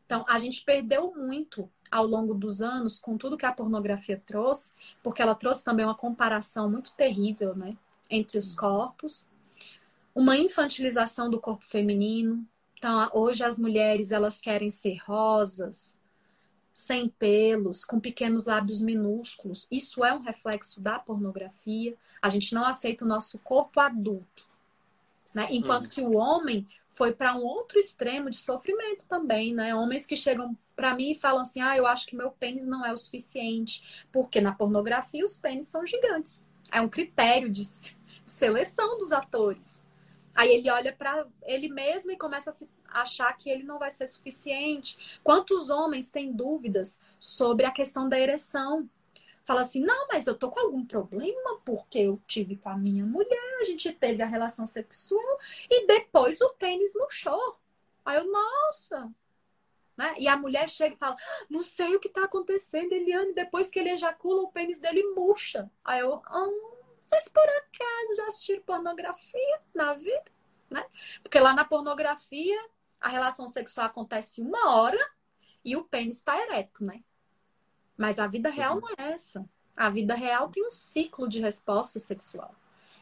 [0.04, 4.72] Então a gente perdeu muito ao longo dos anos com tudo que a pornografia trouxe,
[5.02, 7.76] porque ela trouxe também uma comparação muito terrível, né?
[8.10, 9.28] Entre os corpos
[10.14, 12.46] uma infantilização do corpo feminino.
[12.76, 15.98] Então, hoje as mulheres elas querem ser rosas,
[16.74, 19.66] sem pelos, com pequenos lábios minúsculos.
[19.70, 21.94] Isso é um reflexo da pornografia.
[22.20, 24.48] A gente não aceita o nosso corpo adulto.
[25.34, 25.48] Né?
[25.50, 25.90] Enquanto hum.
[25.90, 29.74] que o homem foi para um outro extremo de sofrimento também, né?
[29.74, 32.84] Homens que chegam para mim e falam assim: "Ah, eu acho que meu pênis não
[32.84, 36.48] é o suficiente", porque na pornografia os pênis são gigantes.
[36.70, 37.62] É um critério de
[38.26, 39.82] seleção dos atores.
[40.34, 43.90] Aí ele olha para ele mesmo e começa a se achar que ele não vai
[43.90, 45.18] ser suficiente.
[45.22, 48.88] Quantos homens têm dúvidas sobre a questão da ereção?
[49.44, 53.04] Fala assim: não, mas eu tô com algum problema porque eu tive com a minha
[53.04, 55.38] mulher, a gente teve a relação sexual
[55.70, 57.58] e depois o pênis murchou.
[58.04, 59.12] Aí eu, nossa!
[59.96, 60.14] Né?
[60.18, 61.16] E a mulher chega e fala:
[61.50, 63.34] não sei o que tá acontecendo, Eliane.
[63.34, 65.70] Depois que ele ejacula, o pênis dele murcha.
[65.84, 66.50] Aí eu, ah,
[67.00, 70.24] vocês por acaso já assistiram pornografia na vida?
[70.70, 70.84] Né?
[71.22, 72.58] Porque lá na pornografia
[73.00, 75.10] a relação sexual acontece uma hora
[75.64, 77.02] e o pênis está ereto, né?
[78.02, 79.48] Mas a vida real não é essa.
[79.76, 82.52] A vida real tem um ciclo de resposta sexual.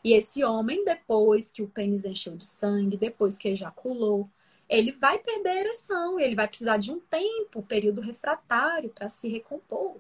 [0.05, 4.29] E esse homem, depois que o pênis encheu de sangue, depois que ejaculou,
[4.69, 9.27] ele vai perder a ereção, ele vai precisar de um tempo, período refratário, para se
[9.27, 9.97] recompor.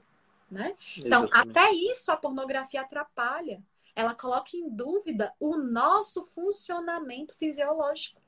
[0.51, 0.77] Né?
[0.99, 1.59] Então, Exatamente.
[1.59, 3.63] até isso a pornografia atrapalha
[3.97, 8.21] ela coloca em dúvida o nosso funcionamento fisiológico.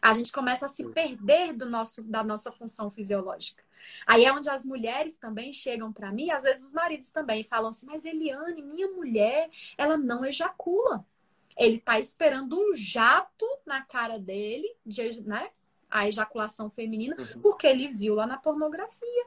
[0.00, 3.62] A gente começa a se perder do nosso, da nossa função fisiológica.
[4.06, 7.70] Aí é onde as mulheres também chegam para mim, às vezes os maridos também falam
[7.70, 11.04] assim: Mas Eliane, minha mulher, ela não ejacula.
[11.56, 15.50] Ele está esperando um jato na cara dele, de, né?
[15.90, 17.42] A ejaculação feminina, uhum.
[17.42, 19.26] porque ele viu lá na pornografia.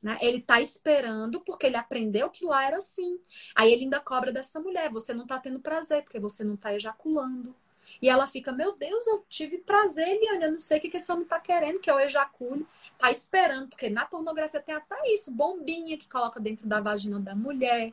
[0.00, 0.18] Né?
[0.20, 3.18] Ele tá esperando porque ele aprendeu que lá era assim.
[3.54, 6.74] Aí ele ainda cobra dessa mulher: você não tá tendo prazer porque você não tá
[6.74, 7.56] ejaculando.
[8.02, 11.10] E ela fica: meu Deus, eu tive prazer, Eliane, eu não sei o que esse
[11.10, 12.66] homem tá querendo que eu ejacule.
[13.04, 17.34] Tá esperando, porque na pornografia tem até isso: bombinha que coloca dentro da vagina da
[17.34, 17.92] mulher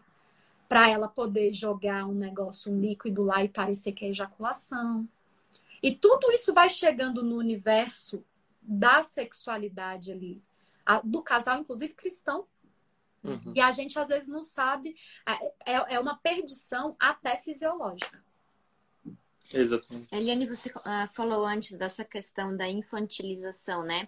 [0.69, 5.05] para ela poder jogar um negócio, um líquido lá e parecer que é ejaculação.
[5.83, 8.23] E tudo isso vai chegando no universo
[8.61, 10.41] da sexualidade ali,
[11.03, 12.47] do casal, inclusive cristão.
[13.21, 13.51] Uhum.
[13.53, 14.95] E a gente às vezes não sabe,
[15.27, 18.23] é, é, é uma perdição até fisiológica.
[19.53, 20.07] Exatamente.
[20.09, 24.07] Eliane, você uh, falou antes dessa questão da infantilização, né?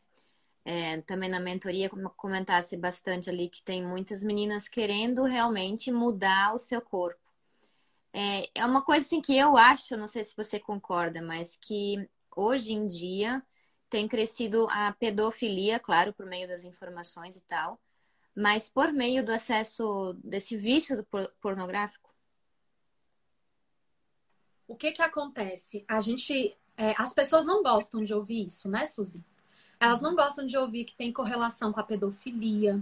[0.65, 6.57] É, também na mentoria comentasse bastante ali que tem muitas meninas querendo realmente mudar o
[6.57, 7.19] seu corpo.
[8.13, 12.07] É, é uma coisa assim que eu acho, não sei se você concorda, mas que
[12.35, 13.43] hoje em dia
[13.89, 17.79] tem crescido a pedofilia, claro, por meio das informações e tal,
[18.35, 21.05] mas por meio do acesso desse vício
[21.41, 22.13] pornográfico?
[24.67, 25.83] O que que acontece?
[25.87, 29.23] A gente, é, as pessoas não gostam de ouvir isso, né, Suzy?
[29.83, 32.81] Elas não gostam de ouvir que tem correlação com a pedofilia.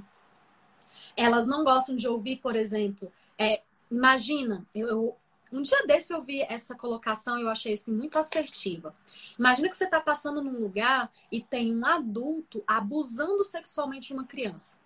[1.18, 5.18] Elas não gostam de ouvir, por exemplo, é, imagina, eu,
[5.52, 8.96] Um dia desse eu vi essa colocação e eu achei assim muito assertiva.
[9.38, 14.26] Imagina que você está passando num lugar e tem um adulto abusando sexualmente de uma
[14.26, 14.78] criança.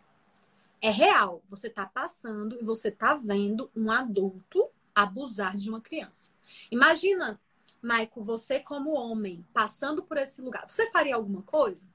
[0.82, 1.42] É real.
[1.50, 6.32] Você está passando e você está vendo um adulto abusar de uma criança.
[6.72, 7.40] Imagina,
[7.82, 10.66] Maico, você como homem passando por esse lugar.
[10.70, 11.94] Você faria alguma coisa?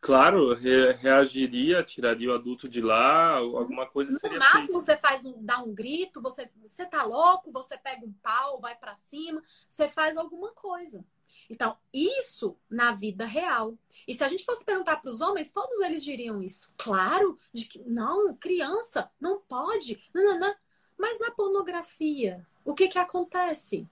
[0.00, 4.80] Claro, re reagiria, tiraria o adulto de lá, alguma coisa no seria No máximo feita.
[4.80, 8.74] você faz um, dá um grito, você, você tá louco, você pega um pau, vai
[8.74, 11.04] para cima, você faz alguma coisa.
[11.50, 13.76] Então, isso na vida real.
[14.08, 16.72] E se a gente fosse perguntar para os homens, todos eles diriam isso.
[16.78, 20.02] Claro, de que não, criança, não pode.
[20.14, 20.54] Não, não, não.
[20.98, 23.86] Mas na pornografia, o que que acontece?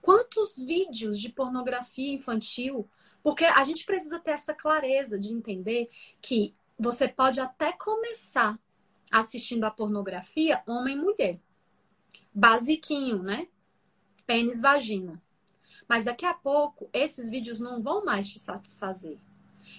[0.00, 2.88] Quantos vídeos de pornografia infantil
[3.24, 5.88] porque a gente precisa ter essa clareza de entender
[6.20, 8.60] que você pode até começar
[9.10, 11.40] assistindo a pornografia homem e mulher.
[12.34, 13.48] Basiquinho, né?
[14.26, 15.22] Pênis, vagina.
[15.88, 19.18] Mas daqui a pouco, esses vídeos não vão mais te satisfazer.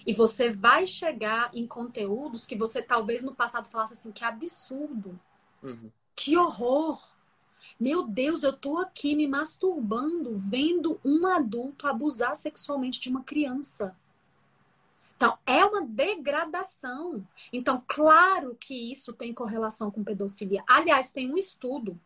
[0.04, 5.18] E você vai chegar em conteúdos que você talvez no passado falasse assim: que absurdo,
[5.62, 5.90] uhum.
[6.16, 7.15] que horror.
[7.78, 13.96] Meu Deus, eu tô aqui me masturbando, vendo um adulto abusar sexualmente de uma criança.
[15.16, 17.26] Então, é uma degradação.
[17.52, 20.62] Então, claro que isso tem correlação com pedofilia.
[20.66, 21.98] Aliás, tem um estudo,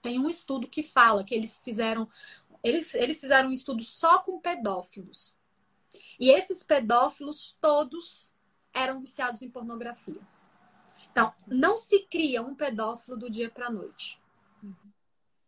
[0.00, 2.08] tem um estudo que fala que eles fizeram,
[2.62, 5.36] eles, eles fizeram um estudo só com pedófilos.
[6.18, 8.32] E esses pedófilos todos
[8.72, 10.20] eram viciados em pornografia.
[11.10, 14.21] Então, não se cria um pedófilo do dia para a noite.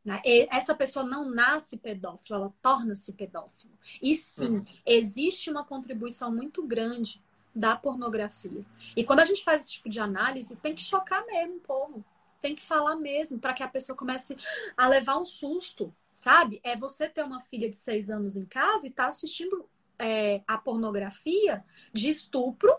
[0.05, 0.21] Né?
[0.51, 3.73] Essa pessoa não nasce pedófilo, ela torna-se pedófilo.
[4.03, 4.67] E sim, uhum.
[4.85, 7.23] existe uma contribuição muito grande
[7.55, 8.65] da pornografia.
[8.97, 12.05] E quando a gente faz esse tipo de análise, tem que chocar mesmo o povo.
[12.43, 14.37] Tem que falar mesmo, para que a pessoa comece
[14.77, 16.61] a levar um susto, sabe?
[16.63, 19.67] É você ter uma filha de seis anos em casa e tá assistindo
[19.99, 22.75] é, a pornografia de estupro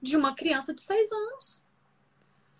[0.00, 1.64] de uma criança de seis anos.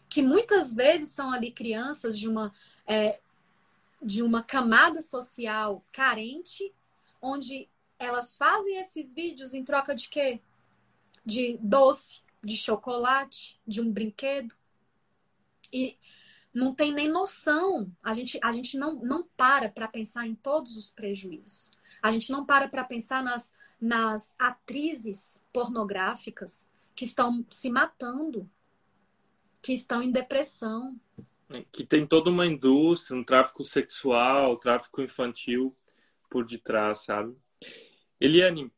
[0.09, 2.53] Que muitas vezes são ali crianças de uma.
[2.87, 3.21] É,
[4.03, 6.73] de uma camada social carente,
[7.21, 7.69] onde
[7.99, 10.41] elas fazem esses vídeos em troca de quê?
[11.25, 14.55] De doce, de chocolate, de um brinquedo.
[15.73, 15.99] E
[16.53, 17.91] não tem nem noção.
[18.03, 21.73] A gente, a gente não, não para para pensar em todos os prejuízos.
[22.03, 28.51] A gente não para para pensar nas, nas atrizes pornográficas que estão se matando,
[29.63, 30.99] que estão em depressão,
[31.73, 35.77] que tem toda uma indústria, um tráfico sexual, tráfico infantil
[36.29, 37.37] por detrás, sabe?
[38.21, 38.71] Eliane,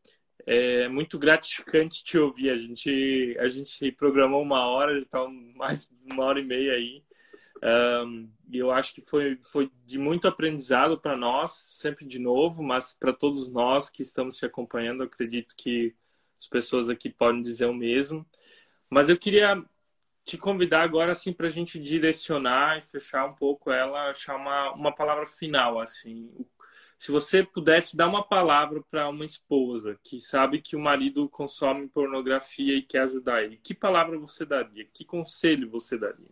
[0.47, 2.51] é muito gratificante te ouvir.
[2.51, 7.03] A gente, a gente programou uma hora, já está mais uma hora e meia aí.
[7.63, 12.63] Um, e eu acho que foi, foi de muito aprendizado para nós, sempre de novo,
[12.63, 15.95] mas para todos nós que estamos te acompanhando, acredito que
[16.41, 18.27] as pessoas aqui podem dizer o mesmo.
[18.91, 19.65] Mas eu queria
[20.25, 24.73] te convidar agora assim para a gente direcionar e fechar um pouco ela, achar uma,
[24.73, 26.31] uma palavra final assim.
[26.99, 31.89] Se você pudesse dar uma palavra para uma esposa que sabe que o marido consome
[31.89, 34.85] pornografia e quer ajudar ele, que palavra você daria?
[34.85, 36.31] Que conselho você daria?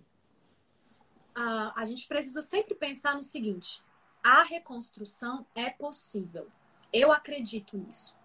[1.34, 3.82] Ah, a gente precisa sempre pensar no seguinte:
[4.22, 6.46] a reconstrução é possível.
[6.92, 8.16] Eu acredito nisso.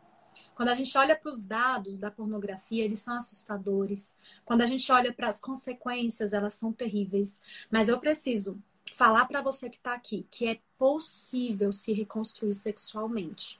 [0.53, 4.17] Quando a gente olha para os dados da pornografia, eles são assustadores.
[4.43, 7.41] Quando a gente olha para as consequências, elas são terríveis.
[7.69, 8.61] Mas eu preciso
[8.93, 13.59] falar para você que está aqui que é possível se reconstruir sexualmente.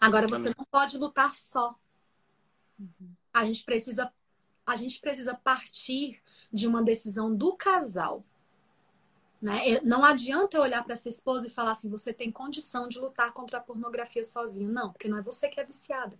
[0.00, 1.74] Agora você não pode lutar só.
[3.32, 4.12] A gente precisa
[4.66, 8.24] a gente precisa partir de uma decisão do casal.
[9.44, 9.78] Né?
[9.82, 13.30] Não adianta eu olhar para essa esposa e falar assim: você tem condição de lutar
[13.34, 14.72] contra a pornografia sozinho.
[14.72, 16.18] Não, porque não é você que é viciada.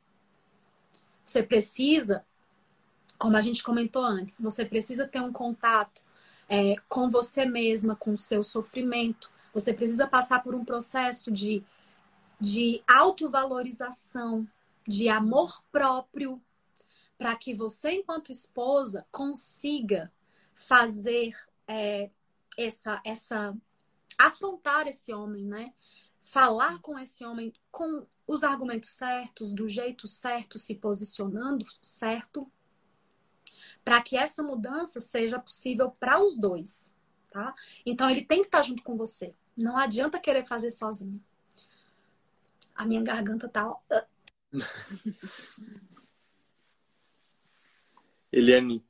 [1.24, 2.22] Você precisa,
[3.18, 6.02] como a gente comentou antes, você precisa ter um contato
[6.50, 9.32] é, com você mesma, com o seu sofrimento.
[9.54, 11.64] Você precisa passar por um processo de,
[12.38, 14.46] de autovalorização,
[14.86, 16.38] de amor próprio,
[17.16, 20.12] para que você, enquanto esposa, consiga
[20.52, 21.34] fazer.
[21.66, 22.10] É,
[22.56, 23.56] essa, essa
[24.18, 25.72] afrontar esse homem, né?
[26.22, 32.50] Falar com esse homem com os argumentos certos, do jeito certo, se posicionando certo,
[33.84, 36.94] para que essa mudança seja possível para os dois,
[37.30, 37.54] tá?
[37.84, 39.34] Então ele tem que estar junto com você.
[39.56, 41.22] Não adianta querer fazer sozinho.
[42.74, 43.68] A minha garganta tá.
[43.68, 43.78] Ó...
[48.32, 48.84] Eliane,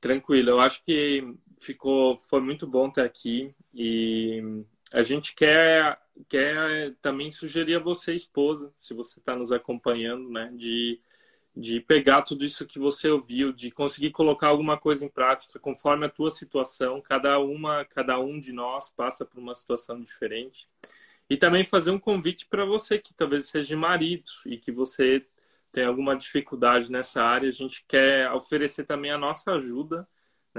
[0.00, 0.50] tranquilo.
[0.50, 1.22] Eu acho que
[1.60, 5.98] ficou foi muito bom ter aqui e a gente quer,
[6.28, 11.00] quer também sugerir a você, esposa, se você está nos acompanhando, né, de,
[11.54, 16.06] de pegar tudo isso que você ouviu, de conseguir colocar alguma coisa em prática conforme
[16.06, 17.02] a tua situação.
[17.02, 20.68] Cada uma, cada um de nós passa por uma situação diferente.
[21.28, 25.26] E também fazer um convite para você que talvez seja marido e que você
[25.70, 27.48] tem alguma dificuldade nessa área.
[27.48, 30.08] A gente quer oferecer também a nossa ajuda?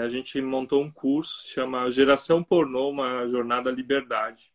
[0.02, 4.52] A gente montou um curso, chama Geração Pornô, uma jornada à liberdade.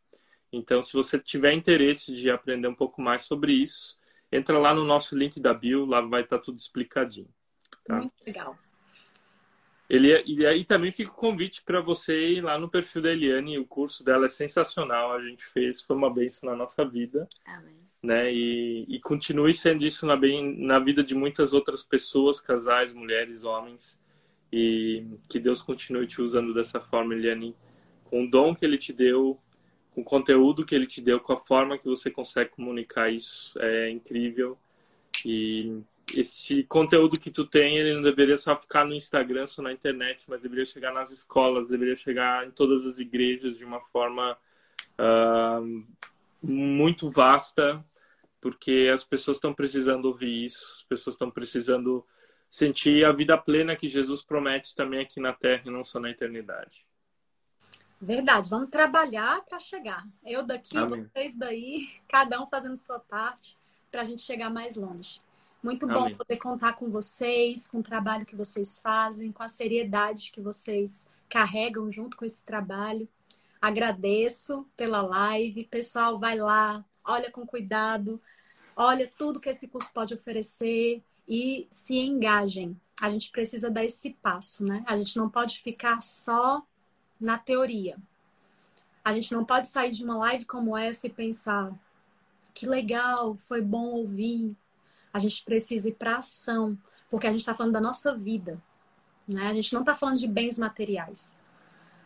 [0.53, 3.99] Então, se você tiver interesse de aprender um pouco mais sobre isso,
[4.31, 7.29] entra lá no nosso link da bio, lá vai estar tudo explicadinho.
[7.85, 7.97] Tá?
[7.99, 8.57] Muito legal.
[9.89, 13.13] Ele, é, e aí também fica o convite para você ir lá no perfil da
[13.13, 17.29] Eliane, o curso dela é sensacional, a gente fez, foi uma bênção na nossa vida.
[17.47, 17.75] Amém.
[18.03, 18.33] Né?
[18.33, 23.45] E, e continue sendo isso na, bem, na vida de muitas outras pessoas, casais, mulheres,
[23.45, 23.99] homens.
[24.57, 27.57] E que Deus continue te usando dessa forma, Eliane,
[28.05, 29.37] com o dom que Ele te deu,
[29.91, 33.59] com o conteúdo que Ele te deu, com a forma que você consegue comunicar isso.
[33.61, 34.57] É incrível.
[35.25, 35.83] E
[36.15, 40.25] esse conteúdo que tu tem, ele não deveria só ficar no Instagram, só na internet,
[40.29, 44.39] mas deveria chegar nas escolas, deveria chegar em todas as igrejas de uma forma
[45.01, 45.85] uh,
[46.41, 47.85] muito vasta,
[48.41, 52.07] porque as pessoas estão precisando ouvir isso, as pessoas estão precisando
[52.55, 56.09] sentir a vida plena que Jesus promete também aqui na Terra e não só na
[56.09, 56.87] eternidade.
[58.01, 60.07] Verdade, vamos trabalhar para chegar.
[60.25, 61.03] Eu daqui, Amém.
[61.03, 63.59] vocês daí, cada um fazendo sua parte
[63.91, 65.21] para a gente chegar mais longe.
[65.61, 66.15] Muito bom Amém.
[66.15, 71.09] poder contar com vocês, com o trabalho que vocês fazem, com a seriedade que vocês
[71.29, 73.09] carregam junto com esse trabalho.
[73.61, 75.65] Agradeço pela live.
[75.65, 78.23] Pessoal, vai lá, olha com cuidado,
[78.77, 82.79] olha tudo que esse curso pode oferecer e se engajem.
[83.01, 84.85] A gente precisa dar esse passo, né?
[84.87, 86.63] A gente não pode ficar só
[87.21, 87.97] na teoria.
[89.05, 91.73] A gente não pode sair de uma live como essa e pensar
[92.55, 94.57] que legal, foi bom ouvir.
[95.13, 96.79] A gente precisa ir para ação,
[97.11, 98.63] porque a gente está falando da nossa vida.
[99.27, 99.49] Né?
[99.49, 101.37] A gente não está falando de bens materiais.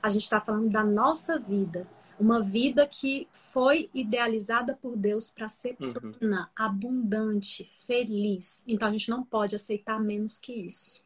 [0.02, 1.86] A gente está falando da nossa vida
[2.18, 6.12] uma vida que foi idealizada por Deus para ser uhum.
[6.12, 8.64] plena, abundante, feliz.
[8.66, 11.02] Então a gente não pode aceitar menos que isso.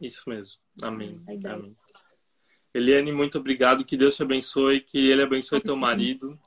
[0.00, 0.58] Isso mesmo.
[0.82, 1.20] Amém.
[1.26, 1.76] Amém.
[2.74, 3.84] Eliane, muito obrigado.
[3.84, 6.38] Que Deus te abençoe, que Ele abençoe teu marido.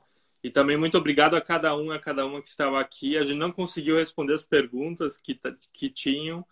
[0.42, 3.16] E também muito obrigado a cada um, a cada uma que estava aqui.
[3.16, 5.38] A gente não conseguiu responder as perguntas que,
[5.72, 6.46] que tinham,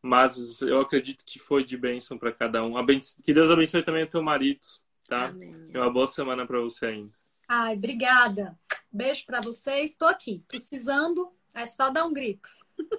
[0.00, 2.74] mas eu acredito que foi de bênção para cada um.
[3.22, 4.60] Que Deus abençoe também o teu marido
[5.08, 5.26] tá?
[5.26, 5.54] Amém.
[5.72, 7.12] E uma boa semana para você ainda.
[7.48, 8.58] Ai, obrigada.
[8.90, 9.90] Beijo para vocês.
[9.90, 10.44] Estou aqui.
[10.48, 12.48] Precisando, é só dar um grito.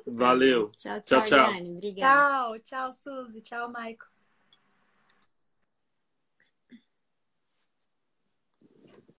[0.05, 0.71] Valeu.
[0.77, 1.23] tchau, tchau.
[1.23, 1.61] Tchau, tchau.
[1.71, 2.59] Obrigada.
[2.59, 3.41] Tchau, tchau, Suzy.
[3.41, 4.14] Tchau, Maico.